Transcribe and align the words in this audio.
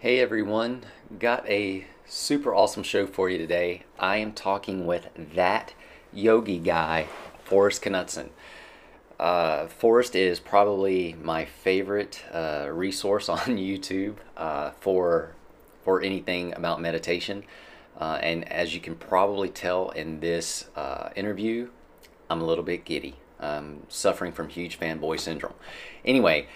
Hey 0.00 0.18
everyone, 0.18 0.84
got 1.18 1.46
a 1.46 1.84
super 2.06 2.54
awesome 2.54 2.82
show 2.82 3.06
for 3.06 3.28
you 3.28 3.36
today. 3.36 3.82
I 3.98 4.16
am 4.16 4.32
talking 4.32 4.86
with 4.86 5.10
that 5.34 5.74
yogi 6.10 6.58
guy, 6.58 7.08
Forrest 7.44 7.82
Knutson. 7.82 8.30
Uh, 9.18 9.66
Forrest 9.66 10.16
is 10.16 10.40
probably 10.40 11.14
my 11.22 11.44
favorite 11.44 12.24
uh, 12.32 12.68
resource 12.72 13.28
on 13.28 13.40
YouTube 13.40 14.14
uh, 14.38 14.70
for 14.80 15.34
for 15.84 16.00
anything 16.00 16.54
about 16.54 16.80
meditation. 16.80 17.44
Uh, 18.00 18.18
and 18.22 18.50
as 18.50 18.74
you 18.74 18.80
can 18.80 18.94
probably 18.94 19.50
tell 19.50 19.90
in 19.90 20.20
this 20.20 20.70
uh, 20.76 21.10
interview, 21.14 21.68
I'm 22.30 22.40
a 22.40 22.46
little 22.46 22.64
bit 22.64 22.86
giddy. 22.86 23.16
I'm 23.38 23.82
suffering 23.90 24.32
from 24.32 24.48
huge 24.48 24.80
fanboy 24.80 25.20
syndrome. 25.20 25.54
Anyway, 26.06 26.46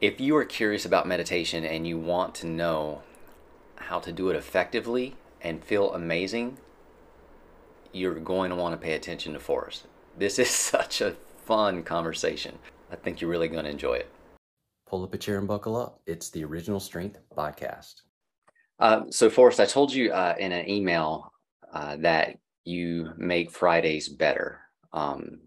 if 0.00 0.18
you 0.18 0.34
are 0.36 0.44
curious 0.44 0.86
about 0.86 1.06
meditation 1.06 1.64
and 1.64 1.86
you 1.86 1.98
want 1.98 2.34
to 2.36 2.46
know 2.46 3.02
how 3.76 4.00
to 4.00 4.12
do 4.12 4.30
it 4.30 4.36
effectively 4.36 5.16
and 5.42 5.62
feel 5.62 5.92
amazing, 5.92 6.56
you're 7.92 8.14
going 8.14 8.50
to 8.50 8.56
want 8.56 8.72
to 8.72 8.82
pay 8.82 8.94
attention 8.94 9.34
to 9.34 9.38
Forrest. 9.38 9.86
This 10.16 10.38
is 10.38 10.50
such 10.74 11.00
a 11.00 11.16
fun 11.44 11.82
conversation. 11.82 12.58
I 12.90 12.96
think 12.96 13.20
you're 13.20 13.30
really 13.30 13.48
going 13.48 13.64
to 13.64 13.70
enjoy 13.70 13.94
it. 13.94 14.10
Pull 14.88 15.04
up 15.04 15.14
a 15.14 15.18
chair 15.18 15.38
and 15.38 15.46
buckle 15.46 15.76
up. 15.76 16.00
It's 16.06 16.30
the 16.30 16.44
Original 16.44 16.80
Strength 16.80 17.18
Podcast. 17.36 18.02
Uh, 18.78 19.02
so, 19.10 19.28
Forrest, 19.28 19.60
I 19.60 19.66
told 19.66 19.92
you 19.92 20.12
uh, 20.12 20.34
in 20.38 20.52
an 20.52 20.68
email 20.68 21.32
uh, 21.72 21.96
that 21.96 22.38
you 22.64 23.12
make 23.16 23.50
Fridays 23.50 24.08
better. 24.08 24.60
Um, 24.92 25.40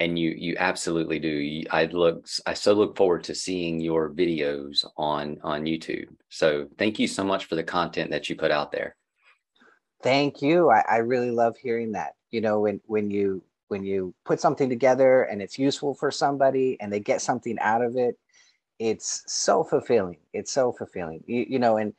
and 0.00 0.18
you 0.18 0.30
you 0.30 0.56
absolutely 0.58 1.18
do. 1.18 1.62
I 1.70 1.84
look 1.84 2.26
I 2.46 2.54
so 2.54 2.72
look 2.72 2.96
forward 2.96 3.22
to 3.24 3.34
seeing 3.34 3.80
your 3.80 4.10
videos 4.10 4.84
on 4.96 5.38
on 5.42 5.64
YouTube. 5.64 6.08
So 6.30 6.66
thank 6.78 6.98
you 6.98 7.06
so 7.06 7.22
much 7.22 7.44
for 7.44 7.54
the 7.54 7.62
content 7.62 8.10
that 8.10 8.28
you 8.28 8.34
put 8.34 8.50
out 8.50 8.72
there. 8.72 8.96
Thank 10.02 10.40
you. 10.40 10.70
I, 10.70 10.82
I 10.88 10.96
really 10.96 11.30
love 11.30 11.56
hearing 11.58 11.92
that. 11.92 12.14
You 12.30 12.40
know, 12.40 12.60
when 12.60 12.80
when 12.86 13.10
you 13.10 13.42
when 13.68 13.84
you 13.84 14.14
put 14.24 14.40
something 14.40 14.68
together 14.68 15.24
and 15.24 15.40
it's 15.40 15.58
useful 15.58 15.94
for 15.94 16.10
somebody 16.10 16.78
and 16.80 16.92
they 16.92 16.98
get 16.98 17.20
something 17.20 17.58
out 17.60 17.82
of 17.82 17.96
it, 17.96 18.18
it's 18.78 19.22
so 19.26 19.62
fulfilling. 19.62 20.18
It's 20.32 20.50
so 20.50 20.72
fulfilling. 20.72 21.22
You, 21.26 21.46
you 21.48 21.58
know, 21.58 21.76
and 21.76 21.92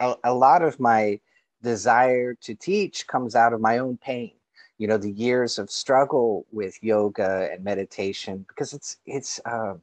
a, 0.00 0.14
a 0.24 0.34
lot 0.34 0.62
of 0.62 0.80
my 0.80 1.20
desire 1.62 2.34
to 2.40 2.54
teach 2.54 3.06
comes 3.06 3.36
out 3.36 3.52
of 3.52 3.60
my 3.60 3.78
own 3.78 3.98
pain 3.98 4.32
you 4.80 4.88
know 4.88 4.96
the 4.96 5.12
years 5.12 5.58
of 5.58 5.70
struggle 5.70 6.46
with 6.52 6.82
yoga 6.82 7.50
and 7.52 7.62
meditation 7.62 8.46
because 8.48 8.72
it's 8.72 8.96
it's 9.06 9.38
uh, 9.44 9.74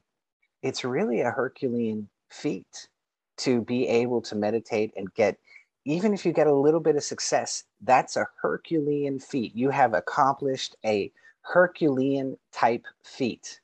it's 0.64 0.84
really 0.84 1.22
a 1.22 1.31
herculean 1.31 2.09
feat 2.30 2.90
to 3.38 3.62
be 3.62 3.88
able 3.88 4.22
to 4.22 4.36
meditate 4.36 4.92
and 4.98 5.14
get 5.14 5.38
even 5.86 6.14
if 6.14 6.25
you 6.25 6.34
get 6.34 6.48
a 6.48 6.53
little 6.53 6.80
bit 6.80 6.95
of 6.95 7.03
success 7.03 7.64
that's 7.81 8.18
a 8.18 8.28
herculean 8.42 9.20
feat. 9.20 9.56
You 9.56 9.70
have 9.70 9.94
accomplished 9.94 10.75
a 10.86 11.12
herculean 11.44 12.38
type 12.52 12.86
feat. 13.03 13.62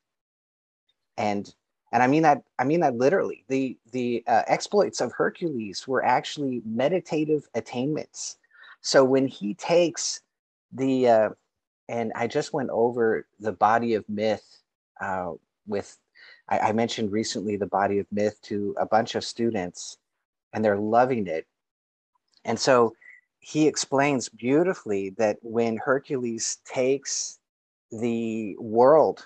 And 1.18 1.54
and 1.92 2.04
i 2.04 2.08
mean 2.08 2.24
that 2.24 2.44
i 2.60 2.64
mean 2.64 2.82
that 2.82 2.96
literally. 2.96 3.44
The 3.48 3.76
the 3.92 4.24
uh, 4.28 4.44
exploits 4.48 5.02
of 5.02 5.12
hercules 5.14 5.88
were 5.88 6.06
actually 6.06 6.62
meditative 6.66 7.48
attainments. 7.56 8.38
So 8.82 9.04
when 9.04 9.28
he 9.28 9.56
takes 9.56 10.22
the 10.74 11.08
uh, 11.08 11.30
and 11.90 12.12
I 12.16 12.28
just 12.28 12.54
went 12.54 12.70
over 12.70 13.28
the 13.40 13.52
body 13.52 13.94
of 13.94 14.08
myth 14.10 14.60
uh, 15.02 15.32
with 15.68 15.98
I, 16.50 16.60
I 16.60 16.72
mentioned 16.74 17.12
recently 17.12 17.58
the 17.58 17.68
body 17.68 18.00
of 18.00 18.08
myth 18.12 18.40
to 18.44 18.76
a 18.80 18.86
bunch 18.86 19.16
of 19.16 19.24
students, 19.24 19.98
and 20.54 20.64
they're 20.64 20.78
loving 20.78 21.28
it. 21.28 21.46
And 22.46 22.60
so 22.60 22.94
he 23.40 23.68
explains 23.68 24.30
beautifully 24.30 25.12
that 25.12 25.38
when 25.42 25.78
Hercules 25.78 26.58
takes 26.66 27.40
the 27.92 28.56
world 28.60 29.26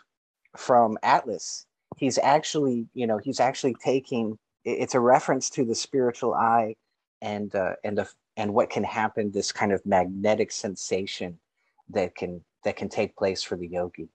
from 0.55 0.97
Atlas, 1.03 1.65
he's 1.97 2.17
actually, 2.17 2.87
you 2.93 3.07
know, 3.07 3.17
he's 3.17 3.39
actually 3.39 3.75
taking. 3.83 4.37
It's 4.65 4.95
a 4.95 4.99
reference 4.99 5.49
to 5.51 5.63
the 5.63 5.75
spiritual 5.75 6.33
eye, 6.33 6.75
and 7.21 7.53
uh, 7.55 7.73
and 7.83 7.97
the 7.97 8.09
and 8.37 8.53
what 8.53 8.69
can 8.69 8.83
happen. 8.83 9.31
This 9.31 9.51
kind 9.51 9.73
of 9.73 9.85
magnetic 9.85 10.51
sensation 10.51 11.37
that 11.89 12.15
can 12.15 12.41
that 12.63 12.77
can 12.77 12.87
take 12.87 13.15
place 13.17 13.43
for 13.43 13.57
the 13.57 13.67
yogi. 13.67 14.07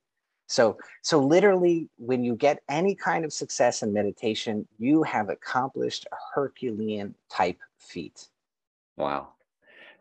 So 0.46 0.78
so 1.02 1.18
literally 1.20 1.88
when 1.96 2.24
you 2.24 2.36
get 2.36 2.62
any 2.68 2.94
kind 2.94 3.24
of 3.24 3.32
success 3.32 3.82
in 3.82 3.92
meditation 3.92 4.66
you 4.78 5.02
have 5.02 5.28
accomplished 5.28 6.06
a 6.12 6.16
herculean 6.34 7.14
type 7.30 7.58
feat. 7.78 8.28
Wow. 8.96 9.28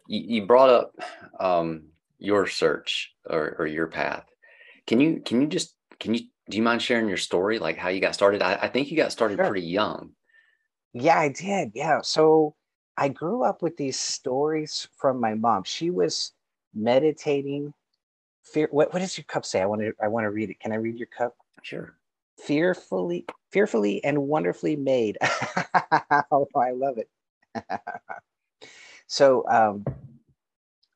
You, 0.08 0.20
you 0.20 0.46
brought 0.46 0.70
up 0.70 0.96
um, 1.40 1.84
your 2.20 2.48
search 2.48 3.14
or, 3.30 3.56
or 3.60 3.68
your 3.68 3.88
path. 3.88 4.26
Can 4.88 5.00
you 5.00 5.22
can 5.26 5.42
you 5.42 5.48
just 5.48 5.76
can 6.00 6.14
you 6.14 6.22
do 6.50 6.58
you 6.58 6.64
mind 6.64 6.82
sharing 6.82 7.08
your 7.08 7.18
story 7.18 7.60
like 7.60 7.78
how 7.78 7.90
you 7.90 8.02
got 8.02 8.14
started? 8.16 8.42
I, 8.42 8.56
I 8.64 8.68
think 8.68 8.92
you 8.92 8.98
got 8.98 9.12
started 9.12 9.38
sure. 9.38 9.48
pretty 9.48 9.66
young. 9.66 10.12
Yeah 10.94 11.18
i 11.18 11.30
did. 11.30 11.72
Yeah. 11.74 12.02
So 12.02 12.56
i 13.02 13.08
grew 13.08 13.44
up 13.44 13.64
with 13.64 13.76
these 13.78 13.98
stories 14.00 14.88
from 14.96 15.20
my 15.20 15.34
mom. 15.34 15.64
She 15.64 15.90
was 15.90 16.34
meditating. 16.76 17.74
Fear 18.44 18.68
what, 18.70 18.94
what 18.94 19.00
does 19.00 19.18
your 19.18 19.26
cup 19.26 19.44
say? 19.44 19.60
I 19.60 19.66
want 19.66 19.82
to 19.82 19.94
i 20.02 20.08
want 20.08 20.26
to 20.26 20.30
read 20.30 20.52
it. 20.52 20.60
Can 20.60 20.72
i 20.72 20.76
read 20.76 20.98
your 20.98 21.08
cup? 21.08 21.36
Sure. 21.64 21.96
Fearfully 22.38 23.26
fearfully 23.52 24.04
and 24.04 24.18
wonderfully 24.28 24.76
made. 24.76 25.18
Oh 26.32 26.48
i 26.56 26.72
love 26.72 26.98
it. 27.00 27.10
So 29.08 29.46
um, 29.50 29.84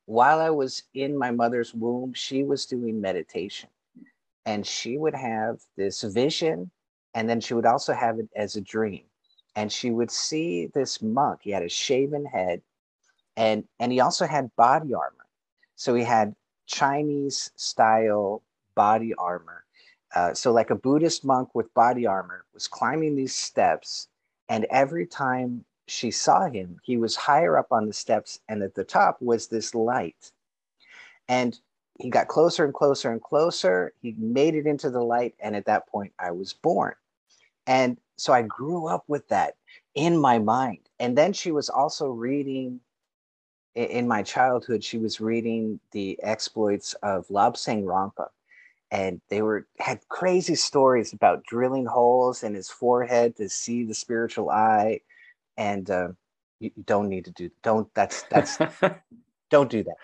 while 0.05 0.39
i 0.39 0.49
was 0.49 0.83
in 0.93 1.17
my 1.17 1.31
mother's 1.31 1.73
womb 1.73 2.13
she 2.13 2.43
was 2.43 2.67
doing 2.67 3.01
meditation. 3.01 3.69
And 4.45 4.66
she 4.66 4.99
would 4.99 5.16
have 5.16 5.57
this 5.75 6.03
vision 6.03 6.69
and 7.16 7.27
then 7.27 7.41
she 7.41 7.55
would 7.55 7.66
also 7.66 7.93
have 7.93 8.19
it 8.19 8.29
as 8.35 8.55
a 8.55 8.61
dream 8.61 9.05
and 9.55 9.71
she 9.71 9.91
would 9.91 10.11
see 10.11 10.67
this 10.67 11.01
monk 11.01 11.39
he 11.43 11.51
had 11.51 11.63
a 11.63 11.69
shaven 11.69 12.25
head 12.25 12.61
and 13.38 13.63
and 13.79 13.91
he 13.91 13.99
also 13.99 14.25
had 14.25 14.55
body 14.55 14.93
armor 14.93 15.25
so 15.75 15.93
he 15.93 16.03
had 16.03 16.35
Chinese 16.66 17.51
style 17.55 18.41
body 18.75 19.13
armor. 19.16 19.63
Uh, 20.13 20.33
so, 20.33 20.51
like 20.51 20.69
a 20.69 20.75
Buddhist 20.75 21.25
monk 21.25 21.53
with 21.53 21.73
body 21.73 22.05
armor 22.05 22.45
was 22.53 22.67
climbing 22.67 23.16
these 23.16 23.35
steps, 23.35 24.07
and 24.49 24.66
every 24.69 25.05
time 25.05 25.66
she 25.87 26.09
saw 26.09 26.49
him, 26.49 26.79
he 26.83 26.97
was 26.97 27.16
higher 27.16 27.57
up 27.57 27.72
on 27.72 27.85
the 27.85 27.93
steps, 27.93 28.39
and 28.47 28.63
at 28.63 28.75
the 28.75 28.83
top 28.83 29.22
was 29.22 29.47
this 29.47 29.75
light. 29.75 30.31
And 31.27 31.59
he 31.99 32.09
got 32.09 32.27
closer 32.27 32.63
and 32.63 32.73
closer 32.73 33.11
and 33.11 33.22
closer. 33.22 33.93
He 34.01 34.16
made 34.17 34.55
it 34.55 34.67
into 34.67 34.89
the 34.89 35.01
light, 35.01 35.35
and 35.39 35.55
at 35.55 35.66
that 35.66 35.87
point, 35.87 36.13
I 36.19 36.31
was 36.31 36.53
born. 36.53 36.93
And 37.67 37.97
so 38.17 38.33
I 38.33 38.41
grew 38.41 38.87
up 38.87 39.03
with 39.07 39.27
that 39.29 39.55
in 39.93 40.17
my 40.17 40.39
mind. 40.39 40.79
And 40.99 41.17
then 41.17 41.33
she 41.33 41.51
was 41.51 41.69
also 41.69 42.09
reading 42.09 42.79
in 43.75 44.07
my 44.07 44.23
childhood, 44.23 44.83
she 44.83 44.97
was 44.97 45.19
reading 45.19 45.79
the 45.91 46.17
exploits 46.23 46.93
of 47.03 47.27
Lobsang 47.27 47.83
Rampa, 47.83 48.27
and 48.89 49.19
they 49.29 49.41
were 49.41 49.67
had 49.79 49.99
crazy 50.07 50.55
stories 50.55 51.11
about 51.11 51.43
drilling 51.43 51.85
holes 51.85 52.43
in 52.43 52.53
his 52.53 52.69
forehead 52.69 53.35
to 53.35 53.49
see 53.49 53.83
the 53.83 53.93
spiritual 53.93 54.49
eye, 54.49 55.01
and 55.57 55.89
uh, 55.91 56.07
you, 56.59 56.71
don't 56.85 57.09
need 57.09 57.25
to 57.25 57.31
do 57.31 57.49
don't 57.63 57.93
that's 57.93 58.23
that's 58.23 58.57
don't 59.49 59.69
do 59.69 59.83
that. 59.83 59.97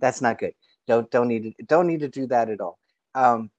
That's 0.00 0.20
not 0.20 0.38
good. 0.38 0.54
Don't 0.88 1.08
don't 1.12 1.28
need 1.28 1.54
to 1.56 1.64
don't 1.64 1.86
need 1.86 2.00
to 2.00 2.08
do 2.08 2.26
that 2.26 2.50
at 2.50 2.60
all. 2.60 2.78
Um, 3.14 3.50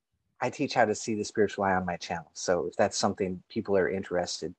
I 0.41 0.49
teach 0.49 0.73
how 0.73 0.85
to 0.85 0.95
see 0.95 1.15
the 1.15 1.23
spiritual 1.23 1.63
eye 1.63 1.73
on 1.73 1.85
my 1.85 1.97
channel, 1.97 2.29
so 2.33 2.67
if 2.67 2.75
that's 2.75 2.97
something 2.97 3.41
people 3.49 3.77
are 3.77 3.89
interested, 3.89 4.53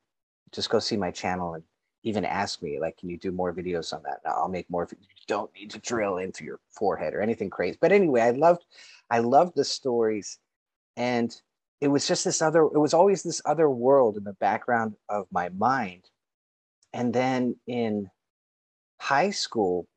just 0.52 0.70
go 0.70 0.78
see 0.78 0.96
my 0.96 1.10
channel 1.10 1.54
and 1.54 1.64
even 2.04 2.24
ask 2.24 2.62
me 2.62 2.78
like 2.78 2.96
can 2.98 3.08
you 3.08 3.18
do 3.18 3.32
more 3.32 3.52
videos 3.52 3.92
on 3.92 4.02
that? 4.04 4.20
I'll 4.26 4.48
make 4.48 4.70
more 4.70 4.86
you 4.90 4.96
don't 5.26 5.50
need 5.54 5.70
to 5.70 5.78
drill 5.78 6.18
into 6.18 6.44
your 6.44 6.60
forehead 6.70 7.14
or 7.14 7.20
anything 7.20 7.50
crazy. 7.50 7.78
But 7.80 7.92
anyway 7.92 8.20
i 8.20 8.30
loved 8.30 8.64
i 9.10 9.18
loved 9.18 9.56
the 9.56 9.64
stories. 9.64 10.38
And 10.96 11.34
it 11.80 11.88
was 11.88 12.06
just 12.06 12.24
this 12.24 12.40
other 12.40 12.62
it 12.62 12.78
was 12.78 12.94
always 12.94 13.22
this 13.22 13.42
other 13.44 13.68
world 13.68 14.16
in 14.16 14.24
the 14.24 14.34
background 14.34 14.94
of 15.08 15.26
my 15.32 15.48
mind. 15.48 16.04
And 16.92 17.12
then 17.12 17.56
in 17.66 18.10
high 19.00 19.30
school 19.30 19.88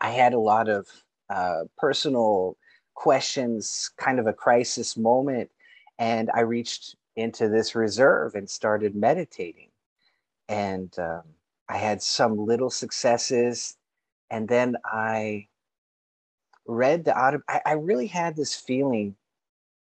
i 0.00 0.10
had 0.10 0.32
a 0.32 0.38
lot 0.38 0.68
of 0.68 0.88
uh, 1.30 1.64
personal 1.78 2.56
questions 2.94 3.90
kind 3.96 4.18
of 4.18 4.26
a 4.26 4.32
crisis 4.32 4.96
moment 4.96 5.50
and 5.98 6.30
i 6.34 6.40
reached 6.40 6.96
into 7.16 7.48
this 7.48 7.74
reserve 7.74 8.34
and 8.34 8.48
started 8.48 8.94
meditating 8.94 9.68
and 10.48 10.96
um, 10.98 11.22
I 11.68 11.78
had 11.78 12.02
some 12.02 12.36
little 12.36 12.68
successes, 12.68 13.76
and 14.30 14.46
then 14.46 14.76
I 14.84 15.48
read 16.66 17.04
the 17.04 17.18
auto. 17.18 17.40
I, 17.48 17.62
I 17.64 17.72
really 17.72 18.08
had 18.08 18.36
this 18.36 18.54
feeling 18.54 19.16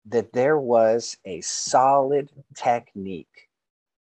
that 0.07 0.33
there 0.33 0.59
was 0.59 1.17
a 1.25 1.41
solid 1.43 2.31
technique, 2.57 3.49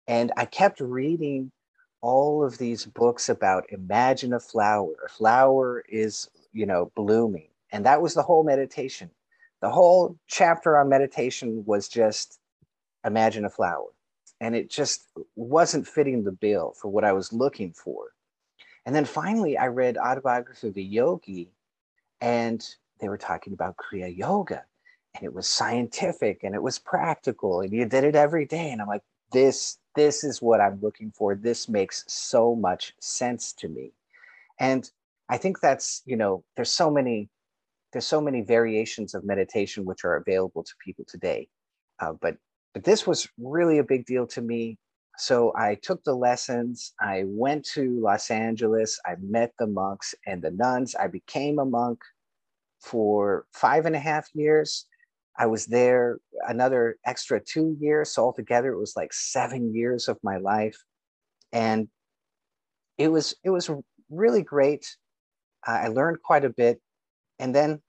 and 0.07 0.33
I 0.39 0.47
kept 0.47 0.81
reading 0.81 1.53
all 2.01 2.43
of 2.43 2.57
these 2.57 2.87
books 2.87 3.29
about 3.29 3.71
imagine 3.71 4.33
a 4.33 4.41
flower. 4.41 4.95
A 5.05 5.09
flower 5.11 5.85
is, 5.89 6.31
you 6.53 6.65
know, 6.65 6.91
blooming. 6.95 7.48
And 7.73 7.87
that 7.87 8.03
was 8.03 8.15
the 8.15 8.23
whole 8.23 8.45
meditation. 8.45 9.11
The 9.61 9.71
whole 9.71 10.17
chapter 10.27 10.79
on 10.79 10.89
meditation 10.89 11.65
was 11.67 11.89
just 11.89 12.39
imagine 13.05 13.45
a 13.45 13.51
flower. 13.51 13.89
And 14.41 14.55
it 14.55 14.71
just 14.71 15.05
wasn't 15.35 15.89
fitting 15.89 16.23
the 16.23 16.33
bill 16.33 16.75
for 16.81 16.89
what 16.89 17.05
I 17.05 17.13
was 17.13 17.33
looking 17.33 17.73
for. 17.73 18.13
And 18.87 18.95
then 18.95 19.05
finally, 19.05 19.59
I 19.59 19.67
read 19.67 19.99
Autobiography 19.99 20.69
of 20.69 20.77
a 20.77 20.81
Yogi, 20.81 21.51
and 22.21 22.65
they 23.01 23.09
were 23.09 23.19
talking 23.19 23.53
about 23.53 23.77
Kriya 23.77 24.17
Yoga. 24.17 24.65
And 25.15 25.25
it 25.25 25.35
was 25.35 25.49
scientific 25.49 26.45
and 26.45 26.55
it 26.55 26.63
was 26.63 26.79
practical, 26.79 27.61
and 27.61 27.73
you 27.73 27.85
did 27.87 28.05
it 28.05 28.15
every 28.15 28.47
day. 28.47 28.71
And 28.71 28.81
I'm 28.81 28.87
like, 28.87 29.03
this 29.33 29.79
this 29.95 30.25
is 30.25 30.41
what 30.41 30.61
i'm 30.61 30.79
looking 30.81 31.11
for 31.11 31.35
this 31.35 31.69
makes 31.69 32.05
so 32.09 32.55
much 32.55 32.95
sense 33.01 33.53
to 33.53 33.69
me 33.69 33.93
and 34.59 34.91
i 35.29 35.37
think 35.37 35.61
that's 35.61 36.03
you 36.07 36.17
know 36.17 36.43
there's 36.57 36.71
so 36.71 36.91
many 36.91 37.29
there's 37.93 38.07
so 38.07 38.21
many 38.21 38.43
variations 38.43 39.15
of 39.15 39.25
meditation 39.25 39.85
which 39.85 40.05
are 40.05 40.17
available 40.17 40.63
to 40.63 40.73
people 40.85 41.05
today 41.09 41.49
uh, 42.01 42.13
but 42.21 42.37
but 42.75 42.85
this 42.85 43.07
was 43.07 43.29
really 43.39 43.79
a 43.79 43.85
big 43.85 44.05
deal 44.07 44.27
to 44.27 44.41
me 44.41 44.79
so 45.17 45.53
i 45.57 45.75
took 45.83 46.03
the 46.05 46.15
lessons 46.15 46.93
i 47.01 47.25
went 47.27 47.65
to 47.65 47.99
los 48.01 48.31
angeles 48.31 48.99
i 49.07 49.15
met 49.21 49.53
the 49.59 49.67
monks 49.67 50.15
and 50.27 50.43
the 50.43 50.51
nuns 50.51 50.95
i 50.97 51.07
became 51.07 51.59
a 51.59 51.65
monk 51.65 51.99
for 52.81 53.47
five 53.53 53.87
and 53.87 53.97
a 53.97 54.01
half 54.01 54.29
years 54.35 54.87
I 55.39 55.47
was 55.47 55.67
there 55.67 56.19
another 56.49 56.99
extra 57.07 57.41
two 57.41 57.77
years. 57.81 58.11
So 58.11 58.25
altogether, 58.25 58.73
it 58.73 58.79
was 58.79 58.95
like 58.97 59.13
seven 59.13 59.73
years 59.73 60.09
of 60.09 60.19
my 60.23 60.39
life. 60.39 60.77
And 61.53 61.89
it 62.99 63.09
was 63.09 63.37
it 63.45 63.51
was 63.51 63.71
really 64.11 64.43
great. 64.43 64.85
I 65.65 65.89
learned 65.89 66.23
quite 66.23 66.45
a 66.45 66.51
bit. 66.51 66.81
And 67.39 67.55
then 67.55 67.81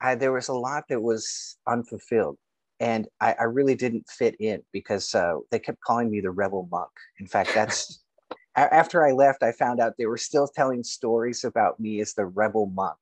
I, 0.00 0.14
there 0.14 0.32
was 0.32 0.48
a 0.48 0.54
lot 0.54 0.84
that 0.88 1.00
was 1.00 1.56
unfulfilled. 1.66 2.38
And 2.78 3.06
I, 3.20 3.34
I 3.38 3.44
really 3.44 3.74
didn't 3.74 4.08
fit 4.08 4.36
in 4.40 4.62
because 4.72 5.14
uh, 5.14 5.34
they 5.50 5.58
kept 5.58 5.80
calling 5.82 6.10
me 6.10 6.20
the 6.20 6.30
rebel 6.30 6.66
monk. 6.70 6.90
In 7.18 7.26
fact, 7.26 7.52
that's 7.54 8.02
after 8.56 9.06
I 9.06 9.12
left, 9.12 9.42
I 9.42 9.52
found 9.52 9.80
out 9.80 9.94
they 9.98 10.06
were 10.06 10.16
still 10.16 10.48
telling 10.48 10.82
stories 10.82 11.44
about 11.44 11.78
me 11.78 12.00
as 12.00 12.14
the 12.14 12.26
rebel 12.26 12.66
monk, 12.74 12.98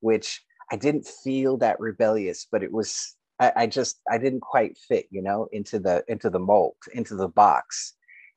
which 0.00 0.42
I 0.72 0.76
didn't 0.76 1.06
feel 1.06 1.56
that 1.58 1.80
rebellious, 1.80 2.46
but 2.50 2.62
it 2.62 2.72
was 2.72 3.16
I, 3.38 3.52
I, 3.56 3.66
just 3.66 4.00
I 4.10 4.18
didn't 4.18 4.40
quite 4.40 4.76
fit, 4.76 5.06
you 5.10 5.22
know, 5.22 5.48
into 5.52 5.78
the 5.78 6.04
into 6.08 6.28
the 6.28 6.38
mold, 6.38 6.76
into 6.92 7.16
the 7.16 7.28
box, 7.28 7.94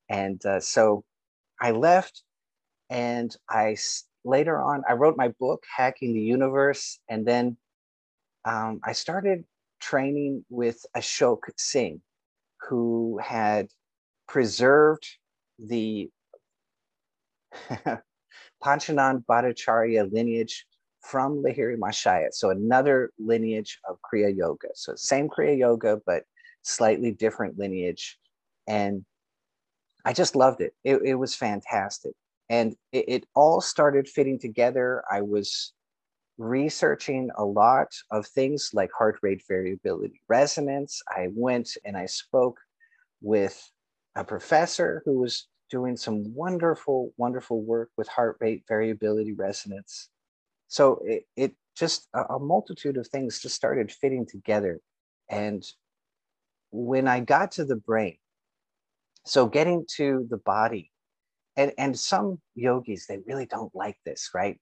and 0.09 0.43
uh, 0.45 0.59
so 0.59 1.03
I 1.59 1.71
left, 1.71 2.23
and 2.89 3.35
I 3.49 3.75
later 4.23 4.61
on 4.61 4.83
I 4.87 4.93
wrote 4.93 5.17
my 5.17 5.29
book, 5.39 5.63
Hacking 5.75 6.13
the 6.13 6.21
Universe, 6.21 6.99
and 7.09 7.25
then 7.25 7.57
um, 8.45 8.79
I 8.83 8.93
started 8.93 9.45
training 9.79 10.45
with 10.49 10.85
Ashok 10.95 11.39
Singh, 11.57 12.01
who 12.69 13.19
had 13.21 13.67
preserved 14.27 15.07
the 15.59 16.09
Panchanan 18.63 19.25
Bhattacharya 19.25 20.11
lineage 20.11 20.65
from 21.01 21.43
Lahiri 21.43 21.77
Mahashaya. 21.77 22.33
So 22.33 22.49
another 22.49 23.11
lineage 23.19 23.79
of 23.87 23.97
Kriya 24.01 24.35
Yoga. 24.35 24.69
So 24.73 24.95
same 24.95 25.29
Kriya 25.29 25.57
Yoga, 25.57 25.99
but 26.05 26.23
slightly 26.61 27.11
different 27.11 27.59
lineage. 27.59 28.17
And 28.67 29.05
I 30.05 30.13
just 30.13 30.35
loved 30.35 30.61
it. 30.61 30.73
It, 30.83 31.01
it 31.03 31.15
was 31.15 31.35
fantastic. 31.35 32.13
And 32.49 32.75
it, 32.91 33.05
it 33.07 33.25
all 33.35 33.61
started 33.61 34.07
fitting 34.07 34.39
together. 34.39 35.03
I 35.09 35.21
was 35.21 35.73
researching 36.37 37.29
a 37.37 37.45
lot 37.45 37.87
of 38.11 38.25
things 38.27 38.71
like 38.73 38.89
heart 38.97 39.19
rate 39.21 39.43
variability 39.47 40.21
resonance. 40.27 41.01
I 41.07 41.27
went 41.33 41.77
and 41.85 41.95
I 41.95 42.05
spoke 42.05 42.59
with 43.21 43.71
a 44.15 44.23
professor 44.23 45.01
who 45.05 45.19
was 45.19 45.47
doing 45.69 45.97
some 45.97 46.33
wonderful, 46.35 47.11
wonderful 47.17 47.61
work 47.61 47.89
with 47.97 48.07
heart 48.07 48.37
rate 48.39 48.63
variability 48.67 49.33
resonance. 49.33 50.09
So 50.67 51.01
it, 51.03 51.23
it 51.35 51.55
just 51.75 52.07
a, 52.13 52.35
a 52.35 52.39
multitude 52.39 52.97
of 52.97 53.07
things 53.07 53.39
just 53.39 53.55
started 53.55 53.91
fitting 53.91 54.25
together. 54.25 54.79
And 55.29 55.63
when 56.71 57.07
I 57.07 57.21
got 57.21 57.53
to 57.53 57.65
the 57.65 57.75
brain, 57.75 58.17
so 59.25 59.47
getting 59.47 59.85
to 59.95 60.27
the 60.29 60.37
body, 60.37 60.91
and, 61.55 61.71
and 61.77 61.97
some 61.97 62.39
yogis, 62.55 63.05
they 63.07 63.19
really 63.25 63.45
don't 63.45 63.73
like 63.75 63.97
this, 64.05 64.31
right? 64.33 64.59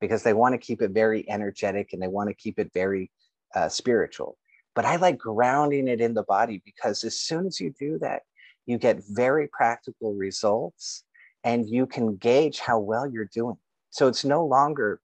Because 0.00 0.22
they 0.22 0.32
want 0.32 0.52
to 0.54 0.58
keep 0.58 0.82
it 0.82 0.90
very 0.90 1.28
energetic 1.28 1.92
and 1.92 2.02
they 2.02 2.08
want 2.08 2.28
to 2.28 2.34
keep 2.34 2.58
it 2.58 2.70
very 2.74 3.10
uh, 3.54 3.68
spiritual. 3.68 4.36
But 4.74 4.84
I 4.84 4.96
like 4.96 5.18
grounding 5.18 5.88
it 5.88 6.00
in 6.00 6.14
the 6.14 6.24
body 6.24 6.60
because 6.64 7.04
as 7.04 7.18
soon 7.18 7.46
as 7.46 7.60
you 7.60 7.72
do 7.78 7.98
that, 8.00 8.22
you 8.66 8.78
get 8.78 9.02
very 9.08 9.48
practical 9.48 10.14
results 10.14 11.04
and 11.44 11.68
you 11.68 11.86
can 11.86 12.16
gauge 12.16 12.58
how 12.58 12.78
well 12.78 13.08
you're 13.08 13.30
doing. 13.32 13.56
So 13.90 14.08
it's 14.08 14.24
no 14.24 14.44
longer 14.44 15.00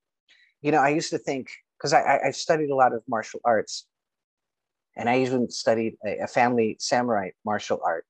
you 0.63 0.73
know, 0.73 0.79
I 0.79 0.91
used 0.91 1.11
to 1.11 1.19
think 1.19 1.51
because 1.79 1.93
I, 1.93 2.21
I 2.27 2.31
studied 2.31 2.71
a 2.71 2.75
lot 2.75 2.93
of 2.93 3.03
martial 3.09 3.41
arts, 3.45 3.87
and 4.97 5.09
I 5.09 5.21
even 5.21 5.51
studied 5.51 5.97
a, 6.05 6.25
a 6.25 6.27
family 6.27 6.77
samurai 6.79 7.31
martial 7.45 7.81
art 7.85 8.05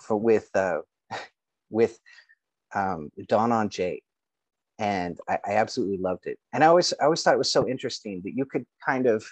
for 0.00 0.16
with 0.16 0.48
uh, 0.54 0.78
with 1.70 1.98
um, 2.74 3.10
Don-On 3.28 3.68
Jay, 3.68 4.02
and 4.78 5.18
I, 5.28 5.38
I 5.46 5.52
absolutely 5.52 5.98
loved 5.98 6.26
it. 6.26 6.38
And 6.52 6.64
I 6.64 6.66
always 6.66 6.92
I 7.00 7.04
always 7.04 7.22
thought 7.22 7.34
it 7.34 7.38
was 7.38 7.52
so 7.52 7.68
interesting 7.68 8.20
that 8.24 8.34
you 8.34 8.44
could 8.44 8.66
kind 8.84 9.06
of, 9.06 9.24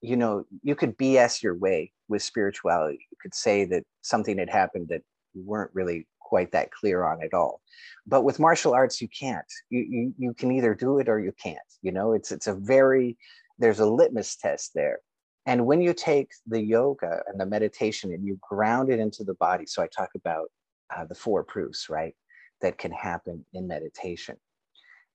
you 0.00 0.16
know, 0.16 0.44
you 0.62 0.74
could 0.74 0.96
BS 0.96 1.42
your 1.42 1.56
way 1.56 1.92
with 2.08 2.22
spirituality. 2.22 3.06
You 3.10 3.16
could 3.20 3.34
say 3.34 3.64
that 3.66 3.84
something 4.02 4.38
had 4.38 4.50
happened 4.50 4.88
that 4.88 5.02
you 5.34 5.42
weren't 5.44 5.70
really 5.74 6.06
quite 6.20 6.52
that 6.52 6.70
clear 6.70 7.04
on 7.04 7.22
at 7.22 7.34
all. 7.34 7.60
But 8.06 8.24
with 8.24 8.38
martial 8.38 8.72
arts, 8.72 9.02
you 9.02 9.08
can't. 9.08 9.44
You, 9.68 9.80
you, 9.80 10.14
you 10.16 10.34
can 10.34 10.50
either 10.50 10.74
do 10.74 10.98
it 10.98 11.08
or 11.08 11.20
you 11.20 11.32
can't. 11.32 11.58
You 11.82 11.92
know, 11.92 12.12
it's 12.12 12.32
it's 12.32 12.46
a 12.46 12.54
very 12.54 13.18
there's 13.58 13.80
a 13.80 13.86
litmus 13.86 14.36
test 14.36 14.72
there. 14.74 15.00
And 15.46 15.66
when 15.66 15.80
you 15.80 15.92
take 15.92 16.30
the 16.46 16.62
yoga 16.62 17.20
and 17.26 17.38
the 17.38 17.46
meditation 17.46 18.12
and 18.12 18.24
you 18.24 18.38
ground 18.40 18.90
it 18.90 19.00
into 19.00 19.24
the 19.24 19.34
body, 19.34 19.66
so 19.66 19.82
I 19.82 19.88
talk 19.88 20.10
about 20.14 20.46
uh, 20.94 21.04
the 21.04 21.14
four 21.14 21.42
proofs, 21.42 21.88
right, 21.90 22.14
that 22.62 22.78
can 22.78 22.92
happen 22.92 23.44
in 23.52 23.66
meditation, 23.66 24.36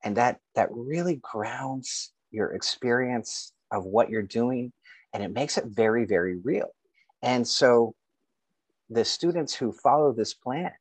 and 0.03 0.17
that 0.17 0.39
that 0.55 0.69
really 0.71 1.19
grounds 1.21 2.11
your 2.31 2.53
experience 2.53 3.53
of 3.71 3.85
what 3.85 4.09
you're 4.09 4.21
doing, 4.21 4.71
and 5.13 5.23
it 5.23 5.33
makes 5.33 5.57
it 5.57 5.65
very 5.65 6.05
very 6.05 6.37
real. 6.43 6.69
And 7.21 7.47
so, 7.47 7.95
the 8.89 9.05
students 9.05 9.53
who 9.53 9.71
follow 9.71 10.13
this 10.13 10.33
plan, 10.33 10.71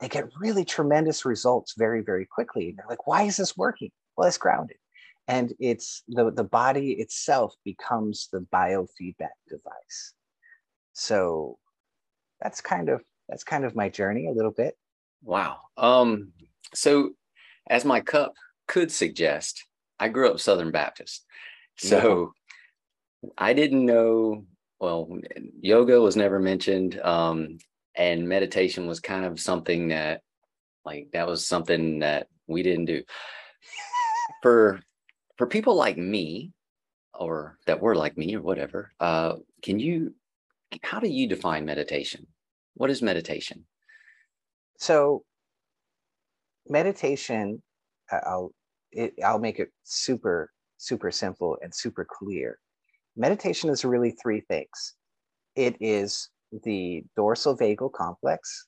they 0.00 0.08
get 0.08 0.28
really 0.38 0.64
tremendous 0.64 1.24
results 1.24 1.74
very, 1.76 2.02
very 2.02 2.26
quickly. 2.26 2.68
And 2.68 2.78
they're 2.78 2.86
like, 2.88 3.06
why 3.06 3.22
is 3.22 3.36
this 3.36 3.56
working? 3.56 3.90
Well, 4.16 4.28
it's 4.28 4.38
grounded. 4.38 4.76
And 5.28 5.52
it's 5.60 6.02
the, 6.08 6.30
the 6.32 6.44
body 6.44 6.92
itself 6.92 7.54
becomes 7.64 8.28
the 8.32 8.46
biofeedback 8.52 9.36
device. 9.48 10.14
So 10.92 11.58
that's 12.40 12.60
kind 12.60 12.88
of 12.88 13.02
that's 13.28 13.44
kind 13.44 13.64
of 13.64 13.76
my 13.76 13.88
journey 13.88 14.26
a 14.26 14.32
little 14.32 14.50
bit. 14.50 14.76
Wow. 15.22 15.58
Um, 15.76 16.32
so 16.74 17.10
as 17.68 17.84
my 17.84 18.00
cup 18.00 18.34
could 18.66 18.90
suggest, 18.90 19.64
I 19.98 20.08
grew 20.08 20.30
up 20.30 20.40
Southern 20.40 20.70
Baptist. 20.70 21.24
So 21.76 22.32
yeah. 23.22 23.30
I 23.38 23.52
didn't 23.52 23.84
know, 23.84 24.44
well, 24.78 25.08
yoga 25.60 26.00
was 26.00 26.16
never 26.16 26.38
mentioned. 26.38 27.00
Um, 27.00 27.58
and 27.94 28.28
meditation 28.28 28.86
was 28.86 29.00
kind 29.00 29.24
of 29.24 29.40
something 29.40 29.88
that 29.88 30.22
like 30.84 31.08
that 31.12 31.26
was 31.26 31.46
something 31.46 32.00
that 32.00 32.28
we 32.46 32.62
didn't 32.62 32.86
do 32.86 33.02
for 34.42 34.80
for 35.36 35.46
people 35.46 35.74
like 35.74 35.98
me 35.98 36.52
or 37.14 37.58
that 37.66 37.80
were 37.80 37.94
like 37.94 38.16
me 38.16 38.36
or 38.36 38.40
whatever 38.40 38.92
uh 39.00 39.34
can 39.62 39.78
you 39.78 40.14
how 40.82 41.00
do 41.00 41.08
you 41.08 41.28
define 41.28 41.64
meditation 41.64 42.26
what 42.74 42.90
is 42.90 43.02
meditation 43.02 43.64
so 44.80 45.22
meditation 46.68 47.62
i'll 48.26 48.50
it, 48.90 49.14
i'll 49.24 49.38
make 49.38 49.60
it 49.60 49.70
super 49.84 50.50
super 50.78 51.12
simple 51.12 51.56
and 51.62 51.72
super 51.74 52.04
clear 52.10 52.58
meditation 53.16 53.70
is 53.70 53.84
really 53.84 54.10
three 54.10 54.40
things 54.40 54.94
it 55.56 55.76
is 55.80 56.30
the 56.64 57.04
dorsal 57.16 57.56
vagal 57.56 57.92
complex. 57.92 58.66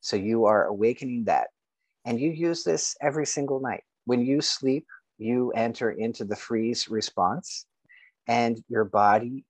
So 0.00 0.16
you 0.16 0.44
are 0.46 0.66
awakening 0.66 1.24
that. 1.24 1.48
And 2.04 2.20
you 2.20 2.30
use 2.30 2.64
this 2.64 2.96
every 3.00 3.26
single 3.26 3.60
night. 3.60 3.82
When 4.04 4.24
you 4.24 4.40
sleep, 4.40 4.86
you 5.18 5.52
enter 5.52 5.92
into 5.92 6.24
the 6.24 6.34
freeze 6.34 6.88
response, 6.88 7.66
and 8.26 8.60
your 8.68 8.84
body 8.84 9.44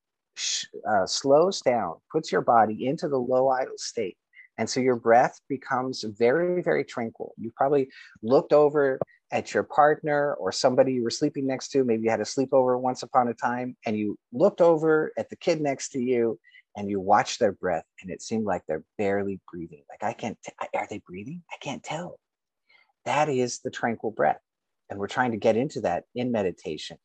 uh, 0.88 1.06
slows 1.06 1.60
down, 1.62 1.94
puts 2.10 2.30
your 2.30 2.42
body 2.42 2.86
into 2.86 3.08
the 3.08 3.18
low 3.18 3.48
idle 3.48 3.78
state. 3.78 4.16
And 4.58 4.68
so 4.68 4.80
your 4.80 4.96
breath 4.96 5.40
becomes 5.48 6.02
very, 6.02 6.62
very 6.62 6.84
tranquil. 6.84 7.34
You 7.38 7.52
probably 7.56 7.88
looked 8.22 8.52
over 8.52 8.98
at 9.30 9.54
your 9.54 9.62
partner 9.62 10.34
or 10.34 10.52
somebody 10.52 10.92
you 10.92 11.02
were 11.02 11.10
sleeping 11.10 11.46
next 11.46 11.68
to. 11.70 11.84
Maybe 11.84 12.04
you 12.04 12.10
had 12.10 12.20
a 12.20 12.24
sleepover 12.24 12.78
once 12.78 13.02
upon 13.02 13.28
a 13.28 13.34
time, 13.34 13.76
and 13.86 13.96
you 13.96 14.18
looked 14.32 14.60
over 14.60 15.12
at 15.16 15.30
the 15.30 15.36
kid 15.36 15.60
next 15.60 15.90
to 15.90 16.00
you 16.00 16.38
and 16.76 16.88
you 16.88 17.00
watched 17.00 17.38
their 17.38 17.52
breath, 17.52 17.84
and 18.00 18.10
it 18.10 18.22
seemed 18.22 18.44
like 18.44 18.62
they're 18.66 18.84
barely 18.96 19.40
breathing. 19.50 19.82
Like, 19.90 20.02
I 20.02 20.14
can't, 20.14 20.38
t- 20.42 20.52
are 20.74 20.86
they 20.88 21.02
breathing? 21.06 21.42
I 21.50 21.56
can't 21.60 21.82
tell. 21.82 22.18
That 23.04 23.28
is 23.28 23.60
the 23.60 23.70
tranquil 23.70 24.10
breath. 24.10 24.40
And 24.88 24.98
we're 24.98 25.08
trying 25.08 25.32
to 25.32 25.36
get 25.36 25.56
into 25.56 25.82
that 25.82 26.04
in 26.14 26.32
meditation. 26.32 26.98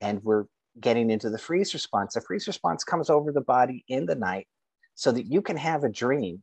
And 0.00 0.22
we're 0.22 0.44
getting 0.80 1.10
into 1.10 1.30
the 1.30 1.38
freeze 1.38 1.72
response. 1.74 2.14
The 2.14 2.20
freeze 2.20 2.46
response 2.46 2.84
comes 2.84 3.08
over 3.08 3.32
the 3.32 3.40
body 3.40 3.84
in 3.88 4.06
the 4.06 4.14
night 4.14 4.46
so 4.94 5.12
that 5.12 5.26
you 5.26 5.40
can 5.42 5.56
have 5.56 5.84
a 5.84 5.88
dream 5.88 6.42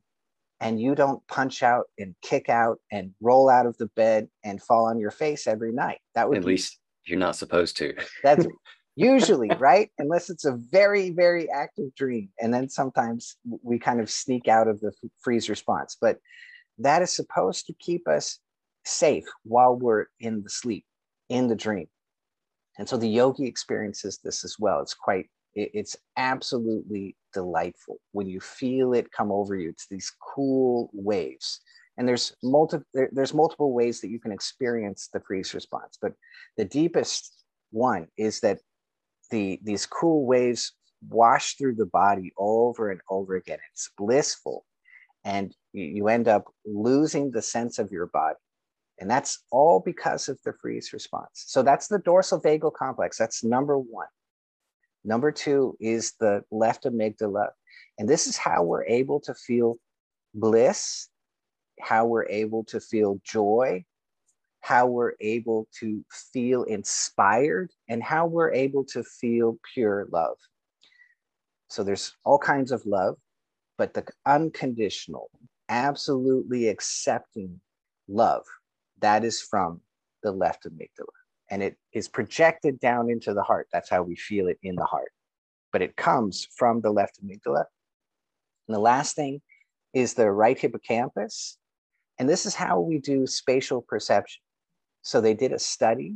and 0.62 0.80
you 0.80 0.96
don't 0.96 1.26
punch 1.28 1.64
out 1.64 1.86
and 1.98 2.16
kick 2.22 2.50
out 2.50 2.80
and 2.92 3.12
roll 3.22 3.50
out 3.50 3.66
of 3.66 3.78
the 3.78 3.88
bed 3.96 4.28
and 4.44 4.62
fall 4.62 4.86
on 4.86 5.00
your 5.00 5.12
face 5.12 5.48
every 5.48 5.72
night. 5.72 6.00
That 6.16 6.28
would 6.28 6.40
at 6.40 6.44
be, 6.44 6.52
least 6.52 6.80
you're 7.06 7.20
not 7.20 7.36
supposed 7.36 7.78
to. 7.78 7.94
that's 8.24 8.46
usually 8.96 9.50
right, 9.60 9.90
unless 9.98 10.30
it's 10.30 10.46
a 10.46 10.58
very 10.72 11.12
very 11.12 11.50
active 11.50 11.94
dream, 11.96 12.30
and 12.40 12.54
then 12.54 12.70
sometimes 12.70 13.38
we 13.64 13.80
kind 13.80 14.00
of 14.00 14.10
sneak 14.10 14.48
out 14.48 14.68
of 14.68 14.80
the 14.82 14.92
freeze 15.22 15.50
response. 15.50 15.98
But 16.00 16.18
that 16.80 17.02
is 17.02 17.12
supposed 17.12 17.68
to 17.68 17.74
keep 17.80 18.08
us 18.08 18.40
safe 18.86 19.26
while 19.44 19.76
we're 19.76 20.06
in 20.20 20.44
the 20.44 20.50
sleep, 20.50 20.86
in 21.30 21.48
the 21.48 21.56
dream. 21.56 21.88
And 22.78 22.88
so 22.88 22.98
the 22.98 23.10
yogi 23.10 23.46
experiences 23.46 24.20
this 24.24 24.46
as 24.46 24.56
well. 24.58 24.82
It's 24.82 24.94
quite, 24.94 25.30
it's 25.56 25.98
absolutely 26.18 27.16
delightful 27.34 27.98
when 28.12 28.28
you 28.28 28.40
feel 28.40 28.94
it 28.94 29.12
come 29.12 29.32
over 29.32 29.56
you. 29.56 29.70
It's 29.70 29.88
these 29.88 30.12
cool 30.36 30.90
waves. 30.94 31.62
And 31.98 32.08
there's 32.08 32.34
multiple 32.42 32.86
there, 32.94 33.10
there's 33.12 33.34
multiple 33.34 33.74
ways 33.74 34.00
that 34.02 34.10
you 34.10 34.20
can 34.20 34.32
experience 34.32 35.10
the 35.12 35.20
freeze 35.20 35.54
response, 35.54 35.98
but 36.02 36.14
the 36.56 36.66
deepest 36.66 37.44
one 37.72 38.08
is 38.18 38.40
that 38.40 38.60
the 39.32 39.60
these 39.64 39.86
cool 39.86 40.26
waves 40.26 40.74
wash 41.10 41.56
through 41.58 41.76
the 41.76 41.86
body 41.86 42.32
over 42.38 42.90
and 42.92 43.02
over 43.10 43.36
again. 43.36 43.60
It's 43.74 43.92
blissful, 43.98 44.66
and 45.26 45.54
you, 45.74 45.84
you 45.84 46.08
end 46.08 46.28
up 46.28 46.46
losing 46.66 47.32
the 47.32 47.42
sense 47.42 47.80
of 47.80 47.92
your 47.92 48.08
body. 48.08 48.38
And 49.02 49.10
that's 49.10 49.46
all 49.50 49.80
because 49.80 50.28
of 50.28 50.38
the 50.44 50.54
freeze 50.62 50.92
response. 50.92 51.46
So 51.48 51.64
that's 51.64 51.88
the 51.88 52.00
dorsal 52.00 52.42
vagal 52.42 52.74
complex. 52.74 53.18
That's 53.18 53.44
number 53.44 53.78
one. 53.78 54.08
Number 55.04 55.32
two 55.32 55.78
is 55.80 56.14
the 56.20 56.44
left 56.52 56.84
amygdala. 56.84 57.50
And 57.98 58.08
this 58.08 58.28
is 58.28 58.38
how 58.38 58.64
we're 58.64 58.86
able 58.86 59.20
to 59.22 59.34
feel 59.34 59.78
bliss, 60.34 61.08
how 61.80 62.06
we're 62.06 62.28
able 62.28 62.64
to 62.66 62.80
feel 62.80 63.20
joy, 63.24 63.86
how 64.62 64.88
we're 64.88 65.14
able 65.22 65.68
to 65.80 66.04
feel 66.34 66.64
inspired, 66.64 67.72
and 67.88 68.04
how 68.04 68.26
we're 68.26 68.54
able 68.54 68.84
to 68.86 69.04
feel 69.04 69.58
pure 69.74 70.08
love. 70.12 70.38
So 71.70 71.84
there's 71.84 72.16
all 72.26 72.40
kinds 72.40 72.72
of 72.72 72.86
love, 72.86 73.18
but 73.78 73.94
the 73.94 74.06
unconditional, 74.26 75.30
absolutely 75.70 76.68
accepting 76.68 77.62
love 78.08 78.44
that 79.02 79.24
is 79.24 79.42
from 79.42 79.82
the 80.24 80.32
left 80.32 80.66
amygdala. 80.66 81.19
And 81.52 81.64
it 81.64 81.78
is 81.94 82.08
projected 82.08 82.80
down 82.80 83.10
into 83.10 83.34
the 83.34 83.44
heart. 83.44 83.68
That's 83.74 83.90
how 83.90 84.04
we 84.04 84.16
feel 84.16 84.48
it 84.48 84.60
in 84.62 84.76
the 84.76 84.86
heart. 84.86 85.12
But 85.72 85.82
it 85.82 85.96
comes 85.96 86.48
from 86.56 86.82
the 86.82 86.92
left 86.92 87.20
amygdala. 87.24 87.66
And 88.68 88.76
the 88.76 88.80
last 88.80 89.16
thing 89.16 89.42
is 89.94 90.14
the 90.14 90.30
right 90.32 90.58
hippocampus. 90.58 91.58
And 92.20 92.30
this 92.30 92.46
is 92.46 92.56
how 92.56 92.80
we 92.80 93.00
do 93.00 93.26
spatial 93.26 93.82
perception. 93.82 94.42
So 95.02 95.22
they 95.22 95.34
did 95.34 95.54
a 95.54 95.60
study 95.60 96.16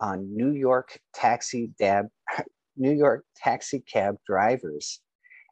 on 0.00 0.36
New 0.36 0.50
York 0.50 0.98
taxi 1.14 1.70
dab, 1.78 2.06
New 2.76 2.92
York 2.92 3.24
taxi 3.36 3.80
cab 3.80 4.16
drivers, 4.26 5.00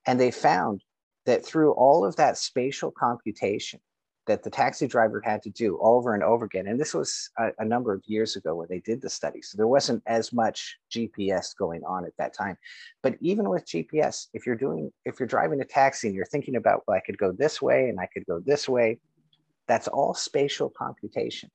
and 0.07 0.19
they 0.19 0.31
found 0.31 0.83
that 1.27 1.45
through 1.45 1.73
all 1.73 2.05
of 2.05 2.17
that 2.17 2.37
spatial 2.37 2.91
computation, 2.91 3.81
that 4.31 4.45
the 4.45 4.51
taxi 4.51 4.87
driver 4.87 5.21
had 5.25 5.43
to 5.43 5.51
do 5.51 5.77
over 5.83 6.15
and 6.15 6.23
over 6.23 6.45
again. 6.45 6.69
And 6.69 6.79
this 6.79 6.95
was 6.95 7.31
a, 7.37 7.49
a, 7.59 7.65
number 7.65 7.93
of 7.93 8.01
years 8.07 8.37
ago 8.37 8.55
when 8.55 8.69
they 8.71 8.79
did 8.79 9.03
the 9.03 9.11
study. 9.11 9.43
So 9.43 9.57
there 9.57 9.67
wasn't 9.67 10.05
as 10.07 10.33
much 10.33 10.79
GPS 10.89 11.57
going 11.57 11.83
on 11.83 12.05
at 12.05 12.17
that 12.19 12.33
time. 12.33 12.57
But 13.03 13.17
even 13.21 13.49
with 13.49 13.67
GPS, 13.67 14.29
if 14.33 14.47
you're 14.47 14.55
doing, 14.55 14.93
if 15.05 15.19
you're 15.19 15.27
driving 15.27 15.61
a 15.61 15.65
taxi 15.65 16.07
and 16.07 16.15
you're 16.15 16.27
thinking 16.27 16.55
about, 16.55 16.85
well, 16.87 16.97
I 16.97 17.01
could 17.01 17.19
go 17.19 17.33
this 17.33 17.61
way 17.61 17.89
and 17.89 17.99
I 17.99 18.07
could 18.07 18.25
go 18.25 18.39
this 18.39 18.69
way, 18.69 19.01
that's 19.67 19.89
all 19.89 20.15
spatial 20.15 20.71
computation. 20.79 21.51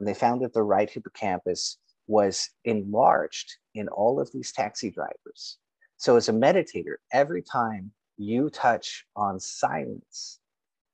And 0.00 0.08
they 0.08 0.14
found 0.14 0.42
that 0.42 0.52
the 0.52 0.64
right 0.64 0.90
hippocampus 0.90 1.78
was 2.08 2.50
enlarged 2.64 3.54
in 3.76 3.86
all 3.86 4.18
of 4.18 4.32
these 4.32 4.50
taxi 4.50 4.90
drivers. 4.90 5.58
So 5.96 6.16
as 6.16 6.28
a 6.28 6.32
meditator, 6.32 6.96
every 7.12 7.42
time 7.42 7.92
you 8.16 8.50
touch 8.50 9.04
on 9.14 9.38
silence, 9.38 10.40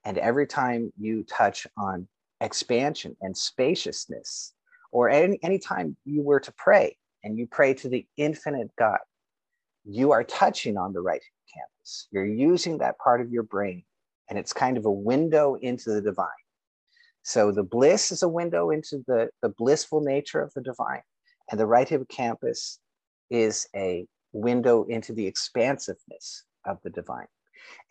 and 0.04 0.18
every 0.18 0.46
time 0.46 0.92
you 0.98 1.24
touch 1.24 1.66
on 1.76 2.08
expansion 2.40 3.16
and 3.20 3.36
spaciousness, 3.36 4.52
or 4.90 5.08
any 5.08 5.38
anytime 5.42 5.96
you 6.04 6.22
were 6.22 6.40
to 6.40 6.52
pray 6.56 6.96
and 7.24 7.38
you 7.38 7.46
pray 7.46 7.72
to 7.74 7.88
the 7.88 8.06
infinite 8.16 8.70
God, 8.78 8.98
you 9.84 10.12
are 10.12 10.24
touching 10.24 10.76
on 10.76 10.92
the 10.92 11.00
right 11.00 11.22
campus. 11.54 12.08
You're 12.10 12.26
using 12.26 12.78
that 12.78 12.98
part 12.98 13.20
of 13.20 13.30
your 13.30 13.44
brain, 13.44 13.84
and 14.28 14.38
it's 14.38 14.52
kind 14.52 14.76
of 14.76 14.84
a 14.84 14.90
window 14.90 15.54
into 15.54 15.90
the 15.90 16.02
divine. 16.02 16.28
So 17.22 17.52
the 17.52 17.62
bliss 17.62 18.10
is 18.10 18.22
a 18.22 18.28
window 18.28 18.70
into 18.70 19.04
the, 19.06 19.30
the 19.42 19.48
blissful 19.50 20.00
nature 20.00 20.42
of 20.42 20.52
the 20.54 20.60
divine, 20.60 21.02
and 21.50 21.58
the 21.58 21.66
right 21.66 21.88
hippocampus 21.88 22.80
is 23.30 23.68
a 23.74 24.06
window 24.32 24.84
into 24.84 25.12
the 25.12 25.26
expansiveness 25.26 26.44
of 26.66 26.78
the 26.82 26.90
divine. 26.90 27.26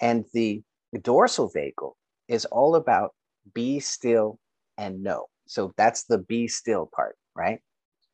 And 0.01 0.25
the, 0.33 0.61
the 0.91 0.99
dorsal 0.99 1.49
vagal 1.49 1.93
is 2.31 2.45
all 2.45 2.75
about 2.75 3.13
be 3.53 3.79
still 3.79 4.39
and 4.77 5.03
know. 5.03 5.27
So 5.47 5.73
that's 5.77 6.05
the 6.05 6.17
be 6.17 6.47
still 6.47 6.89
part, 6.95 7.17
right? 7.35 7.59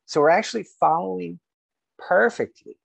So 0.07 0.21
we're 0.21 0.29
actually 0.29 0.65
following 0.79 1.39
perfectly 1.99 2.77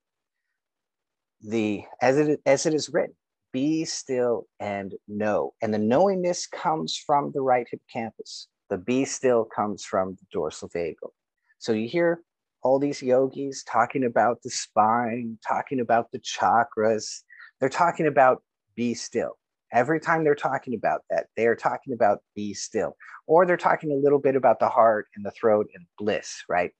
the 1.40 1.82
as 2.00 2.18
it 2.18 2.40
as 2.46 2.66
it 2.66 2.74
is 2.74 2.90
written 2.90 3.14
be 3.52 3.84
still 3.84 4.46
and 4.60 4.94
know. 5.08 5.52
And 5.60 5.72
the 5.72 5.78
knowingness 5.78 6.46
comes 6.46 6.96
from 6.96 7.32
the 7.32 7.42
right 7.42 7.66
hippocampus. 7.70 8.48
The 8.70 8.78
be 8.78 9.04
still 9.04 9.44
comes 9.44 9.84
from 9.84 10.12
the 10.12 10.26
dorsal 10.32 10.70
vagal. 10.70 11.10
So 11.58 11.72
you 11.72 11.88
hear 11.88 12.22
all 12.62 12.78
these 12.78 13.02
yogis 13.02 13.62
talking 13.64 14.04
about 14.04 14.42
the 14.42 14.50
spine 14.50 15.38
talking 15.46 15.80
about 15.80 16.10
the 16.12 16.20
chakras. 16.20 17.22
They're 17.60 17.68
talking 17.68 18.06
about 18.06 18.42
be 18.74 18.94
still 18.94 19.36
Every 19.72 20.00
time 20.00 20.22
they're 20.22 20.34
talking 20.34 20.74
about 20.74 21.00
that, 21.08 21.26
they're 21.36 21.56
talking 21.56 21.94
about 21.94 22.18
be 22.36 22.52
still, 22.52 22.94
or 23.26 23.46
they're 23.46 23.56
talking 23.56 23.90
a 23.90 23.94
little 23.94 24.18
bit 24.18 24.36
about 24.36 24.60
the 24.60 24.68
heart 24.68 25.06
and 25.16 25.24
the 25.24 25.30
throat 25.30 25.68
and 25.74 25.86
bliss, 25.98 26.44
right? 26.48 26.72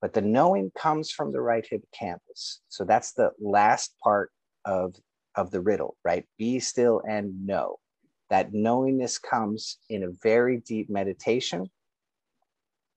But 0.00 0.12
the 0.12 0.22
knowing 0.22 0.70
comes 0.78 1.10
from 1.10 1.32
the 1.32 1.40
right 1.40 1.66
hippocampus. 1.68 2.60
So 2.68 2.84
that's 2.84 3.12
the 3.12 3.32
last 3.40 3.96
part 4.02 4.30
of, 4.64 4.94
of 5.34 5.50
the 5.50 5.60
riddle, 5.60 5.96
right? 6.04 6.24
Be 6.38 6.60
still 6.60 7.02
and 7.08 7.44
know. 7.44 7.78
That 8.30 8.52
knowingness 8.52 9.18
comes 9.18 9.78
in 9.88 10.04
a 10.04 10.10
very 10.22 10.58
deep 10.58 10.88
meditation. 10.88 11.68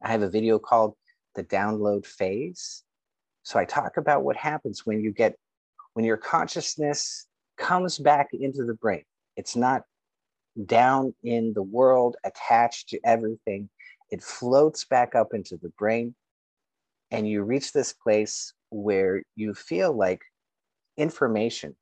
I 0.03 0.11
have 0.11 0.21
a 0.21 0.29
video 0.29 0.59
called 0.59 0.93
The 1.33 1.43
Download 1.43 2.05
Phase. 2.05 2.83
So 3.43 3.57
I 3.57 3.65
talk 3.65 3.97
about 3.97 4.23
what 4.23 4.35
happens 4.35 4.85
when 4.85 5.01
you 5.01 5.11
get, 5.11 5.35
when 5.93 6.05
your 6.05 6.17
consciousness 6.17 7.25
comes 7.61 7.99
back 7.99 8.29
into 8.33 8.65
the 8.65 8.73
brain. 8.73 9.03
It's 9.37 9.55
not 9.55 9.83
down 10.65 11.13
in 11.23 11.53
the 11.53 11.63
world, 11.63 12.17
attached 12.25 12.89
to 12.89 12.99
everything. 13.05 13.69
It 14.09 14.21
floats 14.21 14.83
back 14.83 15.15
up 15.15 15.33
into 15.33 15.57
the 15.57 15.69
brain. 15.77 16.15
And 17.11 17.27
you 17.27 17.43
reach 17.43 17.71
this 17.71 17.93
place 17.93 18.53
where 18.71 19.23
you 19.35 19.53
feel 19.53 19.93
like 19.93 20.21
information 20.97 21.75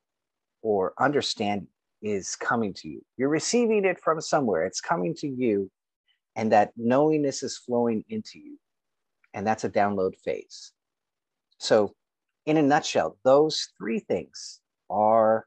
or 0.62 0.92
understanding 0.98 1.68
is 2.02 2.36
coming 2.36 2.74
to 2.74 2.88
you. 2.88 3.02
You're 3.16 3.28
receiving 3.28 3.84
it 3.84 4.00
from 4.00 4.20
somewhere, 4.20 4.64
it's 4.66 4.80
coming 4.80 5.14
to 5.16 5.28
you, 5.28 5.70
and 6.36 6.52
that 6.52 6.72
knowingness 6.76 7.42
is 7.42 7.56
flowing 7.56 8.04
into 8.08 8.38
you. 8.38 8.58
And 9.34 9.46
that's 9.46 9.64
a 9.64 9.70
download 9.70 10.16
phase. 10.16 10.72
So, 11.58 11.94
in 12.46 12.56
a 12.56 12.62
nutshell, 12.62 13.18
those 13.22 13.68
three 13.78 14.00
things 14.00 14.60
are 14.88 15.46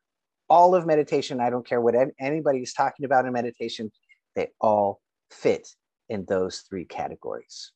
all 0.54 0.76
of 0.76 0.86
meditation, 0.86 1.42
I 1.42 1.50
don't 1.50 1.66
care 1.66 1.82
what 1.82 1.96
anybody 2.20 2.60
is 2.60 2.74
talking 2.74 3.06
about 3.06 3.26
in 3.26 3.34
meditation, 3.34 3.92
they 4.36 4.50
all 4.62 5.02
fit 5.32 5.68
in 6.10 6.26
those 6.26 6.60
three 6.70 6.86
categories. 6.86 7.72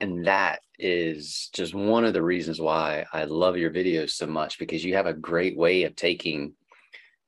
And 0.00 0.26
that 0.26 0.60
is 0.78 1.50
just 1.52 1.74
one 1.74 2.06
of 2.06 2.14
the 2.14 2.22
reasons 2.22 2.58
why 2.58 3.04
I 3.12 3.24
love 3.24 3.58
your 3.58 3.70
videos 3.70 4.12
so 4.12 4.26
much 4.26 4.58
because 4.58 4.82
you 4.82 4.94
have 4.94 5.04
a 5.04 5.12
great 5.12 5.54
way 5.54 5.82
of 5.82 5.94
taking 5.96 6.54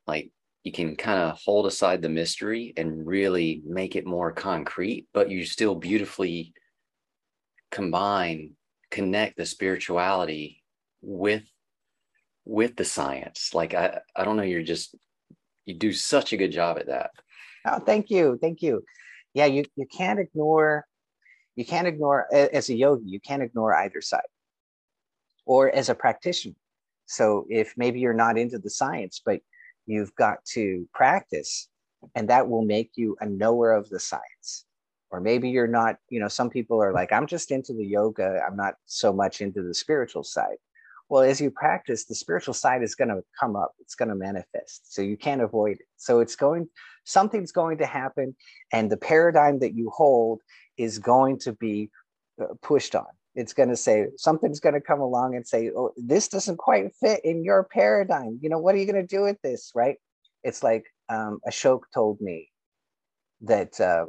like 0.07 0.31
you 0.65 0.73
can 0.73 0.97
kind 0.97 1.21
of 1.21 1.39
hold 1.45 1.67
aside 1.67 2.01
the 2.01 2.09
mystery 2.09 2.73
and 2.79 3.07
really 3.07 3.61
make 3.67 3.97
it 3.97 4.07
more 4.07 4.33
concrete, 4.33 5.09
but 5.13 5.31
you 5.31 5.45
still 5.45 5.75
beautifully 5.75 6.55
combine, 7.71 8.53
connect 8.91 9.37
the 9.37 9.45
spirituality 9.45 10.63
with 11.03 11.43
with 12.49 12.77
the 12.77 12.85
science. 12.85 13.55
Like 13.55 13.75
I, 13.75 14.01
I 14.17 14.25
don't 14.25 14.37
know, 14.37 14.43
you're 14.43 14.63
just 14.63 14.97
you 15.67 15.75
do 15.75 15.93
such 15.93 16.33
a 16.33 16.37
good 16.37 16.51
job 16.51 16.79
at 16.79 16.87
that. 16.87 17.11
Oh, 17.67 17.79
thank 17.79 18.11
you, 18.11 18.39
thank 18.41 18.63
you. 18.63 18.83
Yeah, 19.35 19.45
you 19.45 19.65
you 19.77 19.87
can't 19.87 20.19
ignore 20.19 20.87
you 21.55 21.65
can't 21.65 21.87
ignore 21.87 22.27
as 22.33 22.71
a 22.71 22.75
yogi, 22.75 23.05
you 23.07 23.21
can't 23.21 23.43
ignore 23.43 23.75
either 23.75 24.01
side. 24.01 24.31
Or 25.45 25.71
as 25.71 25.89
a 25.89 25.95
practitioner. 25.95 26.55
So 27.07 27.47
if 27.49 27.75
maybe 27.77 28.01
you're 28.01 28.13
not 28.13 28.39
into 28.39 28.59
the 28.59 28.71
science, 28.71 29.21
but 29.25 29.41
you've 29.87 30.15
got 30.15 30.45
to 30.53 30.89
practice, 30.95 31.69
and 32.15 32.29
that 32.29 32.49
will 32.49 32.65
make 32.65 32.93
you 32.97 33.17
a 33.21 33.27
knower 33.27 33.73
of 33.73 33.89
the 33.89 33.99
science. 33.99 34.67
Or 35.11 35.21
maybe 35.21 35.49
you're 35.49 35.67
not, 35.67 35.97
you 36.11 36.21
know, 36.21 36.29
some 36.29 36.51
people 36.51 36.83
are 36.83 36.93
like, 36.93 37.13
I'm 37.13 37.27
just 37.27 37.51
into 37.51 37.73
the 37.73 37.87
yoga, 37.87 38.43
I'm 38.47 38.57
not 38.57 38.75
so 38.85 39.11
much 39.13 39.41
into 39.41 39.63
the 39.63 39.75
spiritual 39.75 40.23
side 40.23 40.59
well 41.09 41.23
as 41.23 41.41
you 41.41 41.51
practice 41.51 42.05
the 42.05 42.15
spiritual 42.15 42.55
side 42.55 42.83
is 42.83 42.95
going 42.95 43.09
to 43.09 43.23
come 43.39 43.57
up 43.57 43.73
it's 43.79 43.95
going 43.95 44.09
to 44.09 44.15
manifest 44.15 44.93
so 44.93 45.03
you 45.03 45.17
can't 45.17 45.41
avoid 45.43 45.73
it. 45.73 45.87
So 45.97 46.21
it's 46.21 46.37
going 46.37 46.69
something's 47.05 47.53
going 47.53 47.79
to 47.79 47.87
happen 47.87 48.37
and 48.73 48.91
the 48.91 48.97
paradigm 48.97 49.59
that 49.61 49.75
you 49.75 49.91
hold 49.95 50.41
is 50.77 50.99
going 50.99 51.39
to 51.41 51.53
be 51.53 51.91
uh, 52.41 52.55
pushed 52.63 52.95
on. 52.95 53.07
It's 53.35 53.53
going 53.53 53.69
to 53.69 53.77
say 53.77 54.07
something's 54.17 54.61
going 54.61 54.75
to 54.75 54.81
come 54.81 55.01
along 55.01 55.37
and 55.37 55.47
say 55.47 55.71
oh 55.77 55.93
this 55.97 56.29
doesn't 56.29 56.59
quite 56.59 56.95
fit 56.97 57.21
in 57.25 57.45
your 57.45 57.65
paradigm. 57.65 58.39
You 58.43 58.51
know 58.51 58.59
what 58.59 58.75
are 58.75 58.79
you 58.79 58.87
going 58.91 59.07
to 59.07 59.17
do 59.17 59.23
with 59.23 59.41
this? 59.43 59.73
Right? 59.75 59.97
It's 60.45 60.63
like 60.63 60.85
um, 61.09 61.41
ashok 61.49 61.81
told 61.95 62.21
me 62.21 62.51
that 63.43 63.81
uh, 63.81 64.07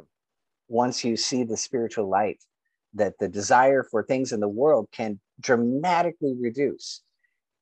once 0.68 1.04
you 1.04 1.16
see 1.16 1.44
the 1.44 1.56
spiritual 1.56 2.08
light 2.08 2.38
that 2.94 3.18
the 3.18 3.28
desire 3.28 3.82
for 3.82 4.02
things 4.02 4.32
in 4.32 4.40
the 4.40 4.48
world 4.48 4.88
can 4.92 5.20
dramatically 5.40 6.34
reduce. 6.40 7.02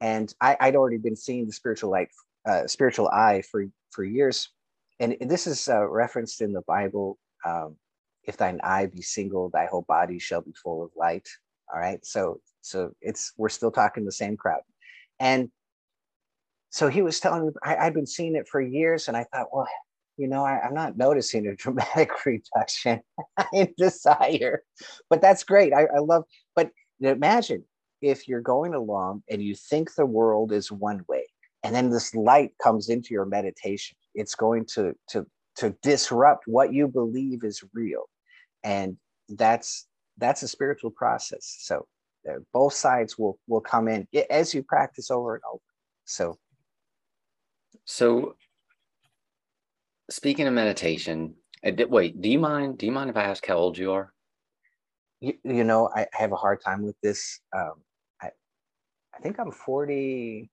And 0.00 0.32
I, 0.40 0.56
would 0.60 0.76
already 0.76 0.98
been 0.98 1.16
seeing 1.16 1.46
the 1.46 1.52
spiritual 1.52 1.90
light, 1.90 2.08
uh, 2.46 2.66
spiritual 2.66 3.08
eye 3.08 3.42
for 3.50 3.66
for 3.90 4.04
years, 4.04 4.50
and 5.00 5.16
this 5.20 5.46
is 5.46 5.68
uh, 5.68 5.88
referenced 5.88 6.40
in 6.40 6.52
the 6.52 6.62
Bible. 6.62 7.18
Um, 7.44 7.76
if 8.24 8.36
thine 8.36 8.60
eye 8.62 8.86
be 8.86 9.02
single, 9.02 9.48
thy 9.48 9.66
whole 9.66 9.86
body 9.88 10.18
shall 10.18 10.42
be 10.42 10.52
full 10.52 10.84
of 10.84 10.90
light. 10.96 11.28
All 11.72 11.80
right, 11.80 12.04
so 12.04 12.40
so 12.60 12.92
it's 13.00 13.32
we're 13.36 13.48
still 13.48 13.72
talking 13.72 14.04
the 14.04 14.12
same 14.12 14.36
crowd, 14.36 14.60
and 15.18 15.50
so 16.70 16.88
he 16.88 17.02
was 17.02 17.18
telling 17.18 17.46
me 17.46 17.52
I, 17.64 17.76
I'd 17.76 17.94
been 17.94 18.06
seeing 18.06 18.36
it 18.36 18.48
for 18.48 18.60
years, 18.60 19.08
and 19.08 19.16
I 19.16 19.24
thought, 19.24 19.48
well, 19.52 19.66
you 20.18 20.28
know, 20.28 20.44
I, 20.44 20.66
am 20.66 20.74
not 20.74 20.98
noticing 20.98 21.46
a 21.46 21.54
dramatic 21.56 22.10
reduction. 22.26 23.00
In 23.52 23.72
desire, 23.78 24.62
but 25.08 25.22
that's 25.22 25.44
great. 25.44 25.72
I, 25.72 25.84
I 25.84 26.00
love, 26.00 26.24
but 26.54 26.70
imagine 27.00 27.64
if 28.02 28.28
you're 28.28 28.40
going 28.40 28.74
along 28.74 29.22
and 29.30 29.42
you 29.42 29.54
think 29.54 29.94
the 29.94 30.06
world 30.06 30.52
is 30.52 30.70
one 30.70 31.04
way 31.08 31.24
and 31.62 31.74
then 31.74 31.90
this 31.90 32.14
light 32.14 32.52
comes 32.62 32.88
into 32.88 33.12
your 33.12 33.24
meditation. 33.24 33.96
It's 34.14 34.34
going 34.34 34.66
to 34.74 34.94
to 35.10 35.26
to 35.56 35.74
disrupt 35.82 36.44
what 36.46 36.72
you 36.72 36.86
believe 36.86 37.42
is 37.42 37.64
real 37.72 38.04
and 38.62 38.96
that's 39.28 39.86
that's 40.18 40.42
a 40.42 40.48
spiritual 40.48 40.90
process. 40.90 41.56
So 41.60 41.86
uh, 42.28 42.38
both 42.52 42.74
sides 42.74 43.18
will 43.18 43.38
will 43.46 43.60
come 43.60 43.88
in 43.88 44.06
as 44.30 44.54
you 44.54 44.62
practice 44.62 45.10
over 45.10 45.34
and 45.34 45.42
over. 45.52 45.62
So 46.04 46.38
so 47.84 48.36
speaking 50.10 50.46
of 50.46 50.54
meditation 50.54 51.34
wait 51.62 52.20
do 52.20 52.28
you 52.28 52.38
mind 52.38 52.78
do 52.78 52.86
you 52.86 52.92
mind 52.92 53.10
if 53.10 53.16
i 53.16 53.24
ask 53.24 53.44
how 53.46 53.56
old 53.56 53.76
you 53.76 53.92
are? 53.92 54.12
You, 55.20 55.34
you 55.44 55.64
know 55.64 55.90
I, 55.94 56.02
I, 56.02 56.06
have 56.12 56.32
a 56.32 56.36
hard 56.36 56.60
time 56.62 56.82
with 56.82 56.96
this 57.02 57.40
um, 57.54 57.74
I, 58.22 58.30
I 59.14 59.18
think 59.20 59.38
i'm 59.38 59.50
40 59.50 60.48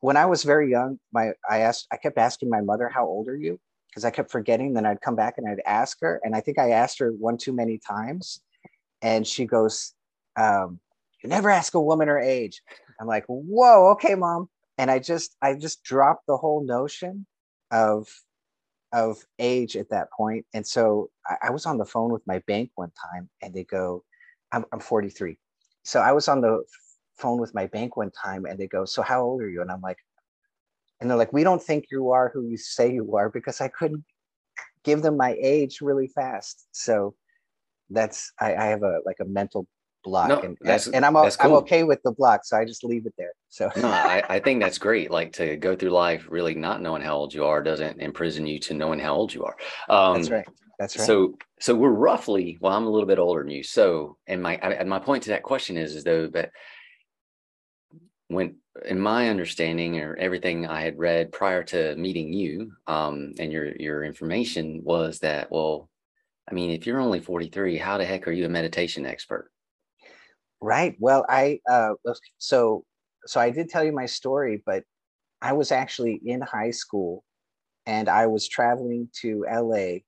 when 0.00 0.16
i 0.16 0.26
was 0.26 0.42
very 0.42 0.70
young 0.70 0.98
my 1.12 1.32
i 1.48 1.60
asked 1.60 1.86
i 1.92 1.96
kept 1.96 2.18
asking 2.18 2.50
my 2.50 2.60
mother 2.60 2.88
how 2.88 3.06
old 3.06 3.28
are 3.28 3.36
you? 3.36 3.58
Because 3.88 4.04
i 4.04 4.10
kept 4.10 4.30
forgetting 4.30 4.74
then 4.74 4.84
i'd 4.84 5.00
come 5.00 5.16
back 5.16 5.38
and 5.38 5.48
i'd 5.48 5.62
ask 5.64 5.98
her 6.00 6.20
and 6.24 6.34
i 6.34 6.40
think 6.40 6.58
i 6.58 6.70
asked 6.70 6.98
her 6.98 7.12
one 7.12 7.38
too 7.38 7.52
many 7.52 7.78
times 7.78 8.40
and 9.00 9.26
she 9.26 9.46
goes 9.46 9.94
um, 10.36 10.80
you 11.22 11.30
never 11.30 11.48
ask 11.48 11.72
a 11.72 11.80
woman 11.80 12.08
her 12.08 12.20
age. 12.20 12.60
I'm 13.00 13.06
like 13.06 13.24
whoa 13.28 13.92
okay 13.92 14.14
mom. 14.14 14.50
And 14.76 14.90
i 14.90 14.98
just 14.98 15.36
i 15.40 15.54
just 15.54 15.82
dropped 15.84 16.26
the 16.26 16.36
whole 16.36 16.62
notion 16.62 17.24
of 17.70 18.08
of 18.92 19.18
age 19.38 19.76
at 19.76 19.90
that 19.90 20.08
point. 20.16 20.46
And 20.54 20.66
so 20.66 21.10
I, 21.26 21.48
I, 21.48 21.50
was 21.50 21.66
on 21.66 21.76
the 21.76 21.84
phone 21.84 22.10
with 22.12 22.26
my 22.26 22.38
bank 22.46 22.70
one 22.76 22.92
time 23.12 23.28
and 23.42 23.52
they 23.52 23.64
go, 23.64 24.04
I'm, 24.52 24.64
I'm 24.72 24.80
43. 24.80 25.36
So 25.84 26.00
I 26.00 26.12
was 26.12 26.28
on 26.28 26.40
the 26.40 26.62
phone 27.16 27.38
with 27.40 27.54
my 27.54 27.66
bank 27.66 27.96
one 27.96 28.10
time 28.10 28.46
and 28.46 28.58
they 28.58 28.68
go, 28.68 28.84
So 28.84 29.02
how 29.02 29.22
old 29.22 29.42
are 29.42 29.50
you? 29.50 29.60
And 29.60 29.70
I'm 29.70 29.80
like, 29.80 29.98
and 31.00 31.10
they're 31.10 31.18
like, 31.18 31.32
We 31.32 31.44
don't 31.44 31.62
think 31.62 31.86
you 31.90 32.10
are 32.10 32.30
who 32.32 32.46
you 32.48 32.56
say 32.56 32.92
you 32.92 33.16
are 33.16 33.28
because 33.28 33.60
I 33.60 33.68
couldn't 33.68 34.04
give 34.84 35.02
them 35.02 35.16
my 35.16 35.36
age 35.40 35.80
really 35.80 36.08
fast. 36.08 36.66
So 36.72 37.14
that's, 37.90 38.32
I, 38.40 38.54
I 38.54 38.64
have 38.66 38.82
a 38.82 39.00
like 39.04 39.16
a 39.20 39.24
mental 39.24 39.66
block 40.06 40.28
no, 40.28 40.40
and, 40.40 40.56
and 40.94 41.04
I'm, 41.04 41.14
cool. 41.14 41.36
I'm 41.40 41.52
okay 41.52 41.82
with 41.82 42.00
the 42.02 42.12
block 42.12 42.44
so 42.44 42.56
i 42.56 42.64
just 42.64 42.84
leave 42.84 43.06
it 43.06 43.14
there 43.18 43.32
so. 43.48 43.70
No 43.76 43.88
I, 43.88 44.22
I 44.28 44.38
think 44.40 44.62
that's 44.62 44.78
great 44.78 45.10
like 45.10 45.32
to 45.34 45.56
go 45.56 45.74
through 45.76 45.90
life 45.90 46.26
really 46.30 46.54
not 46.54 46.80
knowing 46.80 47.02
how 47.02 47.16
old 47.16 47.34
you 47.34 47.44
are 47.44 47.62
doesn't 47.62 48.00
imprison 48.00 48.46
you 48.46 48.58
to 48.60 48.74
knowing 48.74 49.00
how 49.00 49.14
old 49.14 49.34
you 49.34 49.44
are. 49.44 49.56
Um, 49.88 50.14
that's 50.16 50.30
right 50.30 50.46
that's 50.78 50.98
right. 50.98 51.06
so 51.06 51.34
so 51.60 51.74
we're 51.74 51.90
roughly 51.90 52.58
well 52.60 52.72
i'm 52.72 52.86
a 52.86 52.90
little 52.90 53.06
bit 53.06 53.18
older 53.18 53.42
than 53.42 53.50
you 53.50 53.62
so 53.62 54.16
and 54.26 54.42
my 54.42 54.56
and 54.56 54.88
my 54.88 54.98
point 54.98 55.22
to 55.24 55.30
that 55.30 55.42
question 55.42 55.76
is 55.76 55.94
is 55.94 56.04
though 56.04 56.26
that 56.28 56.50
when 58.28 58.56
in 58.84 59.00
my 59.00 59.30
understanding 59.30 59.98
or 60.00 60.16
everything 60.16 60.66
i 60.66 60.82
had 60.82 60.98
read 60.98 61.32
prior 61.32 61.62
to 61.62 61.96
meeting 61.96 62.32
you 62.32 62.72
um 62.86 63.32
and 63.38 63.52
your 63.52 63.74
your 63.76 64.04
information 64.04 64.82
was 64.84 65.18
that 65.20 65.50
well 65.50 65.88
i 66.50 66.54
mean 66.54 66.70
if 66.70 66.86
you're 66.86 67.00
only 67.00 67.20
43 67.20 67.78
how 67.78 67.98
the 67.98 68.04
heck 68.04 68.28
are 68.28 68.32
you 68.32 68.44
a 68.44 68.50
meditation 68.50 69.06
expert 69.06 69.50
Right. 70.66 70.96
Well, 70.98 71.24
I 71.28 71.60
uh, 71.70 71.92
so 72.38 72.84
so 73.24 73.38
I 73.40 73.50
did 73.50 73.68
tell 73.68 73.84
you 73.84 73.92
my 73.92 74.06
story, 74.06 74.64
but 74.66 74.82
I 75.42 75.52
was 75.52 75.72
actually 75.72 76.20
in 76.26 76.40
high 76.42 76.72
school, 76.72 77.24
and 77.86 78.08
I 78.08 78.26
was 78.26 78.48
traveling 78.48 79.08
to 79.22 79.46
LA 79.48 80.04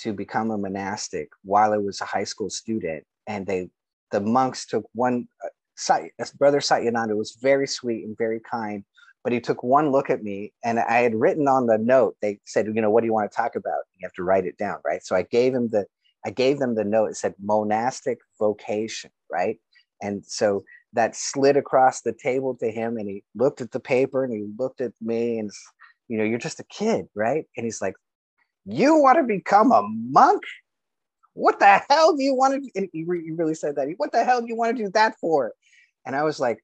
to 0.00 0.12
become 0.12 0.50
a 0.50 0.58
monastic 0.58 1.28
while 1.44 1.72
I 1.72 1.78
was 1.78 2.00
a 2.00 2.06
high 2.06 2.24
school 2.24 2.50
student, 2.50 3.04
and 3.28 3.46
they 3.46 3.70
the 4.12 4.20
monks 4.20 4.66
took 4.66 4.84
one. 4.94 5.28
Uh, 5.44 6.00
Brother 6.38 6.60
Satyananda 6.60 7.16
was 7.16 7.38
very 7.42 7.68
sweet 7.68 8.04
and 8.04 8.16
very 8.18 8.40
kind, 8.40 8.84
but 9.24 9.32
he 9.32 9.40
took 9.40 9.62
one 9.62 9.92
look 9.92 10.10
at 10.10 10.22
me, 10.24 10.52
and 10.64 10.80
I 10.80 11.00
had 11.02 11.14
written 11.14 11.48
on 11.48 11.66
the 11.66 11.78
note. 11.78 12.16
They 12.22 12.40
said, 12.46 12.66
you 12.66 12.82
know, 12.82 12.90
what 12.90 13.02
do 13.02 13.06
you 13.06 13.12
want 13.14 13.30
to 13.30 13.36
talk 13.36 13.56
about? 13.56 13.80
You 13.98 14.06
have 14.06 14.14
to 14.14 14.24
write 14.24 14.46
it 14.46 14.58
down, 14.58 14.78
right? 14.84 15.04
So 15.04 15.16
I 15.16 15.22
gave 15.22 15.54
him 15.54 15.68
the 15.70 15.86
I 16.26 16.30
gave 16.30 16.58
them 16.58 16.74
the 16.74 16.84
note. 16.84 17.10
It 17.10 17.16
said 17.16 17.34
monastic 17.40 18.18
vocation, 18.40 19.10
right? 19.30 19.58
And 20.02 20.24
so 20.24 20.64
that 20.92 21.14
slid 21.14 21.56
across 21.56 22.00
the 22.00 22.12
table 22.12 22.56
to 22.56 22.70
him 22.70 22.96
and 22.96 23.08
he 23.08 23.22
looked 23.34 23.60
at 23.60 23.70
the 23.70 23.80
paper 23.80 24.24
and 24.24 24.32
he 24.32 24.46
looked 24.58 24.80
at 24.80 24.92
me 25.00 25.38
and, 25.38 25.50
you 26.08 26.18
know, 26.18 26.24
you're 26.24 26.38
just 26.38 26.60
a 26.60 26.64
kid, 26.64 27.06
right? 27.14 27.44
And 27.56 27.64
he's 27.64 27.80
like, 27.80 27.94
You 28.64 28.96
want 28.96 29.18
to 29.18 29.24
become 29.24 29.72
a 29.72 29.82
monk? 29.82 30.42
What 31.34 31.60
the 31.60 31.80
hell 31.88 32.16
do 32.16 32.22
you 32.22 32.34
want 32.34 32.64
to? 32.64 32.70
And 32.74 32.88
he, 32.92 33.04
re- 33.04 33.30
really 33.36 33.54
said 33.54 33.76
that. 33.76 33.88
What 33.98 34.12
the 34.12 34.24
hell 34.24 34.40
do 34.40 34.48
you 34.48 34.56
want 34.56 34.76
to 34.76 34.84
do 34.84 34.90
that 34.94 35.14
for? 35.20 35.52
And 36.04 36.16
I 36.16 36.24
was 36.24 36.40
like, 36.40 36.58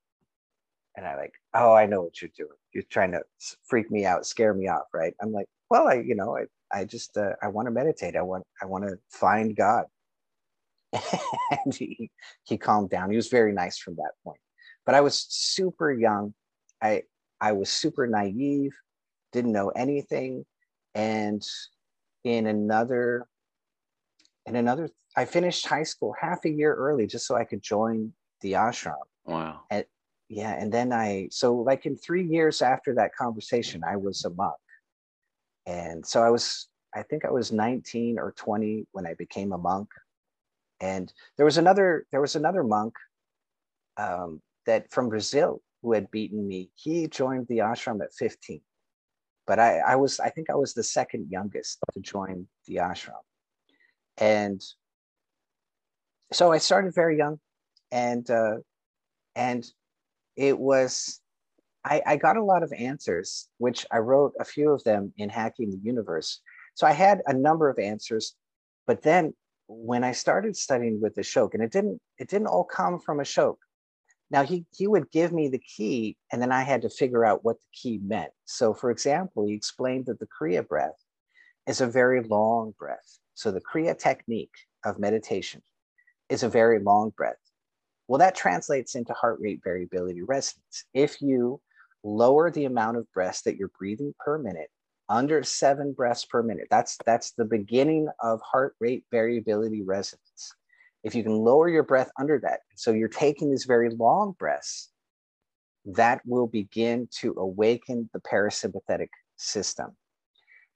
and 0.97 1.07
I 1.07 1.17
like, 1.17 1.35
oh, 1.55 1.75
I 1.75 1.87
know 1.87 2.03
what 2.03 2.21
you're 2.21 2.31
doing. 2.37 2.57
You're 2.73 2.85
trying 2.91 3.13
to 3.13 3.23
freak 3.65 3.91
me 3.91 4.05
out, 4.05 4.27
scare 4.27 4.55
me 4.55 4.69
off, 4.69 4.87
right? 4.93 5.15
I'm 5.21 5.33
like, 5.33 5.47
well, 5.71 5.89
I, 5.89 5.95
you 5.95 6.15
know, 6.15 6.37
I, 6.37 6.45
I 6.77 6.85
just, 6.85 7.17
uh, 7.17 7.33
I 7.43 7.49
want 7.49 7.67
to 7.67 7.71
meditate. 7.73 8.17
I 8.17 8.23
want, 8.23 8.45
I 8.63 8.67
want 8.67 8.85
to 8.85 8.99
find 9.11 9.55
God. 9.55 9.85
and 11.65 11.75
he, 11.75 12.11
he 12.45 12.59
calmed 12.59 12.91
down. 12.91 13.11
He 13.11 13.17
was 13.17 13.29
very 13.29 13.53
nice 13.53 13.79
from 13.79 13.97
that 13.97 14.13
point. 14.25 14.41
But 14.85 14.95
I 14.95 15.01
was 15.01 15.27
super 15.29 15.93
young. 15.93 16.35
I 16.81 17.03
I 17.41 17.53
was 17.53 17.69
super 17.69 18.07
naive, 18.07 18.73
didn't 19.33 19.53
know 19.53 19.69
anything. 19.71 20.45
And 20.95 21.43
in 22.25 22.47
another, 22.47 23.27
in 24.47 24.57
another, 24.57 24.89
I 25.17 25.25
finished 25.25 25.67
high 25.67 25.83
school 25.83 26.15
half 26.19 26.45
a 26.45 26.51
year 26.51 26.75
early 26.75 27.07
just 27.07 27.27
so 27.27 27.37
I 27.37 27.45
could 27.45 27.63
join 27.63 28.13
the 28.41 28.53
ashram. 28.53 28.95
Wow. 29.25 29.61
And 29.71 29.85
yeah, 30.29 30.53
and 30.53 30.73
then 30.73 30.93
I 30.93 31.29
so 31.31 31.55
like 31.55 31.87
in 31.87 31.97
three 31.97 32.25
years 32.25 32.63
after 32.63 32.95
that 32.95 33.15
conversation, 33.15 33.83
I 33.87 33.97
was 33.97 34.25
a 34.25 34.31
monk. 34.31 34.55
And 35.67 36.07
so 36.07 36.23
I 36.23 36.31
was, 36.31 36.69
I 36.95 37.03
think 37.03 37.25
I 37.25 37.31
was 37.31 37.51
19 37.51 38.19
or 38.19 38.33
20 38.37 38.87
when 38.93 39.07
I 39.07 39.15
became 39.15 39.53
a 39.53 39.59
monk. 39.59 39.89
And 40.81 41.13
there 41.37 41.47
was 41.47 41.59
another 41.59 42.07
there 42.13 42.21
was 42.21 42.37
another 42.37 42.63
monk 42.63 42.95
um, 43.97 44.41
that 44.67 44.91
from 44.91 45.09
Brazil 45.09 45.63
who 45.83 45.93
had 45.93 46.11
beaten 46.11 46.47
me. 46.47 46.71
He 46.75 47.07
joined 47.07 47.47
the 47.49 47.59
ashram 47.59 48.03
at 48.03 48.13
15. 48.15 48.61
but 49.47 49.61
I, 49.61 49.79
I 49.79 49.95
was, 49.97 50.19
I 50.19 50.31
think 50.31 50.51
I 50.51 50.57
was 50.57 50.75
the 50.75 50.83
second 50.83 51.29
youngest 51.31 51.79
to 51.93 52.01
join 52.01 52.49
the 52.67 52.77
ashram. 52.77 53.23
And 54.17 54.61
so 56.33 56.51
I 56.51 56.59
started 56.59 56.93
very 56.95 57.17
young 57.17 57.39
and, 57.93 58.29
uh, 58.29 58.57
and 59.37 59.65
it 60.35 60.59
was, 60.59 61.21
I, 61.85 62.03
I 62.05 62.17
got 62.17 62.37
a 62.37 62.43
lot 62.43 62.65
of 62.65 62.73
answers, 62.73 63.49
which 63.59 63.87
I 63.93 63.99
wrote 63.99 64.33
a 64.41 64.45
few 64.45 64.73
of 64.73 64.83
them 64.83 65.13
in 65.17 65.29
Hacking 65.29 65.71
the 65.71 65.81
Universe. 65.85 66.41
So 66.75 66.85
I 66.87 66.93
had 66.93 67.23
a 67.27 67.33
number 67.33 67.69
of 67.71 67.79
answers, 67.79 68.35
but 68.89 69.03
then 69.03 69.35
when 69.69 70.05
I 70.05 70.13
started 70.13 70.57
studying 70.57 71.01
with 71.01 71.17
Ashok, 71.17 71.55
and 71.55 71.63
it 71.63 71.73
didn't, 71.73 72.01
it 72.19 72.29
didn't 72.29 72.49
all 72.49 72.65
come 72.65 72.99
from 73.01 73.19
Ashok. 73.19 73.57
Now 74.31 74.43
he 74.43 74.67
he 74.73 74.89
would 74.89 75.11
give 75.13 75.33
me 75.33 75.49
the 75.49 75.61
key, 75.61 76.17
and 76.33 76.43
then 76.43 76.51
I 76.51 76.63
had 76.63 76.83
to 76.83 76.91
figure 76.91 77.25
out 77.25 77.45
what 77.45 77.61
the 77.61 77.67
key 77.73 78.01
meant. 78.03 78.33
So, 78.45 78.75
for 78.75 78.91
example, 78.91 79.47
he 79.47 79.55
explained 79.55 80.07
that 80.07 80.19
the 80.19 80.27
Kriya 80.27 80.67
breath 80.67 80.97
is 81.67 81.81
a 81.81 81.87
very 81.87 82.23
long 82.23 82.75
breath. 82.79 83.19
So 83.35 83.51
the 83.51 83.61
Kriya 83.61 83.99
technique 83.99 84.55
of 84.85 84.99
meditation 84.99 85.63
is 86.29 86.43
a 86.43 86.49
very 86.49 86.81
long 86.81 87.11
breath. 87.11 87.37
Well, 88.09 88.19
that 88.19 88.35
translates 88.35 88.95
into 88.95 89.13
heart 89.13 89.39
rate 89.41 89.61
variability 89.63 90.23
resonance. 90.23 90.85
If 90.95 91.21
you 91.21 91.61
lower 92.05 92.51
the 92.51 92.65
amount 92.65 92.97
of 92.97 93.13
breaths 93.13 93.43
that 93.43 93.57
you're 93.57 93.71
breathing 93.79 94.15
per 94.25 94.39
minute 94.39 94.71
under 95.09 95.43
seven 95.43 95.93
breaths 95.93 96.25
per 96.25 96.43
minute, 96.43 96.69
that's 96.71 96.99
that's 97.07 97.33
the 97.33 97.45
beginning 97.45 98.09
of 98.21 98.41
heart 98.43 98.75
rate 98.81 99.05
variability 99.11 99.83
resonance 99.83 100.55
if 101.07 101.15
you 101.15 101.23
can 101.23 101.39
lower 101.39 101.69
your 101.69 101.85
breath 101.85 102.11
under 102.19 102.41
that, 102.41 102.63
so 102.75 102.91
you're 102.91 103.07
taking 103.07 103.49
these 103.49 103.65
very 103.65 103.91
long 103.91 104.35
breaths, 104.41 104.91
that 105.85 106.21
will 106.27 106.49
begin 106.49 107.09
to 107.21 107.33
awaken 107.39 108.11
the 108.13 108.19
parasympathetic 108.19 109.07
system. 109.37 109.97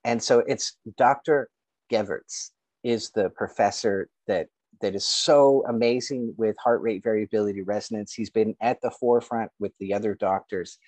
And 0.04 0.22
so 0.22 0.38
it's 0.46 0.76
Dr. 0.96 1.50
Gevirtz 1.92 2.50
is 2.84 3.10
the 3.10 3.30
professor 3.30 4.08
that 4.28 4.46
that 4.80 4.94
is 4.94 5.04
so 5.04 5.64
amazing 5.68 6.32
with 6.38 6.54
heart 6.62 6.80
rate 6.80 7.02
variability 7.02 7.62
resonance. 7.62 8.14
He's 8.14 8.30
been 8.30 8.54
at 8.60 8.80
the 8.82 8.92
forefront 8.92 9.50
with 9.58 9.72
the 9.80 9.92
other 9.92 10.14
doctors. 10.14 10.78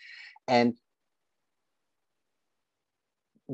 And 0.47 0.77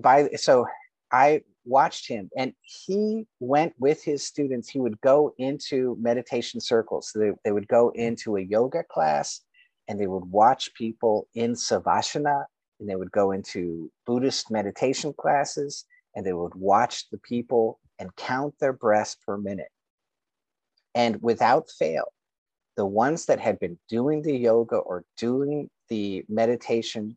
by 0.00 0.28
so 0.36 0.66
I 1.10 1.42
watched 1.64 2.08
him 2.08 2.30
and 2.36 2.52
he 2.62 3.26
went 3.40 3.74
with 3.78 4.02
his 4.02 4.24
students. 4.24 4.68
He 4.68 4.80
would 4.80 5.00
go 5.00 5.32
into 5.38 5.96
meditation 6.00 6.60
circles. 6.60 7.12
They, 7.14 7.32
they 7.44 7.52
would 7.52 7.68
go 7.68 7.90
into 7.90 8.36
a 8.36 8.40
yoga 8.42 8.82
class 8.84 9.42
and 9.86 9.98
they 9.98 10.06
would 10.06 10.24
watch 10.24 10.72
people 10.74 11.28
in 11.34 11.52
savasana 11.52 12.44
and 12.80 12.88
they 12.88 12.96
would 12.96 13.12
go 13.12 13.32
into 13.32 13.90
buddhist 14.06 14.50
meditation 14.50 15.12
classes 15.12 15.84
and 16.14 16.24
they 16.24 16.32
would 16.32 16.54
watch 16.54 17.08
the 17.10 17.18
people 17.18 17.78
and 17.98 18.14
count 18.16 18.54
their 18.60 18.72
breaths 18.72 19.16
per 19.26 19.36
minute. 19.36 19.70
And 20.94 21.20
without 21.22 21.70
fail 21.70 22.12
the 22.76 22.86
ones 22.86 23.26
that 23.26 23.40
had 23.40 23.58
been 23.58 23.78
doing 23.88 24.22
the 24.22 24.36
yoga 24.36 24.76
or 24.76 25.04
doing 25.16 25.68
the 25.88 26.24
meditation 26.28 27.16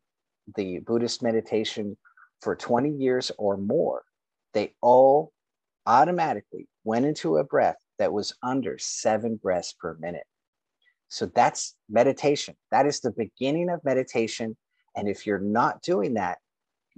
the 0.56 0.80
buddhist 0.80 1.22
meditation 1.22 1.98
for 2.42 2.56
20 2.56 2.90
years 2.90 3.32
or 3.38 3.58
more 3.58 4.04
they 4.54 4.74
all 4.82 5.32
automatically 5.86 6.68
went 6.84 7.06
into 7.06 7.38
a 7.38 7.44
breath 7.44 7.78
that 8.00 8.14
was 8.14 8.34
under 8.44 8.78
seven 8.78 9.36
breaths 9.36 9.74
per 9.74 9.96
minute. 10.00 10.26
So 11.10 11.26
that's 11.28 11.76
meditation. 11.90 12.56
That 12.72 12.86
is 12.86 13.00
the 13.00 13.12
beginning 13.12 13.70
of 13.70 13.84
meditation. 13.84 14.56
And 14.96 15.08
if 15.08 15.26
you're 15.26 15.40
not 15.40 15.82
doing 15.82 16.16
that, 16.16 16.38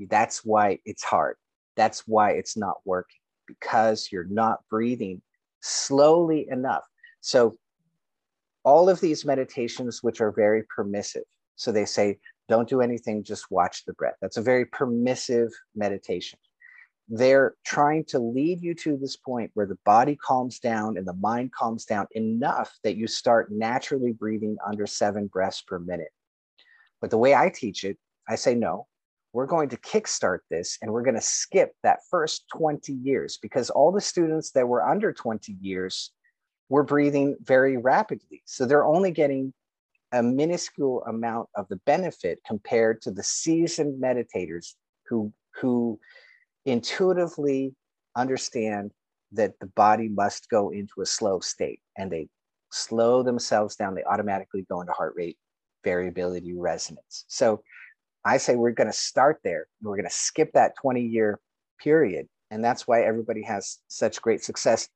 that's 0.10 0.44
why 0.44 0.80
it's 0.86 1.04
hard. 1.04 1.36
That's 1.76 2.08
why 2.08 2.32
it's 2.32 2.56
not 2.58 2.78
working 2.86 3.20
because 3.48 4.10
you're 4.12 4.28
not 4.30 4.60
breathing 4.70 5.22
slowly 5.62 6.48
enough. 6.50 6.84
So, 7.22 7.58
all 8.66 8.88
of 8.88 9.02
these 9.02 9.26
meditations, 9.26 10.02
which 10.02 10.22
are 10.22 10.32
very 10.32 10.64
permissive, 10.74 11.24
so 11.58 11.74
they 11.74 11.84
say, 11.84 12.18
don't 12.50 12.70
do 12.70 12.82
anything, 12.82 13.24
just 13.24 13.52
watch 13.52 13.86
the 13.86 13.94
breath. 13.94 14.16
That's 14.22 14.38
a 14.38 14.42
very 14.42 14.66
permissive 14.66 15.50
meditation 15.76 16.40
they're 17.10 17.56
trying 17.66 18.06
to 18.06 18.20
lead 18.20 18.62
you 18.62 18.74
to 18.74 18.98
this 18.98 19.18
point 19.18 19.52
where 19.54 19.66
the 19.66 19.78
body 19.86 20.16
calms 20.16 20.60
down 20.60 20.98
and 20.98 21.08
the 21.08 21.14
mind 21.14 21.52
calms 21.52 21.86
down 21.86 22.08
enough 22.12 22.74
that 22.84 22.96
you 22.96 23.08
start 23.08 23.52
naturally 23.52 24.14
breathing 24.14 24.58
under 24.66 24.88
seven 24.88 25.28
breaths 25.28 25.62
per 25.62 25.80
minute. 25.80 26.12
But 27.02 27.10
the 27.10 27.18
way 27.18 27.36
I 27.36 27.50
teach 27.50 27.84
it, 27.84 27.98
I 28.28 28.36
say, 28.36 28.56
no, 28.56 28.88
we're 29.34 29.48
going 29.48 29.70
to 29.70 29.78
kickstart 29.78 30.40
this 30.50 30.78
and 30.82 30.92
we're 30.92 31.04
going 31.04 31.16
to 31.16 31.22
skip 31.22 31.74
that 31.84 32.00
first 32.10 32.46
20 32.56 32.94
years 32.94 33.38
because 33.42 33.70
all 33.70 33.92
the 33.92 34.00
students 34.00 34.52
that 34.52 34.68
were 34.68 34.88
under 34.88 35.12
20 35.12 35.58
years 35.60 36.12
were 36.70 36.84
breathing 36.84 37.36
very 37.42 37.76
rapidly. 37.76 38.42
So 38.46 38.66
they're 38.66 38.86
only 38.86 39.12
getting 39.12 39.54
a 40.14 40.24
minuscule 40.24 41.04
amount 41.08 41.50
of 41.56 41.68
the 41.68 41.76
benefit 41.86 42.40
compared 42.48 43.02
to 43.02 43.12
the 43.12 43.24
seasoned 43.24 44.02
meditators 44.02 44.76
who, 45.08 45.34
who, 45.60 46.00
intuitively 46.66 47.76
understand 48.16 48.92
that 49.34 49.54
the 49.60 49.66
body 49.66 50.08
must 50.08 50.50
go 50.50 50.70
into 50.70 51.02
a 51.02 51.06
slow 51.06 51.40
state 51.40 51.82
and 51.98 52.12
they 52.12 52.28
slow 52.72 53.22
themselves 53.24 53.76
down. 53.76 53.96
They 53.96 54.04
automatically 54.04 54.66
go 54.70 54.82
into 54.82 54.94
heart 54.94 55.14
rate 55.18 55.38
variability 55.84 56.54
resonance. 56.54 57.26
So 57.28 57.64
I 58.24 58.38
say 58.38 58.56
we're 58.56 58.72
going 58.72 58.88
to 58.88 58.94
start 58.94 59.40
there. 59.44 59.68
We're 59.82 59.98
going 59.98 60.08
to 60.08 60.16
skip 60.16 60.54
that 60.54 60.76
20 60.82 61.02
year 61.02 61.40
period. 61.82 62.28
And 62.50 62.64
that's 62.64 62.88
why 62.88 63.02
everybody 63.02 63.44
has 63.44 63.80
such 63.90 64.22
great 64.22 64.44
success. 64.44 64.88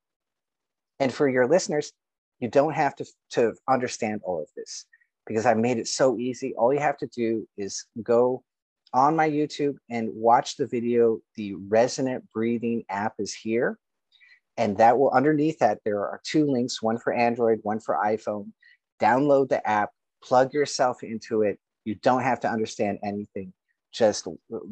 And 1.00 1.12
for 1.12 1.28
your 1.28 1.46
listeners, 1.46 1.92
you 2.40 2.48
don't 2.48 2.72
have 2.72 2.96
to, 2.96 3.06
to 3.32 3.52
understand 3.68 4.22
all 4.24 4.40
of 4.40 4.48
this 4.56 4.86
because 5.28 5.46
I 5.46 5.54
made 5.54 5.78
it 5.78 5.86
so 5.86 6.18
easy. 6.18 6.54
All 6.56 6.72
you 6.72 6.80
have 6.80 6.96
to 6.98 7.06
do 7.06 7.46
is 7.58 7.84
go 8.02 8.42
on 8.94 9.14
my 9.14 9.28
YouTube 9.28 9.76
and 9.90 10.08
watch 10.12 10.56
the 10.56 10.66
video. 10.66 11.18
The 11.36 11.54
resonant 11.54 12.24
breathing 12.32 12.84
app 12.88 13.12
is 13.18 13.34
here. 13.34 13.78
And 14.56 14.78
that 14.78 14.98
will 14.98 15.10
underneath 15.10 15.58
that, 15.60 15.80
there 15.84 16.00
are 16.00 16.20
two 16.24 16.46
links, 16.46 16.82
one 16.82 16.98
for 16.98 17.12
Android, 17.12 17.60
one 17.62 17.78
for 17.78 17.96
iPhone. 18.02 18.50
Download 19.00 19.48
the 19.48 19.64
app, 19.68 19.90
plug 20.24 20.52
yourself 20.54 21.02
into 21.02 21.42
it. 21.42 21.60
You 21.84 21.94
don't 21.96 22.22
have 22.22 22.40
to 22.40 22.50
understand 22.50 22.98
anything. 23.04 23.52
Just 23.92 24.26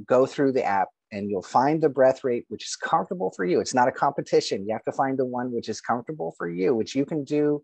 go 0.06 0.26
through 0.26 0.52
the 0.52 0.64
app 0.64 0.88
and 1.12 1.30
you'll 1.30 1.42
find 1.42 1.82
the 1.82 1.88
breath 1.88 2.24
rate 2.24 2.46
which 2.48 2.66
is 2.66 2.76
comfortable 2.76 3.32
for 3.36 3.44
you. 3.44 3.60
It's 3.60 3.74
not 3.74 3.88
a 3.88 3.92
competition. 3.92 4.66
You 4.66 4.72
have 4.72 4.84
to 4.84 4.92
find 4.92 5.18
the 5.18 5.26
one 5.26 5.52
which 5.52 5.68
is 5.68 5.80
comfortable 5.80 6.34
for 6.36 6.48
you, 6.48 6.74
which 6.74 6.94
you 6.94 7.04
can 7.04 7.24
do. 7.24 7.62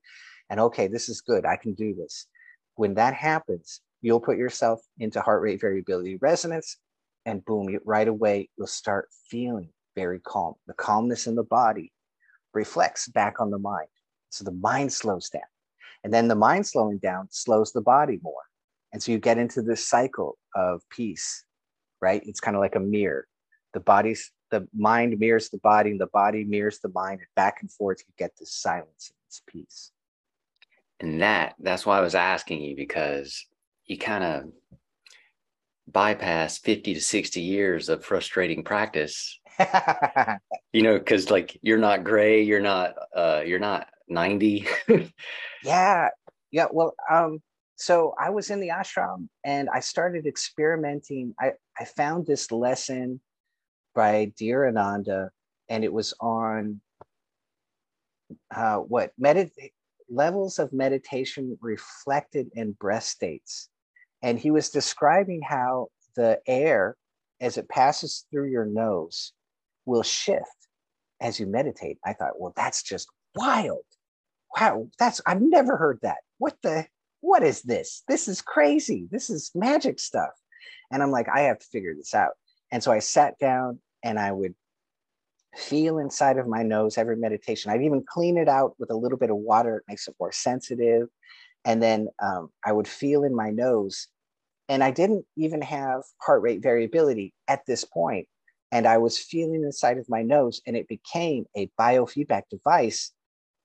And 0.49 0.61
okay, 0.61 0.87
this 0.87 1.09
is 1.09 1.23
good. 1.23 1.45
I 1.47 1.57
can 1.57 1.73
do 1.73 1.95
this. 1.95 2.27
When 2.83 2.95
that 2.95 3.15
happens, 3.15 3.81
you'll 4.01 4.19
put 4.19 4.39
yourself 4.39 4.81
into 4.99 5.21
heart 5.21 5.41
rate 5.41 5.61
variability 5.61 6.17
resonance, 6.17 6.79
and 7.25 7.45
boom, 7.45 7.69
you, 7.69 7.81
right 7.85 8.09
away, 8.09 8.49
you'll 8.59 8.67
start 8.67 9.09
feeling 9.31 9.69
very 9.95 10.19
calm. 10.19 10.55
The 10.67 10.75
calmness 10.75 11.29
in 11.29 11.37
the 11.37 11.45
body 11.45 11.93
reflects 12.53 13.07
back 13.07 13.41
on 13.41 13.53
the 13.53 13.59
mind. 13.61 13.87
So 14.31 14.43
the 14.43 14.51
mind 14.51 14.93
slows 14.93 15.29
down. 15.29 15.43
And 16.03 16.13
then 16.13 16.27
the 16.27 16.35
mind 16.35 16.67
slowing 16.67 16.99
down 16.99 17.29
slows 17.31 17.71
the 17.71 17.83
body 17.83 18.19
more. 18.21 18.43
And 18.93 19.01
so 19.01 19.13
you 19.13 19.21
get 19.21 19.39
into 19.39 19.63
this 19.63 19.87
cycle 19.87 20.37
of 20.57 20.83
peace, 20.91 21.45
right? 22.01 22.21
It's 22.27 22.41
kind 22.41 22.57
of 22.57 22.61
like 22.61 22.75
a 22.75 22.81
mirror. 22.81 23.29
The 23.75 23.81
body's 23.81 24.33
the 24.51 24.67
mind 24.77 25.21
mirrors 25.21 25.51
the 25.51 25.59
body, 25.59 25.93
and 25.93 26.01
the 26.01 26.09
body 26.09 26.43
mirrors 26.43 26.81
the 26.81 26.91
mind, 26.93 27.21
and 27.21 27.29
back 27.37 27.59
and 27.61 27.71
forth, 27.71 27.99
you 28.01 28.13
get 28.19 28.33
this 28.41 28.53
silence 28.53 29.13
and 29.13 29.19
this 29.29 29.41
peace. 29.47 29.92
And 31.03 31.21
that 31.21 31.57
that's 31.59 31.85
why 31.85 31.99
I 31.99 32.01
was 32.01 32.15
asking 32.15 32.63
you 32.63 32.77
because 32.77 33.45
you 33.87 33.99
kind 33.99 34.23
of 34.23 34.45
bypass 35.89 36.59
50 36.59 36.95
to 36.95 37.01
60 37.01 37.41
years 37.41 37.89
of 37.89 38.05
frustrating 38.05 38.65
practice. 38.65 39.39
You 40.75 40.81
know 40.81 40.99
because 40.99 41.31
like 41.31 41.59
you're 41.61 41.77
not 41.77 42.03
gray 42.03 42.45
you're 42.45 42.63
not 42.63 42.95
uh 43.15 43.43
you're 43.45 43.59
not 43.59 43.89
90 44.09 44.67
yeah 45.63 46.09
yeah 46.51 46.67
well 46.73 46.95
um 47.11 47.43
so 47.77 48.15
i 48.19 48.31
was 48.31 48.49
in 48.49 48.59
the 48.59 48.71
ashram 48.71 49.29
and 49.45 49.69
i 49.69 49.81
started 49.81 50.27
experimenting. 50.27 51.35
I 51.39 51.53
i 51.79 51.85
found 51.85 52.27
this 52.27 52.51
lesson 52.51 53.21
by 53.95 54.33
Dhirananda 54.41 55.29
and 55.69 55.85
it 55.85 55.93
was 55.93 56.15
on 56.21 56.81
uh 58.57 58.77
what 58.77 59.13
medit 59.23 59.51
levels 60.13 60.59
of 60.59 60.73
meditation 60.73 61.57
reflected 61.61 62.51
in 62.55 62.73
breath 62.73 63.05
states 63.05 63.69
and 64.23 64.39
he 64.39 64.51
was 64.51 64.71
describing 64.71 65.43
how 65.43 65.89
the 66.15 66.41
air, 66.47 66.97
as 67.41 67.59
it 67.59 67.69
passes 67.69 68.25
through 68.31 68.51
your 68.51 68.65
nose, 68.65 69.33
will 69.85 70.03
shift 70.03 70.69
as 71.21 71.41
you 71.41 71.47
meditate. 71.47 71.99
I 72.05 72.13
thought, 72.13 72.39
well, 72.39 72.53
that's 72.57 72.83
just 72.83 73.09
wild. 73.35 73.85
Wow, 74.59 74.89
that's 74.99 75.21
I've 75.27 75.41
never 75.41 75.77
heard 75.77 75.99
that. 76.03 76.19
What 76.39 76.57
the 76.63 76.87
what 77.21 77.43
is 77.43 77.63
this? 77.63 78.03
This 78.09 78.29
is 78.29 78.43
crazy. 78.43 79.09
This 79.11 79.31
is 79.31 79.51
magic 79.55 79.99
stuff. 79.99 80.33
And 80.91 81.03
I'm 81.03 81.11
like, 81.11 81.29
I 81.29 81.43
have 81.43 81.59
to 81.59 81.67
figure 81.67 81.95
this 81.95 82.15
out. 82.15 82.33
And 82.71 82.83
so 82.83 82.93
I 82.93 82.99
sat 82.99 83.39
down 83.39 83.81
and 84.05 84.19
I 84.19 84.31
would 84.31 84.55
feel 85.57 85.99
inside 85.99 86.39
of 86.39 86.47
my 86.47 86.63
nose 86.63 86.97
every 86.97 87.17
meditation. 87.17 87.71
I'd 87.71 87.83
even 87.83 88.05
clean 88.07 88.37
it 88.39 88.49
out 88.49 88.75
with 88.79 88.91
a 88.91 88.97
little 88.97 89.19
bit 89.19 89.31
of 89.31 89.37
water, 89.37 89.79
it 89.79 89.85
makes 89.89 90.09
it 90.09 90.15
more 90.19 90.33
sensitive. 90.33 91.09
And 91.65 91.83
then 91.83 92.09
um, 92.23 92.49
I 92.65 92.73
would 92.73 92.89
feel 92.89 93.25
in 93.25 93.35
my 93.35 93.51
nose. 93.51 94.09
And 94.69 94.83
I 94.83 94.91
didn't 94.91 95.25
even 95.37 95.61
have 95.63 96.03
heart 96.21 96.43
rate 96.43 96.63
variability 96.63 97.35
at 97.49 97.65
this 97.67 97.85
point. 97.85 98.27
And 98.71 98.87
I 98.87 98.99
was 98.99 99.19
feeling 99.19 99.63
inside 99.65 99.99
of 99.99 100.09
my 100.09 100.23
nose, 100.23 100.63
and 100.67 100.77
it 100.77 100.89
became 100.89 101.45
a 101.55 101.69
biofeedback 101.79 102.45
device. 102.51 103.13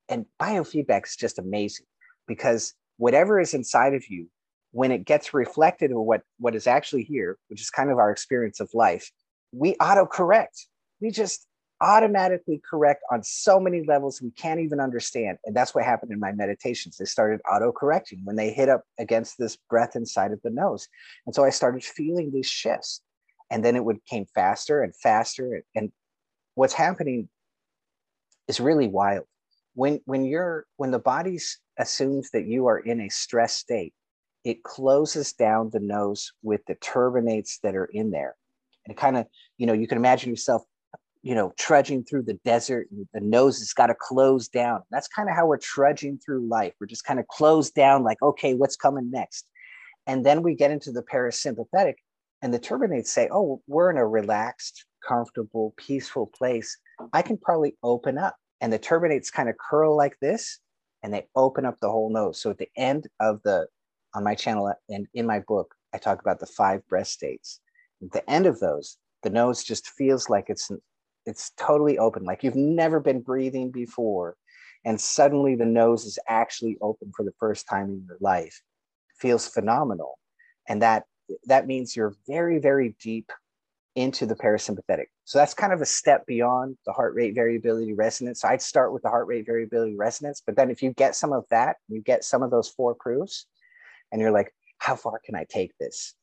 And 0.09 0.25
biofeedback 0.41 1.07
is 1.07 1.15
just 1.15 1.39
amazing 1.39 1.85
because 2.27 2.73
whatever 2.97 3.39
is 3.39 3.53
inside 3.53 3.93
of 3.93 4.03
you, 4.09 4.27
when 4.71 4.91
it 4.91 5.05
gets 5.05 5.33
reflected 5.33 5.91
of 5.91 5.99
what, 5.99 6.21
what 6.39 6.55
is 6.55 6.67
actually 6.67 7.03
here, 7.03 7.37
which 7.47 7.61
is 7.61 7.69
kind 7.69 7.89
of 7.89 7.97
our 7.97 8.11
experience 8.11 8.59
of 8.59 8.69
life, 8.73 9.09
we 9.53 9.75
auto 9.75 10.05
correct. 10.05 10.67
We 10.99 11.09
just 11.09 11.46
automatically 11.81 12.61
correct 12.67 13.03
on 13.11 13.23
so 13.23 13.59
many 13.59 13.83
levels 13.85 14.21
we 14.21 14.31
can't 14.31 14.59
even 14.59 14.79
understand. 14.79 15.37
And 15.45 15.55
that's 15.55 15.75
what 15.75 15.83
happened 15.83 16.11
in 16.11 16.19
my 16.19 16.31
meditations. 16.31 16.97
They 16.97 17.05
started 17.05 17.39
auto 17.51 17.71
correcting 17.71 18.21
when 18.23 18.35
they 18.35 18.51
hit 18.51 18.69
up 18.69 18.83
against 18.97 19.37
this 19.37 19.57
breath 19.69 19.95
inside 19.95 20.31
of 20.31 20.41
the 20.43 20.49
nose. 20.49 20.87
And 21.25 21.35
so 21.35 21.43
I 21.43 21.49
started 21.49 21.83
feeling 21.83 22.31
these 22.31 22.49
shifts. 22.49 23.01
And 23.49 23.63
then 23.63 23.75
it 23.75 23.85
would 23.85 24.03
came 24.05 24.25
faster 24.33 24.81
and 24.81 24.95
faster. 24.95 25.63
And 25.75 25.91
what's 26.55 26.73
happening 26.73 27.29
is 28.47 28.59
really 28.59 28.87
wild. 28.87 29.25
When 29.73 30.01
when 30.05 30.25
you're 30.25 30.65
when 30.77 30.91
the 30.91 30.99
body 30.99 31.37
assumes 31.77 32.31
that 32.31 32.47
you 32.47 32.65
are 32.65 32.79
in 32.79 33.01
a 33.01 33.09
stress 33.09 33.53
state, 33.53 33.93
it 34.43 34.63
closes 34.63 35.33
down 35.33 35.69
the 35.71 35.79
nose 35.79 36.33
with 36.41 36.65
the 36.65 36.75
turbinates 36.75 37.59
that 37.61 37.75
are 37.75 37.85
in 37.85 38.11
there. 38.11 38.35
And 38.85 38.97
kind 38.97 39.17
of, 39.17 39.27
you 39.57 39.67
know, 39.67 39.73
you 39.73 39.87
can 39.87 39.97
imagine 39.97 40.29
yourself 40.29 40.63
you 41.27 41.35
know, 41.35 41.51
trudging 41.57 42.05
through 42.05 42.21
the 42.21 42.39
desert 42.45 42.87
and 42.89 43.05
the 43.13 43.19
nose 43.19 43.57
has 43.59 43.73
got 43.73 43.87
to 43.87 43.95
close 43.99 44.47
down. 44.47 44.81
That's 44.91 45.09
kind 45.09 45.27
of 45.27 45.35
how 45.35 45.45
we're 45.45 45.57
trudging 45.57 46.19
through 46.19 46.47
life. 46.47 46.73
We're 46.79 46.87
just 46.87 47.03
kind 47.03 47.19
of 47.19 47.27
closed 47.27 47.73
down, 47.73 48.05
like, 48.05 48.21
okay, 48.21 48.53
what's 48.53 48.77
coming 48.77 49.11
next? 49.11 49.45
And 50.05 50.25
then 50.25 50.41
we 50.41 50.55
get 50.55 50.71
into 50.71 50.93
the 50.93 51.03
parasympathetic, 51.03 51.95
and 52.41 52.53
the 52.53 52.59
turbinates 52.59 53.07
say, 53.07 53.27
oh, 53.29 53.61
we're 53.67 53.91
in 53.91 53.97
a 53.97 54.07
relaxed, 54.07 54.85
comfortable, 55.05 55.73
peaceful 55.75 56.27
place. 56.27 56.77
I 57.11 57.21
can 57.23 57.37
probably 57.37 57.75
open 57.83 58.17
up. 58.17 58.37
And 58.61 58.71
the 58.71 58.79
turbinates 58.79 59.29
kind 59.29 59.49
of 59.49 59.55
curl 59.57 59.97
like 59.97 60.17
this, 60.21 60.59
and 61.03 61.13
they 61.13 61.27
open 61.35 61.65
up 61.65 61.77
the 61.81 61.91
whole 61.91 62.09
nose. 62.09 62.39
So 62.39 62.51
at 62.51 62.57
the 62.57 62.69
end 62.77 63.05
of 63.19 63.41
the, 63.43 63.67
on 64.15 64.23
my 64.23 64.33
channel 64.33 64.73
and 64.87 65.07
in 65.13 65.25
my 65.25 65.41
book, 65.41 65.75
I 65.93 65.97
talk 65.97 66.21
about 66.21 66.39
the 66.39 66.45
five 66.45 66.87
breath 66.87 67.07
states. 67.07 67.59
At 68.01 68.13
the 68.13 68.29
end 68.29 68.45
of 68.45 68.61
those, 68.61 68.97
the 69.23 69.29
nose 69.29 69.61
just 69.61 69.89
feels 69.89 70.29
like 70.29 70.45
it's 70.47 70.71
it's 71.27 71.51
totally 71.57 71.99
open 71.99 72.23
like 72.23 72.43
you've 72.43 72.55
never 72.55 72.99
been 72.99 73.21
breathing 73.21 73.69
before 73.69 74.35
and 74.85 74.99
suddenly 74.99 75.55
the 75.55 75.65
nose 75.65 76.05
is 76.05 76.17
actually 76.27 76.77
open 76.81 77.11
for 77.15 77.23
the 77.23 77.33
first 77.39 77.67
time 77.67 77.89
in 77.89 78.03
your 78.07 78.17
life 78.21 78.61
feels 79.17 79.47
phenomenal. 79.47 80.17
And 80.67 80.81
that 80.81 81.03
that 81.45 81.67
means 81.67 81.95
you're 81.95 82.15
very 82.27 82.59
very 82.59 82.95
deep 83.01 83.31
into 83.95 84.25
the 84.25 84.35
parasympathetic. 84.35 85.07
So 85.25 85.39
that's 85.39 85.55
kind 85.55 85.73
of 85.73 85.81
a 85.81 85.85
step 85.85 86.25
beyond 86.27 86.77
the 86.85 86.93
heart 86.93 87.15
rate 87.15 87.33
variability 87.35 87.93
resonance. 87.93 88.41
So 88.41 88.47
i'd 88.47 88.61
start 88.61 88.93
with 88.93 89.03
the 89.03 89.09
heart 89.09 89.27
rate 89.27 89.45
variability 89.45 89.95
resonance 89.95 90.41
but 90.45 90.55
then 90.55 90.69
if 90.69 90.81
you 90.81 90.93
get 90.93 91.15
some 91.15 91.33
of 91.33 91.45
that 91.49 91.77
you 91.89 92.01
get 92.01 92.23
some 92.23 92.43
of 92.43 92.51
those 92.51 92.69
four 92.69 92.95
proofs 92.95 93.47
and 94.11 94.21
you're 94.21 94.31
like 94.31 94.53
how 94.79 94.95
far 94.95 95.19
can 95.25 95.35
i 95.35 95.45
take 95.49 95.71
this? 95.79 96.13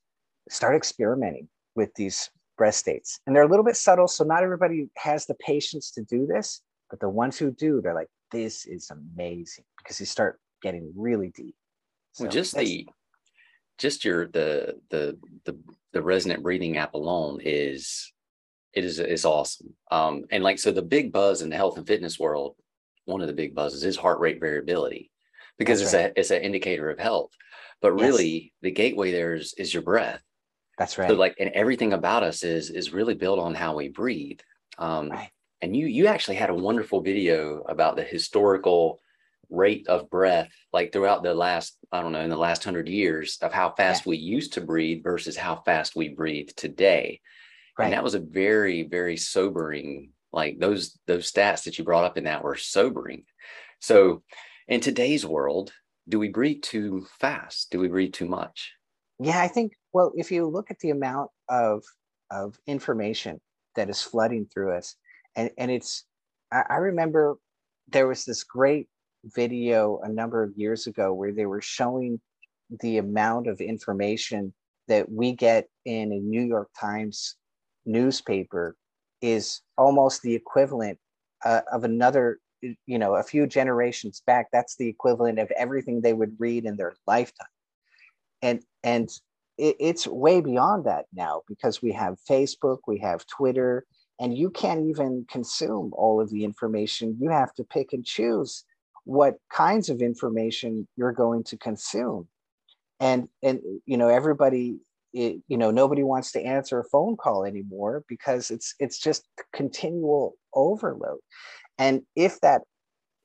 Start 0.48 0.76
experimenting 0.76 1.48
with 1.74 1.92
these 1.94 2.30
breath 2.56 2.74
states. 2.74 3.20
And 3.26 3.34
they're 3.34 3.44
a 3.44 3.48
little 3.48 3.64
bit 3.64 3.76
subtle. 3.76 4.08
So 4.08 4.24
not 4.24 4.42
everybody 4.42 4.88
has 4.96 5.26
the 5.26 5.34
patience 5.34 5.90
to 5.92 6.02
do 6.02 6.26
this, 6.26 6.60
but 6.90 7.00
the 7.00 7.08
ones 7.08 7.38
who 7.38 7.50
do, 7.50 7.80
they're 7.80 7.94
like, 7.94 8.08
this 8.30 8.66
is 8.66 8.90
amazing 8.90 9.64
because 9.78 10.00
you 10.00 10.06
start 10.06 10.40
getting 10.62 10.92
really 10.96 11.30
deep. 11.34 11.54
So 12.12 12.24
well, 12.24 12.32
just 12.32 12.56
the 12.56 12.86
just 13.78 14.04
your 14.04 14.26
the 14.28 14.80
the 14.90 15.18
the 15.44 15.58
the 15.92 16.02
resonant 16.02 16.42
breathing 16.42 16.76
app 16.76 16.94
alone 16.94 17.40
is 17.42 18.12
it 18.72 18.84
is 18.84 18.98
is 18.98 19.24
awesome. 19.24 19.74
Um, 19.90 20.24
and 20.30 20.42
like 20.42 20.58
so 20.58 20.72
the 20.72 20.82
big 20.82 21.12
buzz 21.12 21.42
in 21.42 21.50
the 21.50 21.56
health 21.56 21.78
and 21.78 21.86
fitness 21.86 22.18
world, 22.18 22.56
one 23.04 23.20
of 23.20 23.26
the 23.26 23.32
big 23.32 23.54
buzzes 23.54 23.84
is 23.84 23.96
heart 23.96 24.20
rate 24.20 24.40
variability 24.40 25.10
because 25.58 25.80
That's 25.80 25.94
it's 25.94 26.02
right. 26.02 26.12
a 26.16 26.20
it's 26.20 26.30
an 26.30 26.42
indicator 26.42 26.90
of 26.90 26.98
health. 26.98 27.30
But 27.80 27.92
really 27.92 28.32
yes. 28.32 28.50
the 28.62 28.70
gateway 28.70 29.12
there 29.12 29.34
is 29.34 29.54
is 29.58 29.72
your 29.72 29.82
breath. 29.82 30.22
That's 30.78 30.98
right. 30.98 31.08
So 31.08 31.14
like, 31.14 31.36
and 31.38 31.50
everything 31.50 31.92
about 31.92 32.22
us 32.22 32.42
is 32.42 32.70
is 32.70 32.92
really 32.92 33.14
built 33.14 33.38
on 33.38 33.54
how 33.54 33.76
we 33.76 33.88
breathe. 33.88 34.40
Um, 34.78 35.10
right. 35.10 35.30
And 35.62 35.76
you 35.76 35.86
you 35.86 36.06
actually 36.06 36.36
had 36.36 36.50
a 36.50 36.54
wonderful 36.54 37.00
video 37.00 37.60
about 37.68 37.96
the 37.96 38.02
historical 38.02 39.00
rate 39.50 39.86
of 39.88 40.10
breath, 40.10 40.50
like 40.72 40.92
throughout 40.92 41.22
the 41.22 41.34
last 41.34 41.78
I 41.92 42.02
don't 42.02 42.12
know 42.12 42.20
in 42.20 42.30
the 42.30 42.36
last 42.36 42.64
hundred 42.64 42.88
years 42.88 43.38
of 43.40 43.52
how 43.52 43.72
fast 43.76 44.04
yeah. 44.04 44.10
we 44.10 44.16
used 44.16 44.54
to 44.54 44.60
breathe 44.60 45.02
versus 45.02 45.36
how 45.36 45.56
fast 45.64 45.96
we 45.96 46.08
breathe 46.08 46.50
today. 46.56 47.20
Right. 47.78 47.86
And 47.86 47.94
that 47.94 48.04
was 48.04 48.14
a 48.14 48.20
very 48.20 48.82
very 48.82 49.16
sobering. 49.16 50.10
Like 50.32 50.58
those 50.58 50.98
those 51.06 51.30
stats 51.30 51.64
that 51.64 51.78
you 51.78 51.84
brought 51.84 52.04
up 52.04 52.18
in 52.18 52.24
that 52.24 52.42
were 52.42 52.56
sobering. 52.56 53.24
So, 53.80 54.22
in 54.66 54.80
today's 54.80 55.24
world, 55.26 55.72
do 56.08 56.18
we 56.18 56.28
breathe 56.28 56.62
too 56.62 57.06
fast? 57.20 57.70
Do 57.70 57.78
we 57.78 57.88
breathe 57.88 58.14
too 58.14 58.26
much? 58.26 58.72
Yeah, 59.20 59.40
I 59.40 59.48
think 59.48 59.74
well, 59.94 60.12
if 60.16 60.32
you 60.32 60.46
look 60.46 60.70
at 60.70 60.80
the 60.80 60.90
amount 60.90 61.30
of 61.48 61.82
of 62.30 62.58
information 62.66 63.40
that 63.76 63.88
is 63.88 64.02
flooding 64.02 64.46
through 64.52 64.76
us, 64.76 64.96
and 65.36 65.50
and 65.56 65.70
it's, 65.70 66.04
I, 66.52 66.64
I 66.68 66.74
remember 66.76 67.36
there 67.88 68.08
was 68.08 68.24
this 68.24 68.42
great 68.44 68.88
video 69.24 70.00
a 70.02 70.08
number 70.08 70.42
of 70.42 70.52
years 70.56 70.86
ago 70.86 71.14
where 71.14 71.32
they 71.32 71.46
were 71.46 71.62
showing 71.62 72.20
the 72.80 72.98
amount 72.98 73.46
of 73.46 73.60
information 73.60 74.52
that 74.88 75.10
we 75.10 75.32
get 75.32 75.68
in 75.84 76.12
a 76.12 76.16
New 76.18 76.42
York 76.42 76.68
Times 76.78 77.36
newspaper 77.86 78.76
is 79.22 79.60
almost 79.78 80.22
the 80.22 80.34
equivalent 80.34 80.98
uh, 81.44 81.60
of 81.72 81.84
another 81.84 82.40
you 82.86 82.98
know 82.98 83.14
a 83.14 83.22
few 83.22 83.46
generations 83.46 84.22
back. 84.26 84.48
That's 84.52 84.74
the 84.76 84.88
equivalent 84.88 85.38
of 85.38 85.52
everything 85.52 86.00
they 86.00 86.14
would 86.14 86.34
read 86.40 86.64
in 86.64 86.76
their 86.76 86.94
lifetime. 87.06 87.46
And 88.42 88.60
and 88.82 89.08
it, 89.58 89.76
it's 89.78 90.06
way 90.06 90.40
beyond 90.40 90.84
that 90.84 91.06
now 91.12 91.42
because 91.48 91.82
we 91.82 91.92
have 91.92 92.18
Facebook, 92.28 92.78
we 92.86 92.98
have 92.98 93.26
Twitter, 93.26 93.84
and 94.20 94.36
you 94.36 94.50
can't 94.50 94.86
even 94.86 95.26
consume 95.30 95.92
all 95.94 96.20
of 96.20 96.30
the 96.30 96.44
information. 96.44 97.16
You 97.20 97.30
have 97.30 97.52
to 97.54 97.64
pick 97.64 97.92
and 97.92 98.04
choose 98.04 98.64
what 99.04 99.36
kinds 99.52 99.88
of 99.88 100.00
information 100.00 100.88
you're 100.96 101.12
going 101.12 101.44
to 101.44 101.56
consume. 101.56 102.28
And 103.00 103.28
and 103.42 103.60
you 103.86 103.96
know 103.96 104.08
everybody 104.08 104.78
it, 105.12 105.42
you 105.48 105.56
know 105.56 105.70
nobody 105.70 106.02
wants 106.02 106.32
to 106.32 106.42
answer 106.42 106.78
a 106.78 106.84
phone 106.84 107.16
call 107.16 107.44
anymore 107.44 108.04
because 108.08 108.50
it's 108.50 108.74
it's 108.78 108.98
just 108.98 109.26
continual 109.52 110.36
overload. 110.54 111.18
And 111.78 112.02
if 112.14 112.40
that 112.40 112.62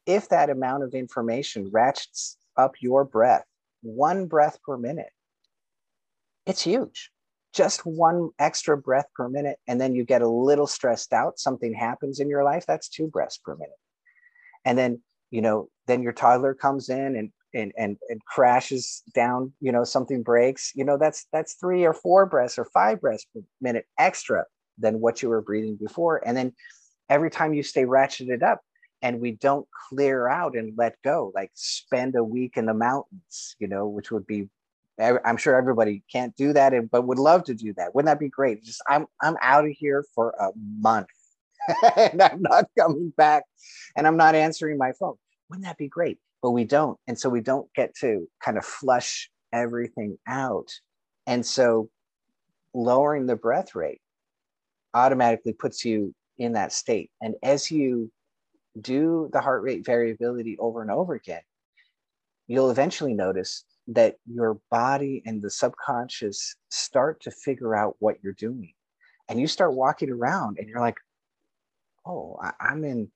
if 0.06 0.30
that 0.30 0.50
amount 0.50 0.84
of 0.84 0.94
information 0.94 1.70
ratchets 1.72 2.38
up 2.58 2.74
your 2.82 3.06
breath, 3.06 3.46
one 3.84 4.26
breath 4.26 4.58
per 4.64 4.76
minute, 4.76 5.12
it's 6.50 6.64
huge. 6.64 7.12
Just 7.54 7.86
one 7.86 8.30
extra 8.40 8.76
breath 8.76 9.06
per 9.16 9.30
minute, 9.30 9.58
and 9.68 9.80
then 9.80 9.94
you 9.94 10.04
get 10.04 10.22
a 10.22 10.28
little 10.28 10.68
stressed 10.68 11.14
out. 11.14 11.40
Something 11.40 11.74
happens 11.74 12.20
in 12.20 12.28
your 12.28 12.44
life, 12.44 12.66
that's 12.68 12.90
two 12.90 13.08
breaths 13.08 13.38
per 13.38 13.56
minute. 13.56 13.78
And 14.66 14.78
then, 14.78 15.02
you 15.30 15.42
know, 15.42 15.70
then 15.88 16.02
your 16.02 16.14
toddler 16.14 16.54
comes 16.54 16.90
in 16.90 17.16
and 17.16 17.32
and 17.54 17.72
and, 17.78 17.98
and 18.10 18.24
crashes 18.26 19.04
down, 19.14 19.54
you 19.62 19.72
know, 19.72 19.84
something 19.84 20.24
breaks, 20.24 20.72
you 20.76 20.84
know, 20.84 20.98
that's 20.98 21.28
that's 21.32 21.54
three 21.54 21.86
or 21.86 21.94
four 21.94 22.26
breaths 22.26 22.58
or 22.58 22.66
five 22.66 23.00
breaths 23.00 23.26
per 23.34 23.42
minute 23.62 23.86
extra 23.98 24.46
than 24.78 25.00
what 25.00 25.22
you 25.22 25.30
were 25.30 25.42
breathing 25.42 25.78
before. 25.80 26.22
And 26.26 26.36
then 26.36 26.54
every 27.10 27.30
time 27.30 27.54
you 27.54 27.64
stay 27.64 27.86
ratcheted 27.86 28.44
up, 28.44 28.62
and 29.02 29.22
we 29.22 29.32
don't 29.32 29.68
clear 29.90 30.28
out 30.28 30.56
and 30.56 30.74
let 30.78 31.02
go 31.04 31.32
like 31.34 31.52
spend 31.54 32.16
a 32.16 32.24
week 32.24 32.58
in 32.58 32.66
the 32.66 32.74
mountains 32.74 33.56
you 33.58 33.66
know 33.66 33.88
which 33.88 34.12
would 34.12 34.28
be 34.28 34.50
I'm 35.00 35.38
sure 35.38 35.56
everybody 35.56 36.04
can't 36.12 36.36
do 36.36 36.54
that, 36.54 36.74
but 36.92 37.08
would 37.08 37.20
love 37.20 37.46
to 37.46 37.54
do 37.54 37.74
that. 37.78 37.96
Wouldn't 37.96 38.08
that 38.08 38.20
be 38.20 38.30
great? 38.30 38.64
Just 38.64 38.82
I'm 38.88 39.06
I'm 39.22 39.38
out 39.42 39.66
of 39.66 39.72
here 39.72 40.04
for 40.14 40.32
a 40.32 40.50
month, 40.80 41.08
and 41.98 42.22
I'm 42.22 42.42
not 42.42 42.66
coming 42.78 43.14
back, 43.16 43.44
and 43.96 44.06
I'm 44.06 44.18
not 44.18 44.36
answering 44.36 44.78
my 44.78 44.92
phone. 45.00 45.16
Wouldn't 45.50 45.66
that 45.66 45.78
be 45.78 45.88
great? 45.88 46.20
But 46.42 46.52
we 46.52 46.64
don't, 46.64 46.98
and 47.08 47.18
so 47.18 47.30
we 47.30 47.42
don't 47.42 47.72
get 47.74 47.96
to 48.02 48.28
kind 48.44 48.58
of 48.58 48.66
flush 48.66 49.30
everything 49.54 50.18
out, 50.28 50.70
and 51.26 51.46
so 51.46 51.90
lowering 52.74 53.26
the 53.26 53.36
breath 53.36 53.76
rate 53.76 54.02
automatically 54.94 55.54
puts 55.54 55.86
you 55.86 56.14
in 56.38 56.54
that 56.54 56.72
state. 56.72 57.12
And 57.22 57.36
as 57.44 57.70
you 57.72 58.12
do 58.80 59.30
the 59.34 59.42
heart 59.42 59.64
rate 59.64 59.86
variability 59.86 60.58
over 60.58 60.82
and 60.82 60.92
over 60.92 61.14
again, 61.14 61.42
you'll 62.48 62.72
eventually 62.72 63.14
notice 63.14 63.64
that 63.90 64.16
your 64.32 64.60
body 64.70 65.22
and 65.26 65.42
the 65.42 65.50
subconscious 65.50 66.56
start 66.70 67.22
to 67.22 67.32
figure 67.32 67.76
out 67.76 67.96
what 68.00 68.18
you're 68.24 68.34
doing. 68.34 68.74
And 69.28 69.40
you 69.40 69.48
start 69.48 69.74
walking 69.74 70.12
around 70.12 70.58
and 70.60 70.68
you're 70.68 70.80
like 70.80 70.98
oh 72.06 72.38
I, 72.42 72.54
i'm 72.60 72.84
in 72.84 73.12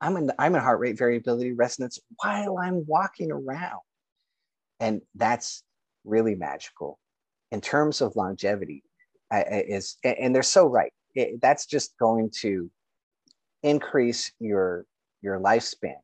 i'm 0.00 0.16
in 0.16 0.30
i'm 0.38 0.54
in 0.54 0.60
heart 0.60 0.80
rate 0.80 0.98
variability 0.98 1.52
resonance 1.52 1.98
while 2.22 2.58
i'm 2.58 2.84
walking 2.86 3.30
around. 3.30 3.80
And 4.80 5.02
that's 5.14 5.62
really 6.04 6.34
magical. 6.34 6.98
In 7.52 7.60
terms 7.60 8.00
of 8.00 8.16
longevity 8.16 8.82
uh, 9.32 9.44
is 9.48 9.96
and 10.02 10.34
they're 10.34 10.42
so 10.42 10.66
right. 10.66 10.92
It, 11.14 11.40
that's 11.40 11.66
just 11.66 11.96
going 11.98 12.30
to 12.40 12.70
increase 13.62 14.32
your 14.40 14.84
your 15.22 15.38
lifespan 15.38 15.94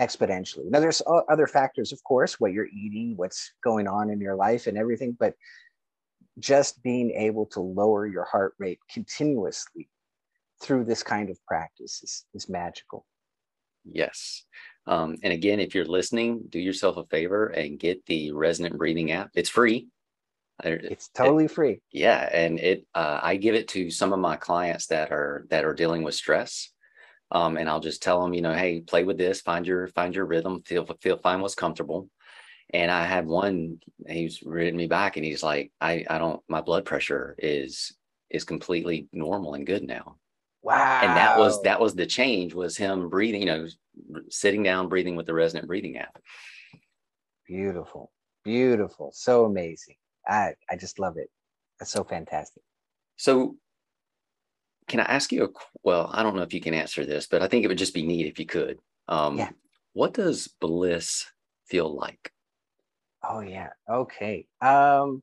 exponentially 0.00 0.68
now 0.70 0.80
there's 0.80 1.02
other 1.28 1.46
factors 1.46 1.92
of 1.92 2.02
course 2.02 2.40
what 2.40 2.52
you're 2.52 2.66
eating 2.66 3.14
what's 3.16 3.52
going 3.62 3.86
on 3.86 4.10
in 4.10 4.20
your 4.20 4.34
life 4.34 4.66
and 4.66 4.76
everything 4.76 5.16
but 5.18 5.34
just 6.38 6.82
being 6.82 7.10
able 7.12 7.46
to 7.46 7.60
lower 7.60 8.06
your 8.06 8.24
heart 8.24 8.54
rate 8.58 8.80
continuously 8.92 9.88
through 10.60 10.84
this 10.84 11.02
kind 11.02 11.30
of 11.30 11.44
practice 11.46 12.02
is, 12.02 12.24
is 12.34 12.48
magical. 12.48 13.04
Yes. 13.84 14.44
Um, 14.86 15.16
and 15.22 15.32
again, 15.32 15.60
if 15.60 15.74
you're 15.74 15.84
listening, 15.84 16.44
do 16.48 16.58
yourself 16.58 16.96
a 16.96 17.04
favor 17.04 17.46
and 17.48 17.78
get 17.78 18.04
the 18.06 18.32
Resonant 18.32 18.78
Breathing 18.78 19.12
app. 19.12 19.30
It's 19.34 19.48
free. 19.48 19.88
It's 20.62 21.08
totally 21.08 21.46
it, 21.46 21.50
free. 21.50 21.80
Yeah, 21.90 22.28
and 22.32 22.60
it 22.60 22.86
uh, 22.94 23.18
I 23.20 23.36
give 23.36 23.56
it 23.56 23.66
to 23.68 23.90
some 23.90 24.12
of 24.12 24.20
my 24.20 24.36
clients 24.36 24.86
that 24.86 25.10
are 25.10 25.46
that 25.50 25.64
are 25.64 25.74
dealing 25.74 26.04
with 26.04 26.14
stress, 26.14 26.70
um, 27.30 27.56
and 27.56 27.68
I'll 27.68 27.80
just 27.80 28.02
tell 28.02 28.22
them, 28.22 28.34
you 28.34 28.42
know, 28.42 28.54
hey, 28.54 28.80
play 28.80 29.04
with 29.04 29.18
this, 29.18 29.40
find 29.40 29.66
your 29.66 29.88
find 29.88 30.14
your 30.14 30.26
rhythm, 30.26 30.62
feel 30.62 30.86
feel 31.00 31.18
find 31.18 31.42
what's 31.42 31.54
comfortable, 31.54 32.08
and 32.70 32.90
I 32.90 33.04
had 33.04 33.26
one, 33.26 33.78
he's 34.06 34.42
written 34.42 34.76
me 34.76 34.86
back 34.86 35.16
and 35.16 35.24
he's 35.24 35.42
like, 35.42 35.70
I, 35.80 36.04
I 36.08 36.18
don't, 36.18 36.42
my 36.48 36.60
blood 36.60 36.84
pressure 36.84 37.34
is, 37.38 37.94
is 38.30 38.44
completely 38.44 39.06
normal 39.12 39.54
and 39.54 39.66
good 39.66 39.84
now. 39.84 40.16
Wow. 40.62 41.00
And 41.02 41.16
that 41.16 41.38
was, 41.38 41.62
that 41.62 41.78
was 41.78 41.94
the 41.94 42.06
change 42.06 42.54
was 42.54 42.76
him 42.76 43.08
breathing, 43.10 43.42
you 43.42 43.46
know, 43.46 43.68
sitting 44.30 44.62
down, 44.62 44.88
breathing 44.88 45.14
with 45.14 45.26
the 45.26 45.34
resonant 45.34 45.68
breathing 45.68 45.98
app. 45.98 46.18
Beautiful. 47.46 48.10
Beautiful. 48.44 49.10
So 49.14 49.44
amazing. 49.44 49.96
I, 50.26 50.54
I 50.70 50.76
just 50.76 50.98
love 50.98 51.16
it. 51.18 51.28
That's 51.78 51.92
so 51.92 52.02
fantastic. 52.02 52.62
So 53.16 53.56
can 54.88 55.00
I 55.00 55.04
ask 55.04 55.32
you 55.32 55.44
a, 55.44 55.48
well, 55.82 56.10
I 56.12 56.22
don't 56.22 56.36
know 56.36 56.42
if 56.42 56.54
you 56.54 56.60
can 56.60 56.74
answer 56.74 57.04
this, 57.04 57.26
but 57.26 57.42
I 57.42 57.48
think 57.48 57.64
it 57.64 57.68
would 57.68 57.78
just 57.78 57.94
be 57.94 58.06
neat 58.06 58.26
if 58.26 58.38
you 58.38 58.46
could. 58.46 58.78
Um, 59.08 59.38
yeah. 59.38 59.50
What 59.92 60.14
does 60.14 60.48
bliss 60.60 61.26
feel 61.66 61.94
like? 61.94 62.32
Oh 63.22 63.40
yeah. 63.40 63.70
Okay. 63.88 64.46
Um, 64.60 65.22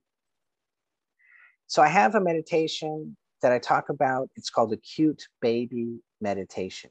so 1.68 1.82
I 1.82 1.88
have 1.88 2.16
a 2.16 2.22
meditation 2.22 3.16
that 3.42 3.52
I 3.52 3.60
talk 3.60 3.90
about. 3.90 4.30
It's 4.36 4.50
called 4.50 4.74
acute 4.74 5.28
baby 5.42 6.00
meditation. 6.20 6.90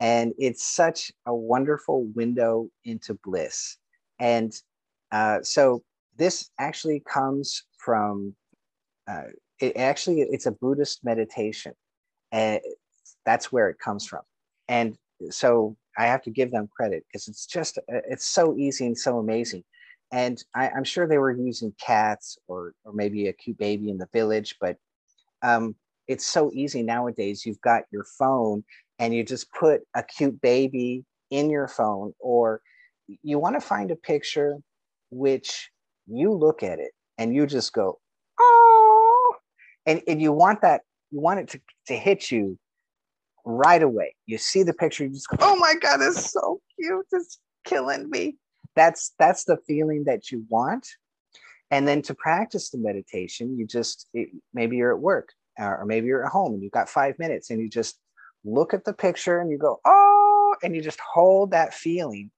And 0.00 0.32
it's 0.38 0.64
such 0.64 1.10
a 1.24 1.34
wonderful 1.34 2.04
window 2.14 2.68
into 2.84 3.14
bliss. 3.24 3.78
And 4.18 4.52
uh, 5.12 5.38
so 5.42 5.82
this 6.16 6.50
actually 6.58 7.02
comes 7.08 7.62
from 7.78 8.34
uh, 9.08 9.28
it 9.60 9.76
actually 9.76 10.20
it's 10.20 10.46
a 10.46 10.52
Buddhist 10.52 11.04
meditation. 11.04 11.72
And 12.32 12.60
that's 13.24 13.52
where 13.52 13.68
it 13.68 13.78
comes 13.78 14.06
from. 14.06 14.22
And 14.68 14.96
so 15.30 15.76
I 15.96 16.06
have 16.06 16.22
to 16.22 16.30
give 16.30 16.50
them 16.50 16.68
credit 16.74 17.04
because 17.06 17.28
it's 17.28 17.46
just 17.46 17.78
it's 17.88 18.26
so 18.26 18.56
easy 18.56 18.86
and 18.86 18.98
so 18.98 19.18
amazing 19.18 19.64
and 20.12 20.42
I, 20.54 20.68
am 20.68 20.84
sure 20.84 21.06
they 21.06 21.18
were 21.18 21.32
using 21.32 21.74
cats 21.80 22.38
or 22.46 22.74
or 22.84 22.92
maybe 22.92 23.28
a 23.28 23.32
cute 23.32 23.58
baby 23.58 23.90
in 23.90 23.98
the 23.98 24.08
village, 24.12 24.56
but 24.60 24.76
um, 25.42 25.74
it's 26.06 26.26
so 26.26 26.50
easy 26.54 26.82
nowadays. 26.82 27.44
You've 27.44 27.60
got 27.60 27.82
your 27.90 28.04
phone 28.18 28.64
and 28.98 29.14
you 29.14 29.24
just 29.24 29.52
put 29.52 29.82
a 29.94 30.02
cute 30.02 30.40
baby 30.40 31.04
in 31.30 31.50
your 31.50 31.68
phone, 31.68 32.14
or 32.20 32.60
you 33.22 33.38
want 33.38 33.56
to 33.56 33.66
find 33.66 33.90
a 33.90 33.96
picture 33.96 34.56
which 35.10 35.70
you 36.06 36.32
look 36.32 36.62
at 36.62 36.78
it 36.78 36.92
and 37.18 37.34
you 37.34 37.46
just 37.46 37.72
go, 37.72 37.98
oh, 38.38 38.65
and, 39.86 40.02
and 40.06 40.20
you 40.20 40.32
want 40.32 40.62
that, 40.62 40.82
you 41.10 41.20
want 41.20 41.40
it 41.40 41.48
to, 41.48 41.60
to 41.86 41.94
hit 41.94 42.30
you 42.30 42.58
right 43.44 43.82
away. 43.82 44.14
You 44.26 44.38
see 44.38 44.62
the 44.62 44.74
picture, 44.74 45.04
you 45.04 45.10
just 45.10 45.28
go, 45.28 45.36
oh 45.40 45.56
my 45.56 45.74
God, 45.80 46.00
it's 46.02 46.32
so 46.32 46.60
cute. 46.76 47.06
It's 47.12 47.38
killing 47.64 48.10
me 48.10 48.36
that's 48.76 49.14
that's 49.18 49.44
the 49.44 49.56
feeling 49.66 50.04
that 50.04 50.30
you 50.30 50.44
want 50.48 50.86
and 51.72 51.88
then 51.88 52.02
to 52.02 52.14
practice 52.14 52.70
the 52.70 52.78
meditation 52.78 53.58
you 53.58 53.66
just 53.66 54.08
it, 54.12 54.28
maybe 54.54 54.76
you're 54.76 54.92
at 54.92 55.00
work 55.00 55.32
uh, 55.58 55.64
or 55.64 55.86
maybe 55.86 56.06
you're 56.06 56.24
at 56.24 56.30
home 56.30 56.52
and 56.52 56.62
you've 56.62 56.70
got 56.70 56.88
five 56.88 57.18
minutes 57.18 57.50
and 57.50 57.60
you 57.60 57.68
just 57.68 57.98
look 58.44 58.72
at 58.72 58.84
the 58.84 58.92
picture 58.92 59.40
and 59.40 59.50
you 59.50 59.58
go 59.58 59.80
oh 59.84 60.54
and 60.62 60.76
you 60.76 60.82
just 60.82 61.00
hold 61.00 61.50
that 61.50 61.74
feeling 61.74 62.30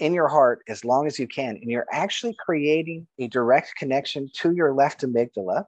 in 0.00 0.12
your 0.12 0.28
heart 0.28 0.60
as 0.68 0.84
long 0.84 1.06
as 1.06 1.18
you 1.18 1.28
can 1.28 1.56
and 1.56 1.70
you're 1.70 1.86
actually 1.92 2.36
creating 2.44 3.06
a 3.20 3.28
direct 3.28 3.74
connection 3.76 4.28
to 4.34 4.52
your 4.52 4.74
left 4.74 5.02
amygdala 5.02 5.64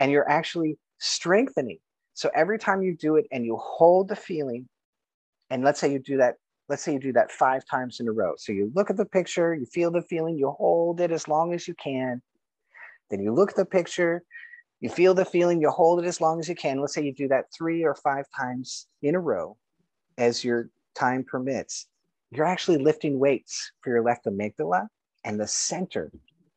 and 0.00 0.10
you're 0.10 0.28
actually 0.28 0.78
strengthening 0.98 1.78
so 2.14 2.30
every 2.34 2.58
time 2.58 2.82
you 2.82 2.96
do 2.96 3.16
it 3.16 3.26
and 3.30 3.44
you 3.44 3.56
hold 3.56 4.08
the 4.08 4.16
feeling 4.16 4.68
and 5.50 5.62
let's 5.62 5.80
say 5.80 5.92
you 5.92 5.98
do 5.98 6.16
that 6.16 6.36
let's 6.68 6.82
say 6.82 6.92
you 6.92 6.98
do 6.98 7.12
that 7.12 7.30
five 7.30 7.64
times 7.64 8.00
in 8.00 8.08
a 8.08 8.12
row. 8.12 8.34
So 8.36 8.52
you 8.52 8.70
look 8.74 8.90
at 8.90 8.96
the 8.96 9.04
picture, 9.04 9.54
you 9.54 9.66
feel 9.66 9.90
the 9.90 10.02
feeling, 10.02 10.36
you 10.36 10.50
hold 10.50 11.00
it 11.00 11.12
as 11.12 11.28
long 11.28 11.54
as 11.54 11.68
you 11.68 11.74
can. 11.74 12.20
Then 13.10 13.20
you 13.20 13.32
look 13.32 13.50
at 13.50 13.56
the 13.56 13.64
picture, 13.64 14.22
you 14.80 14.88
feel 14.88 15.14
the 15.14 15.24
feeling, 15.24 15.60
you 15.60 15.70
hold 15.70 16.02
it 16.02 16.06
as 16.06 16.20
long 16.20 16.40
as 16.40 16.48
you 16.48 16.54
can. 16.54 16.80
Let's 16.80 16.94
say 16.94 17.04
you 17.04 17.14
do 17.14 17.28
that 17.28 17.46
three 17.56 17.84
or 17.84 17.94
five 17.94 18.24
times 18.36 18.88
in 19.02 19.14
a 19.14 19.20
row 19.20 19.56
as 20.18 20.44
your 20.44 20.70
time 20.94 21.24
permits. 21.24 21.86
You're 22.30 22.46
actually 22.46 22.78
lifting 22.78 23.18
weights 23.18 23.70
for 23.82 23.90
your 23.90 24.02
left 24.02 24.26
amygdala, 24.26 24.88
and 25.24 25.38
the 25.38 25.46
center 25.46 26.10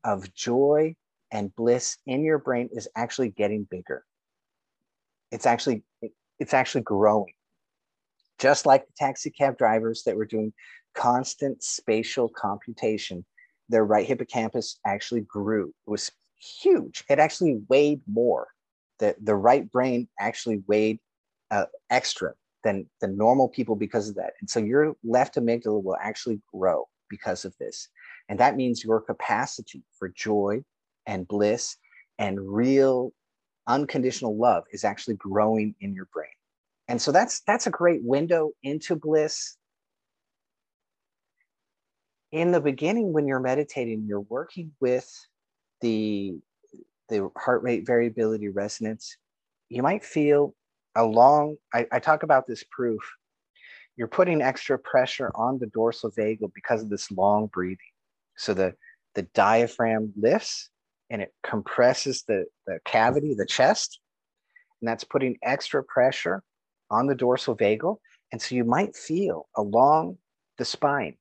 of 0.04 0.34
joy 0.34 0.95
and 1.32 1.56
bliss 1.56 1.98
in 2.06 2.24
your 2.24 2.39
brain 2.39 2.70
is 2.72 2.88
actually 2.96 3.30
getting 3.30 3.68
bigger. 3.70 4.04
It's 5.32 5.46
actually 5.46 5.84
it's 6.39 6.54
actually 6.54 6.82
growing 6.82 7.34
just 8.39 8.65
like 8.65 8.88
the 8.88 8.94
taxi 8.98 9.30
cab 9.30 9.58
drivers 9.58 10.04
that 10.06 10.15
were 10.15 10.26
doing 10.26 10.54
constant 10.96 11.62
spatial 11.62 12.30
computation, 12.30 13.24
their 13.68 13.86
right 13.86 14.08
hippocampus 14.08 14.80
actually 14.86 15.22
grew. 15.22 15.68
It 15.86 15.89
was 15.92 16.12
huge. 16.62 17.04
It 17.10 17.20
actually 17.20 17.62
weighed 17.70 18.02
more. 18.08 18.48
The, 18.98 19.15
the 19.22 19.36
right 19.36 19.70
brain 19.70 20.08
actually 20.20 20.63
weighed 20.68 21.00
uh, 21.52 21.65
extra 21.89 22.34
than, 22.63 22.89
the 23.02 23.08
normal 23.08 23.48
people 23.48 23.76
because 23.76 24.10
of 24.10 24.15
that. 24.15 24.34
And 24.39 24.50
so 24.50 24.60
your 24.60 24.96
left 25.04 25.36
amygdala 25.36 25.84
will 25.84 25.98
actually 26.02 26.42
grow 26.54 26.88
because 27.10 27.46
of 27.46 27.56
this. 27.60 27.89
And 28.30 28.39
that 28.39 28.56
means 28.56 28.84
your 28.84 29.02
capacity 29.02 29.84
for 29.98 30.10
joy 30.10 30.63
and 31.10 31.28
bliss 31.28 31.76
and 32.19 32.39
real 32.39 33.12
unconditional 33.67 34.38
love 34.38 34.63
is 34.72 34.84
actually 34.84 35.15
growing 35.15 35.74
in 35.82 35.93
your 35.93 36.08
brain. 36.13 36.30
And 36.88 37.02
so 37.02 37.12
that's 37.12 37.41
that's 37.41 37.67
a 37.67 37.72
great 37.72 38.02
window 38.04 38.52
into 38.63 38.95
bliss. 38.95 39.58
In 42.32 42.52
the 42.52 42.62
beginning 42.62 43.12
when 43.12 43.28
you're 43.28 43.39
meditating 43.39 44.06
you're 44.08 44.22
working 44.22 44.72
with 44.80 45.10
the 45.82 46.38
the 47.10 47.30
heart 47.36 47.63
rate 47.63 47.88
variability 47.88 48.50
resonance. 48.50 49.17
You 49.69 49.82
might 49.82 50.04
feel 50.04 50.54
a 50.95 51.04
long 51.04 51.58
I, 51.74 51.88
I 51.91 52.00
talk 52.00 52.22
about 52.22 52.45
this 52.45 52.63
proof. 52.69 53.02
You're 53.98 54.08
putting 54.08 54.41
extra 54.43 54.78
pressure 54.78 55.32
on 55.34 55.58
the 55.58 55.67
dorsal 55.67 56.12
vagal 56.12 56.52
because 56.54 56.84
of 56.84 56.89
this 56.89 57.10
long 57.12 57.48
breathing. 57.48 57.93
So 58.38 58.54
the 58.54 58.76
the 59.15 59.24
diaphragm 59.34 60.13
lifts 60.15 60.69
and 61.10 61.21
it 61.21 61.33
compresses 61.43 62.23
the 62.27 62.45
the 62.67 62.79
cavity 62.85 63.33
the 63.33 63.45
chest 63.45 63.99
and 64.81 64.87
that's 64.87 65.03
putting 65.03 65.37
extra 65.43 65.83
pressure 65.83 66.43
on 66.89 67.07
the 67.07 67.15
dorsal 67.15 67.55
vagal. 67.55 67.97
And 68.31 68.41
so 68.41 68.55
you 68.55 68.63
might 68.63 68.95
feel 68.95 69.47
along 69.55 70.17
the 70.57 70.65
spine 70.65 71.15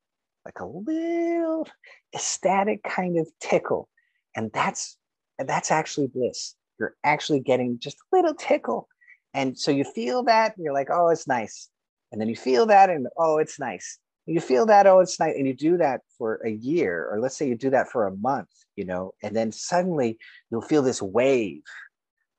like 0.45 0.61
a 0.61 0.67
little 0.67 1.69
ecstatic 2.15 2.83
kind 2.83 3.19
of 3.19 3.29
tickle. 3.41 3.89
And 4.37 4.51
that's 4.53 4.97
that's 5.39 5.71
actually 5.71 6.09
bliss. 6.09 6.55
You're 6.79 6.95
actually 7.05 7.41
getting 7.41 7.79
just 7.79 7.97
a 7.97 8.17
little 8.17 8.35
tickle. 8.35 8.89
And 9.35 9.59
so 9.59 9.71
you 9.71 9.85
feel 9.85 10.23
that 10.25 10.57
and 10.57 10.65
you're 10.65 10.75
like, 10.75 10.89
oh, 10.91 11.09
it's 11.09 11.29
nice. 11.29 11.69
And 12.11 12.21
then 12.21 12.29
you 12.29 12.37
feel 12.37 12.67
that 12.67 12.89
and 12.91 13.07
oh, 13.19 13.39
it's 13.39 13.61
nice. 13.61 13.99
You 14.29 14.41
feel 14.41 14.67
that, 14.67 14.87
oh, 14.87 15.01
it's 15.01 15.19
nice. 15.19 15.35
And 15.37 15.47
you 15.47 15.55
do 15.55 15.79
that 15.79 16.03
for 16.17 16.41
a 16.45 16.51
year, 16.51 17.09
or 17.11 17.21
let's 17.21 17.37
say 17.37 17.49
you 17.49 17.57
do 17.57 17.71
that 17.71 17.89
for 17.91 18.07
a 18.07 18.17
month, 18.17 18.51
you 18.77 18.85
know, 18.85 19.13
and 19.23 19.35
then 19.35 19.53
suddenly 19.53 20.19
you'll 20.51 20.61
feel 20.61 20.83
this 20.83 21.01
wave 21.01 21.63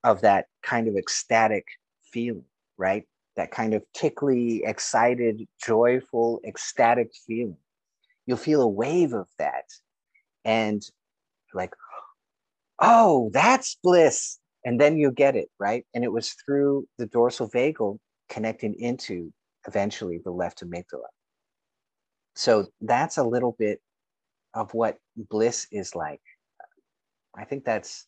of 0.04 0.22
that 0.22 0.46
kind 0.64 0.88
of 0.88 0.96
ecstatic 0.96 1.66
feeling, 2.12 2.46
right? 2.78 3.06
that 3.40 3.52
kind 3.52 3.74
of 3.74 3.82
tickly, 3.94 4.64
excited, 4.66 5.48
joyful, 5.66 6.42
ecstatic 6.46 7.10
feeling. 7.26 7.56
You'll 8.26 8.36
feel 8.36 8.62
a 8.62 8.68
wave 8.68 9.14
of 9.14 9.28
that. 9.38 9.64
And 10.44 10.84
like, 11.54 11.74
oh, 12.80 13.30
that's 13.34 13.78
bliss. 13.82 14.40
and 14.66 14.80
then 14.80 14.98
you 14.98 15.10
get 15.10 15.38
it 15.38 15.50
right 15.58 15.86
and 15.94 16.04
it 16.04 16.12
was 16.12 16.36
through 16.46 16.86
the 16.98 17.06
dorsal 17.06 17.50
vagal 17.50 17.98
connecting 18.28 18.76
into 18.78 19.32
eventually 19.66 20.20
the 20.26 20.32
left 20.32 20.62
amygdala 20.62 21.08
so 22.40 22.68
that's 22.80 23.18
a 23.18 23.24
little 23.24 23.54
bit 23.60 23.82
of 24.54 24.74
what 24.74 24.98
bliss 25.18 25.68
is 25.74 25.94
like. 25.94 26.22
I 27.36 27.44
think 27.44 27.66
that's 27.66 28.08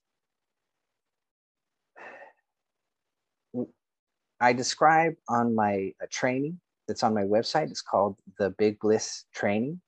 i 4.40 4.54
describe 4.54 5.14
on 5.28 5.54
my 5.54 5.92
training 6.10 6.60
that's 6.88 7.04
on 7.04 7.14
my 7.14 7.24
website 7.24 7.70
it's 7.70 7.82
called 7.82 8.16
the 8.40 8.50
big 8.52 8.80
bliss 8.80 9.26
training. 9.36 9.80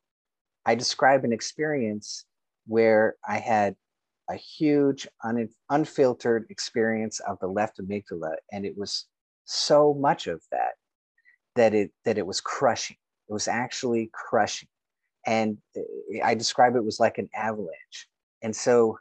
I 0.65 0.75
describe 0.75 1.23
an 1.23 1.31
experience 1.31 2.25
where 2.67 3.15
i 3.27 3.37
had 3.37 3.75
a 4.29 4.35
huge 4.35 5.07
un- 5.23 5.49
unfiltered 5.69 6.45
experience 6.49 7.21
of 7.21 7.39
the 7.39 7.47
left 7.47 7.79
amygdala 7.79 8.35
and 8.51 8.65
it 8.65 8.77
was 8.77 9.05
so 9.45 9.93
much 9.93 10.27
of 10.27 10.41
that 10.51 10.73
that 11.55 11.73
it 11.73 11.91
that 12.03 12.17
it 12.17 12.27
was 12.27 12.41
crushing 12.41 12.97
it 13.29 13.33
was 13.33 13.47
actually 13.47 14.09
crushing. 14.13 14.69
And 15.25 15.57
eh, 15.75 16.19
i 16.23 16.35
describe 16.35 16.75
it 16.75 16.83
was 16.83 16.99
like 16.99 17.17
an 17.17 17.29
avalanche. 17.35 18.07
And 18.41 18.55
so 18.55 18.97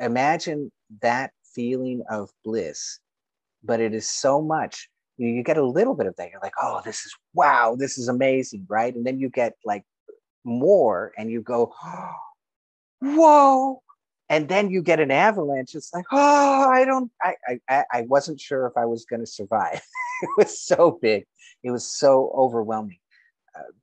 imagine 0.00 0.70
that 1.02 1.32
feeling 1.54 2.02
of 2.10 2.30
bliss 2.44 3.00
but 3.62 3.80
it 3.80 3.94
is 3.94 4.06
so 4.08 4.40
much 4.40 4.88
you, 5.16 5.28
you 5.28 5.42
get 5.42 5.58
a 5.58 5.64
little 5.64 5.94
bit 5.94 6.06
of 6.06 6.16
that. 6.16 6.30
You're 6.30 6.40
like 6.42 6.54
oh 6.60 6.80
this 6.84 7.04
is 7.04 7.14
wow 7.34 7.76
this 7.78 7.98
is 7.98 8.08
amazing 8.08 8.66
right? 8.68 8.94
And 8.94 9.06
then 9.06 9.20
you 9.20 9.28
get 9.28 9.54
like 9.64 9.84
more 10.44 11.12
and 11.18 11.30
you 11.30 11.42
go 11.42 11.72
oh, 11.84 12.14
whoa. 13.00 13.82
And 14.28 14.48
then 14.48 14.70
you 14.70 14.80
get 14.80 15.00
an 15.00 15.10
avalanche. 15.10 15.74
It's 15.74 15.92
like 15.92 16.06
oh 16.10 16.70
i 16.70 16.84
don't 16.84 17.10
i 17.22 17.34
i, 17.68 17.84
I 17.92 18.02
wasn't 18.02 18.40
sure 18.40 18.66
if 18.66 18.76
i 18.76 18.86
was 18.86 19.04
going 19.04 19.20
to 19.20 19.26
survive. 19.26 19.80
It 20.22 20.28
was 20.36 20.60
so 20.60 20.98
big. 21.00 21.24
It 21.62 21.70
was 21.70 21.86
so 21.86 22.30
overwhelming 22.36 22.98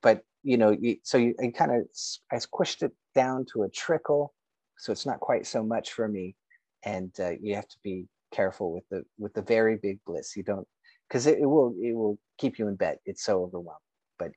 but 0.01 0.23
you 0.43 0.57
know 0.57 0.71
you, 0.71 0.97
so 1.03 1.17
you, 1.17 1.35
kind 1.55 1.71
of 1.71 1.87
i 2.31 2.35
squished 2.35 2.83
it 2.83 2.93
down 3.15 3.45
to 3.51 3.63
a 3.63 3.69
trickle 3.69 4.33
so 4.77 4.91
it's 4.91 5.05
not 5.05 5.19
quite 5.19 5.45
so 5.45 5.63
much 5.63 5.91
for 5.91 6.07
me. 6.07 6.35
And 6.83 7.11
uh, 7.19 7.31
you 7.41 7.55
have 7.55 7.67
to 7.67 7.77
be 7.83 8.07
careful 8.31 8.73
with 8.73 8.83
the 8.89 9.03
with 9.17 9.33
the 9.33 9.41
very 9.41 9.77
big 9.77 9.99
bliss 10.05 10.35
you 10.35 10.43
don't 10.43 10.67
because 11.07 11.27
it, 11.27 11.39
it 11.39 11.45
will 11.45 11.73
it 11.81 11.93
will 11.93 12.17
keep 12.37 12.59
you 12.59 12.67
in 12.67 12.75
bed. 12.75 12.99
It's 13.05 13.23
so 13.23 13.43
overwhelming. 13.43 13.79
But 14.19 14.31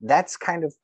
that's 0.00 0.36
kind 0.36 0.64
of 0.64 0.74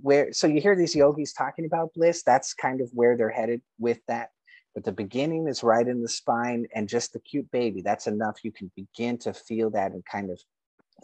where 0.00 0.32
so 0.32 0.46
you 0.46 0.60
hear 0.60 0.76
these 0.76 0.94
yogis 0.94 1.32
talking 1.32 1.66
about 1.66 1.92
bliss. 1.94 2.22
That's 2.22 2.54
kind 2.54 2.80
of 2.80 2.90
where 2.92 3.16
they're 3.16 3.30
headed 3.30 3.60
with 3.78 4.00
that. 4.08 4.30
But 4.74 4.84
the 4.84 4.92
beginning 4.92 5.46
is 5.46 5.62
right 5.62 5.86
in 5.86 6.02
the 6.02 6.08
spine 6.08 6.66
and 6.74 6.88
just 6.88 7.12
the 7.12 7.20
cute 7.20 7.48
baby 7.52 7.82
that's 7.82 8.06
enough. 8.06 8.38
You 8.42 8.50
can 8.50 8.72
begin 8.74 9.18
to 9.18 9.32
feel 9.32 9.70
that 9.70 9.92
and 9.92 10.04
kind 10.04 10.30
of 10.30 10.40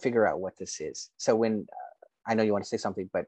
figure 0.03 0.27
out 0.27 0.41
what 0.41 0.57
this 0.59 0.81
is. 0.81 1.11
So 1.19 1.37
when 1.37 1.67
i 2.31 2.35
know 2.35 2.43
you 2.43 2.53
want 2.53 2.65
to 2.65 2.69
say 2.69 2.77
something 2.77 3.09
but 3.13 3.27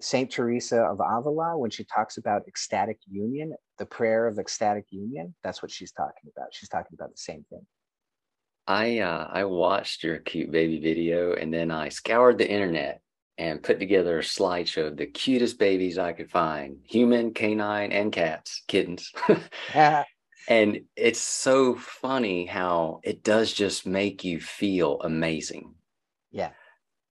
saint 0.00 0.30
teresa 0.30 0.82
of 0.82 1.00
avila 1.00 1.56
when 1.58 1.70
she 1.70 1.84
talks 1.84 2.16
about 2.16 2.42
ecstatic 2.48 2.98
union 3.10 3.54
the 3.78 3.86
prayer 3.86 4.26
of 4.26 4.38
ecstatic 4.38 4.86
union 4.90 5.34
that's 5.44 5.62
what 5.62 5.70
she's 5.70 5.92
talking 5.92 6.30
about 6.34 6.48
she's 6.52 6.68
talking 6.68 6.94
about 6.94 7.10
the 7.10 7.18
same 7.18 7.44
thing 7.50 7.64
i 8.66 8.98
uh, 8.98 9.28
i 9.30 9.44
watched 9.44 10.02
your 10.02 10.18
cute 10.18 10.50
baby 10.50 10.80
video 10.80 11.34
and 11.34 11.52
then 11.52 11.70
i 11.70 11.88
scoured 11.88 12.38
the 12.38 12.50
internet 12.50 13.02
and 13.38 13.62
put 13.62 13.78
together 13.78 14.18
a 14.18 14.22
slideshow 14.22 14.88
of 14.88 14.96
the 14.96 15.06
cutest 15.06 15.58
babies 15.58 15.98
I 15.98 16.12
could 16.12 16.30
find 16.30 16.78
human, 16.84 17.32
canine, 17.32 17.92
and 17.92 18.12
cats, 18.12 18.62
kittens. 18.68 19.10
and 20.48 20.82
it's 20.96 21.20
so 21.20 21.74
funny 21.74 22.46
how 22.46 23.00
it 23.02 23.22
does 23.22 23.52
just 23.52 23.86
make 23.86 24.22
you 24.22 24.40
feel 24.40 25.00
amazing. 25.00 25.74
Yeah. 26.30 26.50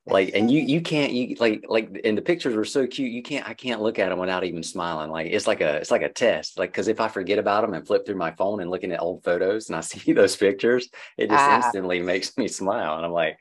Like, 0.06 0.32
and 0.34 0.50
you, 0.50 0.62
you 0.62 0.82
can't, 0.94 1.12
you 1.14 1.36
like, 1.40 1.66
like, 1.68 2.02
and 2.04 2.18
the 2.18 2.22
pictures 2.22 2.56
were 2.56 2.66
so 2.66 2.88
cute. 2.88 3.12
You 3.12 3.22
can't, 3.22 3.48
I 3.48 3.54
can't 3.54 3.82
look 3.82 4.00
at 4.00 4.10
them 4.10 4.20
without 4.20 4.44
even 4.44 4.64
smiling. 4.64 5.12
Like, 5.12 5.28
it's 5.28 5.48
like 5.48 5.62
a, 5.62 5.76
it's 5.76 5.92
like 5.92 6.02
a 6.02 6.10
test. 6.10 6.58
Like, 6.58 6.74
cause 6.74 6.88
if 6.88 7.00
I 7.00 7.08
forget 7.08 7.40
about 7.40 7.62
them 7.62 7.74
and 7.74 7.86
flip 7.86 8.06
through 8.06 8.16
my 8.16 8.32
phone 8.32 8.62
and 8.62 8.72
looking 8.72 8.92
at 8.92 9.02
old 9.02 9.24
photos 9.24 9.70
and 9.70 9.76
I 9.76 9.82
see 9.82 10.14
those 10.14 10.36
pictures, 10.36 10.90
it 11.18 11.30
just 11.30 11.44
ah. 11.44 11.58
instantly 11.58 12.02
makes 12.02 12.38
me 12.38 12.48
smile. 12.48 12.98
And 12.98 13.06
I'm 13.06 13.12
like, 13.12 13.38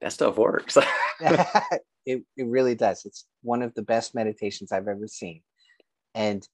that 0.00 0.12
stuff 0.12 0.36
works. 0.36 0.76
it, 1.20 2.24
it 2.36 2.46
really 2.46 2.74
does. 2.74 3.04
It's 3.04 3.26
one 3.42 3.62
of 3.62 3.74
the 3.74 3.82
best 3.82 4.14
meditations 4.14 4.72
I've 4.72 4.88
ever 4.88 5.06
seen. 5.06 5.42
And 6.14 6.46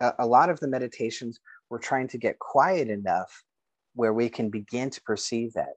a, 0.00 0.12
a 0.20 0.26
lot 0.26 0.50
of 0.50 0.60
the 0.60 0.68
meditations, 0.68 1.40
we're 1.68 1.78
trying 1.78 2.08
to 2.08 2.18
get 2.18 2.38
quiet 2.38 2.88
enough 2.88 3.42
where 3.94 4.12
we 4.12 4.28
can 4.28 4.50
begin 4.50 4.90
to 4.90 5.02
perceive 5.02 5.54
that. 5.54 5.74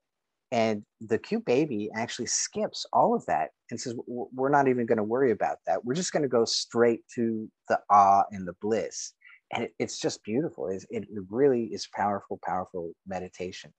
And 0.53 0.83
the 1.01 1.17
cute 1.17 1.45
baby 1.45 1.89
actually 1.95 2.27
skips 2.27 2.85
all 2.93 3.15
of 3.15 3.25
that 3.25 3.49
and 3.71 3.81
says, 3.81 3.95
We're 4.05 4.49
not 4.49 4.67
even 4.67 4.85
going 4.85 4.99
to 4.99 5.03
worry 5.03 5.31
about 5.31 5.57
that. 5.65 5.83
We're 5.83 5.95
just 5.95 6.13
going 6.13 6.21
to 6.21 6.29
go 6.29 6.45
straight 6.45 7.01
to 7.15 7.49
the 7.69 7.79
awe 7.89 8.23
and 8.29 8.47
the 8.47 8.53
bliss. 8.61 9.13
And 9.51 9.63
it, 9.63 9.71
it's 9.79 9.97
just 9.97 10.23
beautiful. 10.23 10.67
It, 10.67 10.85
it 10.91 11.07
really 11.31 11.65
is 11.73 11.89
powerful, 11.95 12.39
powerful 12.45 12.91
meditation. 13.07 13.73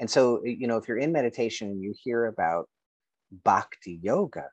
And 0.00 0.10
so, 0.10 0.44
you 0.44 0.66
know, 0.66 0.76
if 0.76 0.86
you're 0.86 0.98
in 0.98 1.12
meditation 1.12 1.68
and 1.68 1.82
you 1.82 1.94
hear 2.04 2.26
about 2.26 2.68
bhakti 3.42 3.98
yoga, 4.02 4.50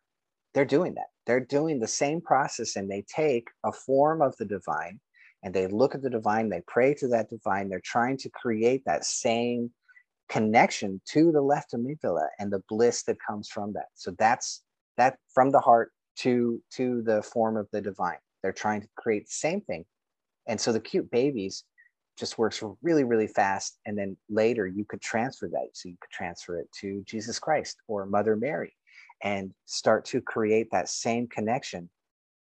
they're 0.53 0.63
doing 0.63 0.93
that. 0.95 1.07
They're 1.25 1.41
doing 1.41 1.79
the 1.79 1.87
same 1.87 2.21
process 2.21 2.77
and 2.77 2.89
they 2.89 3.03
take 3.13 3.49
a 3.65 3.73
form 3.73 4.21
of 4.21 4.33
the 4.37 4.45
divine 4.45 5.01
and 5.43 5.53
they 5.53 5.67
look 5.67 5.93
at 5.93 6.03
the 6.03 6.09
divine, 6.09 6.47
they 6.47 6.61
pray 6.67 6.93
to 6.95 7.09
that 7.09 7.29
divine. 7.29 7.67
They're 7.67 7.81
trying 7.83 8.15
to 8.19 8.29
create 8.29 8.83
that 8.85 9.03
same 9.03 9.71
connection 10.29 11.01
to 11.05 11.31
the 11.31 11.41
left 11.41 11.73
amygdala 11.73 12.27
and 12.39 12.51
the 12.51 12.63
bliss 12.69 13.03
that 13.03 13.17
comes 13.25 13.49
from 13.49 13.73
that. 13.73 13.87
So 13.95 14.11
that's 14.17 14.63
that 14.97 15.17
from 15.33 15.51
the 15.51 15.59
heart 15.59 15.91
to 16.17 16.61
to 16.73 17.01
the 17.01 17.21
form 17.23 17.57
of 17.57 17.67
the 17.71 17.81
divine. 17.81 18.17
They're 18.41 18.53
trying 18.53 18.81
to 18.81 18.87
create 18.97 19.25
the 19.25 19.33
same 19.33 19.61
thing. 19.61 19.85
And 20.47 20.59
so 20.59 20.71
the 20.71 20.79
cute 20.79 21.09
babies 21.11 21.63
just 22.17 22.37
works 22.37 22.61
really, 22.81 23.03
really 23.03 23.27
fast. 23.27 23.79
And 23.85 23.97
then 23.97 24.17
later 24.29 24.67
you 24.67 24.85
could 24.85 25.01
transfer 25.01 25.47
that. 25.47 25.69
So 25.73 25.89
you 25.89 25.95
could 26.01 26.11
transfer 26.11 26.59
it 26.59 26.67
to 26.81 27.03
Jesus 27.05 27.39
Christ 27.39 27.77
or 27.87 28.05
Mother 28.05 28.35
Mary 28.35 28.75
and 29.21 29.53
start 29.65 30.05
to 30.05 30.21
create 30.21 30.67
that 30.71 30.89
same 30.89 31.27
connection 31.27 31.89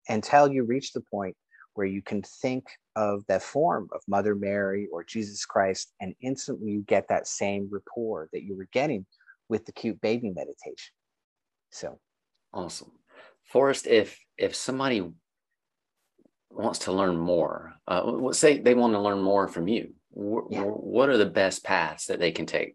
until 0.09 0.51
you 0.51 0.65
reach 0.65 0.93
the 0.93 1.01
point 1.01 1.37
where 1.75 1.87
you 1.87 2.03
can 2.03 2.23
think 2.23 2.65
of 2.99 3.25
that 3.29 3.43
form 3.43 3.89
of 3.93 4.01
Mother 4.09 4.35
Mary 4.35 4.89
or 4.93 5.05
Jesus 5.05 5.47
Christ, 5.47 5.95
and 6.01 6.15
instantly 6.21 6.73
you 6.73 6.83
get 6.83 7.07
that 7.09 7.29
same 7.29 7.69
rapport 7.71 8.29
that 8.33 8.43
you 8.43 8.57
were 8.57 8.69
getting 8.73 9.07
with 9.49 9.65
the 9.65 9.73
cute 9.73 10.01
baby 10.01 10.31
meditation. 10.31 10.93
So 11.71 12.01
awesome. 12.53 12.91
Forrest, 13.45 13.87
if 13.87 14.19
if 14.37 14.57
somebody 14.57 15.09
wants 16.51 16.81
to 16.81 16.93
learn 16.93 17.17
more, 17.17 17.75
uh, 17.87 18.33
say 18.33 18.59
they 18.59 18.75
want 18.75 18.95
to 18.95 19.01
learn 19.01 19.23
more 19.23 19.47
from 19.47 19.69
you, 19.69 19.95
yeah. 20.51 20.63
what 20.63 21.09
are 21.09 21.17
the 21.17 21.27
best 21.27 21.63
paths 21.63 22.07
that 22.07 22.19
they 22.19 22.33
can 22.33 22.47
take? 22.47 22.75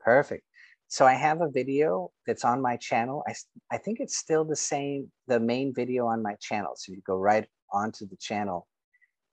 Perfect. 0.00 0.42
So 0.88 1.06
I 1.06 1.14
have 1.14 1.40
a 1.40 1.50
video 1.50 2.10
that's 2.26 2.44
on 2.44 2.60
my 2.62 2.76
channel. 2.76 3.22
I, 3.28 3.34
I 3.70 3.78
think 3.78 3.98
it's 4.00 4.16
still 4.16 4.44
the 4.44 4.56
same, 4.56 5.10
the 5.26 5.40
main 5.40 5.72
video 5.74 6.06
on 6.06 6.22
my 6.22 6.34
channel. 6.40 6.72
So 6.76 6.92
you 6.92 7.00
go 7.06 7.16
right 7.16 7.46
onto 7.72 8.06
the 8.06 8.16
channel, 8.16 8.66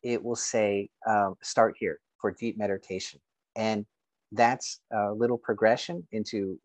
it 0.04 0.24
will 0.24 0.36
say 0.36 0.90
um, 1.08 1.36
start 1.42 1.76
here 1.80 2.00
for 2.20 2.32
deep 2.32 2.58
meditation. 2.58 3.20
And 3.56 3.86
that's 4.32 4.80
a 4.92 5.12
little 5.14 5.38
progression 5.38 6.08
into 6.12 6.60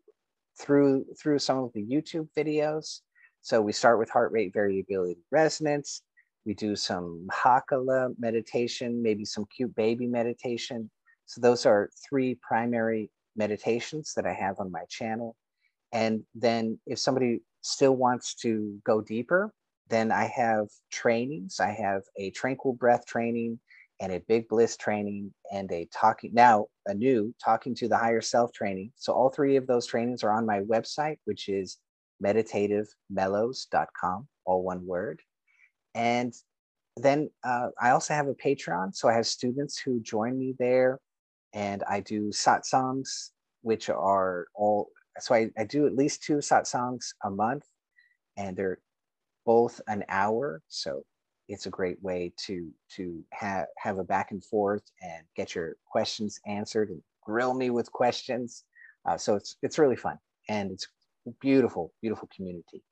through 0.59 1.05
through 1.21 1.39
some 1.39 1.59
of 1.59 1.71
the 1.73 1.85
YouTube 1.85 2.27
videos. 2.37 3.01
So 3.41 3.61
we 3.61 3.71
start 3.71 3.99
with 3.99 4.09
heart 4.09 4.31
rate 4.31 4.53
variability 4.53 5.21
resonance. 5.31 6.01
We 6.45 6.53
do 6.53 6.75
some 6.75 7.27
Hakalau 7.31 8.15
meditation, 8.19 9.01
maybe 9.01 9.23
some 9.25 9.45
cute 9.55 9.73
baby 9.75 10.07
meditation. 10.07 10.89
So 11.25 11.41
those 11.41 11.65
are 11.65 11.89
three 12.09 12.35
primary 12.41 13.11
meditations 13.35 14.13
that 14.15 14.25
I 14.25 14.33
have 14.33 14.59
on 14.59 14.71
my 14.71 14.83
channel. 14.89 15.35
And 15.91 16.23
then 16.35 16.79
if 16.85 16.99
somebody 16.99 17.41
still 17.61 17.95
wants 17.95 18.35
to 18.35 18.79
go 18.83 19.01
deeper, 19.01 19.53
then 19.89 20.11
I 20.11 20.25
have 20.25 20.67
trainings. 20.91 21.59
I 21.59 21.71
have 21.71 22.03
a 22.17 22.29
tranquil 22.31 22.73
breath 22.73 23.05
training 23.05 23.59
and 23.99 24.13
a 24.13 24.19
big 24.21 24.47
bliss 24.47 24.77
training 24.77 25.33
and 25.51 25.71
a 25.71 25.87
talking 25.93 26.33
now 26.33 26.67
a 26.85 26.93
new 26.93 27.33
talking 27.43 27.75
to 27.75 27.87
the 27.87 27.97
higher 27.97 28.21
self 28.21 28.53
training. 28.53 28.91
So 28.95 29.13
all 29.13 29.29
three 29.29 29.57
of 29.57 29.67
those 29.67 29.85
trainings 29.85 30.23
are 30.23 30.31
on 30.31 30.45
my 30.45 30.61
website, 30.61 31.17
which 31.25 31.49
is 31.49 31.77
meditativemellows.com, 32.23 34.27
all 34.45 34.63
one 34.63 34.85
word. 34.85 35.21
And 35.95 36.33
then 36.95 37.29
uh, 37.43 37.69
I 37.81 37.91
also 37.91 38.13
have 38.13 38.27
a 38.27 38.33
Patreon. 38.33 38.95
So 38.95 39.09
I 39.09 39.13
have 39.13 39.25
students 39.25 39.79
who 39.79 39.99
join 40.01 40.37
me 40.37 40.55
there 40.59 40.99
and 41.53 41.83
I 41.89 42.01
do 42.01 42.29
satsangs, 42.29 43.29
which 43.61 43.89
are 43.89 44.47
all, 44.53 44.89
so 45.19 45.33
I, 45.33 45.49
I 45.57 45.63
do 45.63 45.87
at 45.87 45.95
least 45.95 46.23
two 46.23 46.37
satsangs 46.37 47.13
a 47.23 47.29
month 47.29 47.63
and 48.37 48.55
they're 48.55 48.79
both 49.49 49.81
an 49.87 50.03
hour. 50.09 50.61
So 50.67 51.03
it's 51.47 51.65
a 51.65 51.71
great 51.71 51.99
way 52.03 52.31
to 52.45 52.69
to 52.95 53.23
have 53.31 53.65
have 53.79 53.97
a 53.97 54.03
back 54.03 54.29
and 54.29 54.43
forth 54.43 54.83
and 55.01 55.23
get 55.35 55.55
your 55.55 55.73
questions 55.91 56.39
answered 56.45 56.89
and 56.89 57.01
grill 57.23 57.55
me 57.55 57.71
with 57.71 57.91
questions. 57.91 58.63
Uh, 59.07 59.17
so 59.17 59.35
it's 59.35 59.57
it's 59.63 59.79
really 59.79 59.95
fun 59.95 60.19
and 60.49 60.69
it's 60.69 60.87
beautiful, 61.41 61.91
beautiful 61.99 62.29
community. 62.35 62.83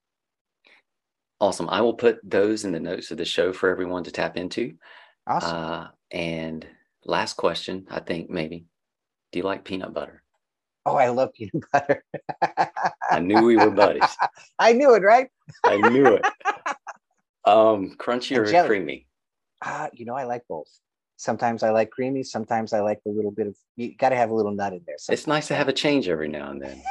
Awesome. 1.40 1.70
I 1.70 1.82
will 1.82 1.94
put 1.94 2.18
those 2.24 2.66
in 2.66 2.72
the 2.72 2.80
notes 2.80 3.12
of 3.12 3.18
the 3.18 3.26
show 3.26 3.54
for 3.54 3.70
everyone 3.70 4.04
to 4.06 4.12
tap 4.12 4.36
into. 4.36 4.74
Awesome. 5.28 5.56
Uh, 5.56 5.88
and 6.10 6.66
last 7.06 7.36
question, 7.36 7.86
I 7.92 8.00
think 8.00 8.32
maybe, 8.32 8.66
do 9.32 9.38
you 9.38 9.46
like 9.46 9.64
peanut 9.64 9.94
butter? 9.94 10.24
Oh, 10.88 10.96
I 10.96 11.10
love 11.10 11.34
peanut 11.34 11.64
butter. 11.74 12.06
I 13.12 13.20
knew 13.20 13.44
we 13.44 13.58
were 13.58 13.72
buddies. 13.72 14.16
I 14.60 14.72
knew 14.72 14.94
it, 14.96 15.04
right? 15.04 15.28
I 15.66 15.78
knew 15.78 16.14
it. 16.14 16.26
Um, 17.46 17.96
crunchy 17.98 18.36
or 18.36 18.68
creamy? 18.68 19.08
Uh, 19.62 19.88
you 19.94 20.04
know, 20.04 20.16
I 20.16 20.26
like 20.26 20.44
both. 20.50 20.68
Sometimes 21.16 21.64
I 21.64 21.70
like 21.70 21.92
creamy. 21.92 22.24
Sometimes 22.24 22.74
I 22.74 22.82
like 22.82 23.00
a 23.08 23.10
little 23.10 23.32
bit 23.32 23.48
of. 23.48 23.56
You 23.78 23.96
got 23.96 24.10
to 24.10 24.18
have 24.18 24.32
a 24.32 24.34
little 24.34 24.52
nut 24.52 24.74
in 24.74 24.82
there. 24.86 24.98
It's 25.08 25.28
nice 25.28 25.48
to 25.48 25.56
have 25.56 25.70
a 25.70 25.74
change 25.74 26.10
every 26.10 26.28
now 26.28 26.52
and 26.52 26.62
then. 26.62 26.84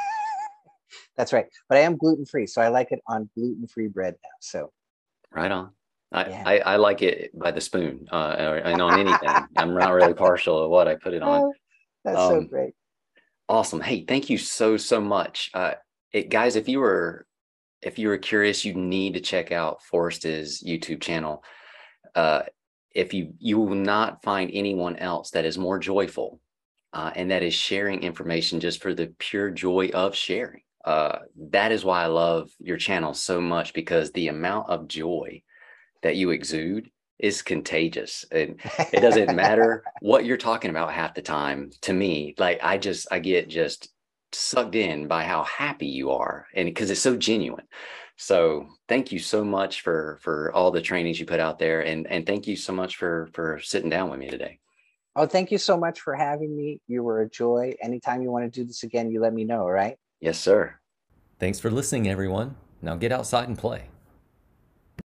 That's 1.15 1.35
right. 1.35 1.45
But 1.69 1.77
I 1.77 1.83
am 1.83 1.99
gluten 1.99 2.25
free, 2.25 2.47
so 2.47 2.63
I 2.63 2.69
like 2.69 2.91
it 2.91 3.01
on 3.07 3.29
gluten 3.35 3.67
free 3.67 3.89
bread 3.89 4.15
now. 4.15 4.31
So 4.41 4.73
Right 5.31 5.53
on. 5.53 5.73
I, 6.11 6.31
Yeah. 6.31 6.43
I, 6.47 6.59
I 6.61 6.77
like 6.77 7.03
it 7.03 7.39
by 7.39 7.51
the 7.51 7.61
spoon 7.61 8.09
uh, 8.11 8.61
and 8.65 8.81
on 8.81 8.97
anything. 8.97 9.47
I'm 9.59 9.75
not 9.75 9.91
really 9.91 10.15
partial 10.15 10.63
to 10.63 10.69
what 10.69 10.89
I 10.89 10.95
put 10.95 11.13
it 11.13 11.21
on. 11.21 11.43
Oh, 11.43 11.55
that's 12.03 12.17
so 12.17 12.39
Um, 12.39 12.47
great. 12.47 12.73
Awesome. 13.49 13.81
Hey, 13.81 14.05
thank 14.05 14.29
you 14.29 14.39
so 14.39 14.77
so 14.77 15.01
much. 15.01 15.51
Uh, 15.55 15.75
it, 16.13 16.31
guys, 16.31 16.57
if 16.57 16.69
you 16.69 16.81
were 16.81 17.27
if 17.83 17.99
you 17.99 18.09
were 18.09 18.19
curious, 18.19 18.65
you 18.65 18.75
need 18.75 19.15
to 19.15 19.21
check 19.21 19.53
out 19.53 19.83
Forrest's 19.83 20.63
YouTube 20.63 21.01
channel. 21.01 21.45
Uh, 22.15 22.43
if 22.95 23.15
you 23.15 23.35
you 23.39 23.59
will 23.59 23.75
not 23.75 24.23
find 24.23 24.51
anyone 24.53 24.97
else 24.97 25.31
that 25.31 25.45
is 25.45 25.59
more 25.59 25.79
joyful 25.79 26.41
uh, 26.93 27.13
and 27.15 27.31
that 27.31 27.43
is 27.43 27.55
sharing 27.55 28.03
information 28.03 28.59
just 28.59 28.83
for 28.83 28.95
the 28.95 29.13
pure 29.19 29.51
joy 29.51 29.91
of 29.95 30.15
sharing. 30.17 30.63
Uh, 30.85 31.19
that 31.51 31.73
is 31.73 31.85
why 31.85 32.03
I 32.03 32.07
love 32.07 32.51
your 32.59 32.77
channel 32.77 33.13
so 33.13 33.41
much 33.41 33.75
because 33.75 34.11
the 34.13 34.29
amount 34.29 34.71
of 34.71 34.89
joy 34.89 35.43
that 36.03 36.17
you 36.17 36.31
exude 36.31 36.91
is 37.19 37.43
contagious. 37.43 38.25
And 38.31 38.61
it 38.93 39.01
doesn't 39.01 39.31
matter 39.35 39.85
what 40.01 40.25
you're 40.25 40.37
talking 40.37 40.71
about 40.71 40.93
half 40.93 41.15
the 41.15 41.23
time 41.23 41.71
to 41.81 41.93
me 41.93 42.35
like 42.39 42.59
i 42.63 42.77
just 42.77 43.09
i 43.11 43.19
get 43.19 43.49
just 43.49 43.89
sucked 44.33 44.75
in 44.75 45.09
by 45.09 45.25
how 45.25 45.43
happy 45.45 45.87
you 45.87 46.11
are 46.11 46.47
and 46.55 46.67
because 46.67 46.91
it's 46.91 47.01
so 47.01 47.17
genuine 47.17 47.65
so 48.17 48.67
thank 48.89 49.11
you 49.11 49.19
so 49.19 49.43
much 49.43 49.81
for 49.81 50.19
for 50.23 50.53
all 50.53 50.71
the 50.71 50.81
trainings 50.83 51.19
you 51.19 51.25
put 51.27 51.41
out 51.41 51.59
there 51.59 51.81
and 51.81 52.07
and 52.09 52.27
thank 52.27 52.47
you 52.47 52.57
so 52.57 52.73
much 52.73 52.97
for 52.97 53.29
for 53.33 53.59
sitting 53.63 53.91
down 53.91 54.11
with 54.11 54.19
me 54.19 54.29
today 54.29 54.59
Oh, 55.19 55.25
thank 55.27 55.51
you 55.51 55.57
so 55.57 55.79
much 55.79 56.03
for 56.03 56.15
having 56.15 56.55
me. 56.55 56.79
You 56.89 57.03
were 57.03 57.23
a 57.23 57.31
joy. 57.31 57.75
Anytime 57.81 58.21
you 58.21 58.31
want 58.31 58.45
to 58.45 58.61
do 58.61 58.67
this 58.67 58.83
again, 58.83 59.11
you 59.11 59.19
let 59.19 59.33
me 59.33 59.45
know. 59.45 59.63
All 59.63 59.71
right. 59.71 59.97
yes 60.21 60.39
sir 60.39 60.75
Thanks 61.39 61.59
for 61.59 61.71
listening, 61.71 62.09
everyone. 62.09 62.57
Now 62.83 62.97
get 62.97 63.13
outside 63.13 63.49
and 63.49 63.59
play. 63.59 63.89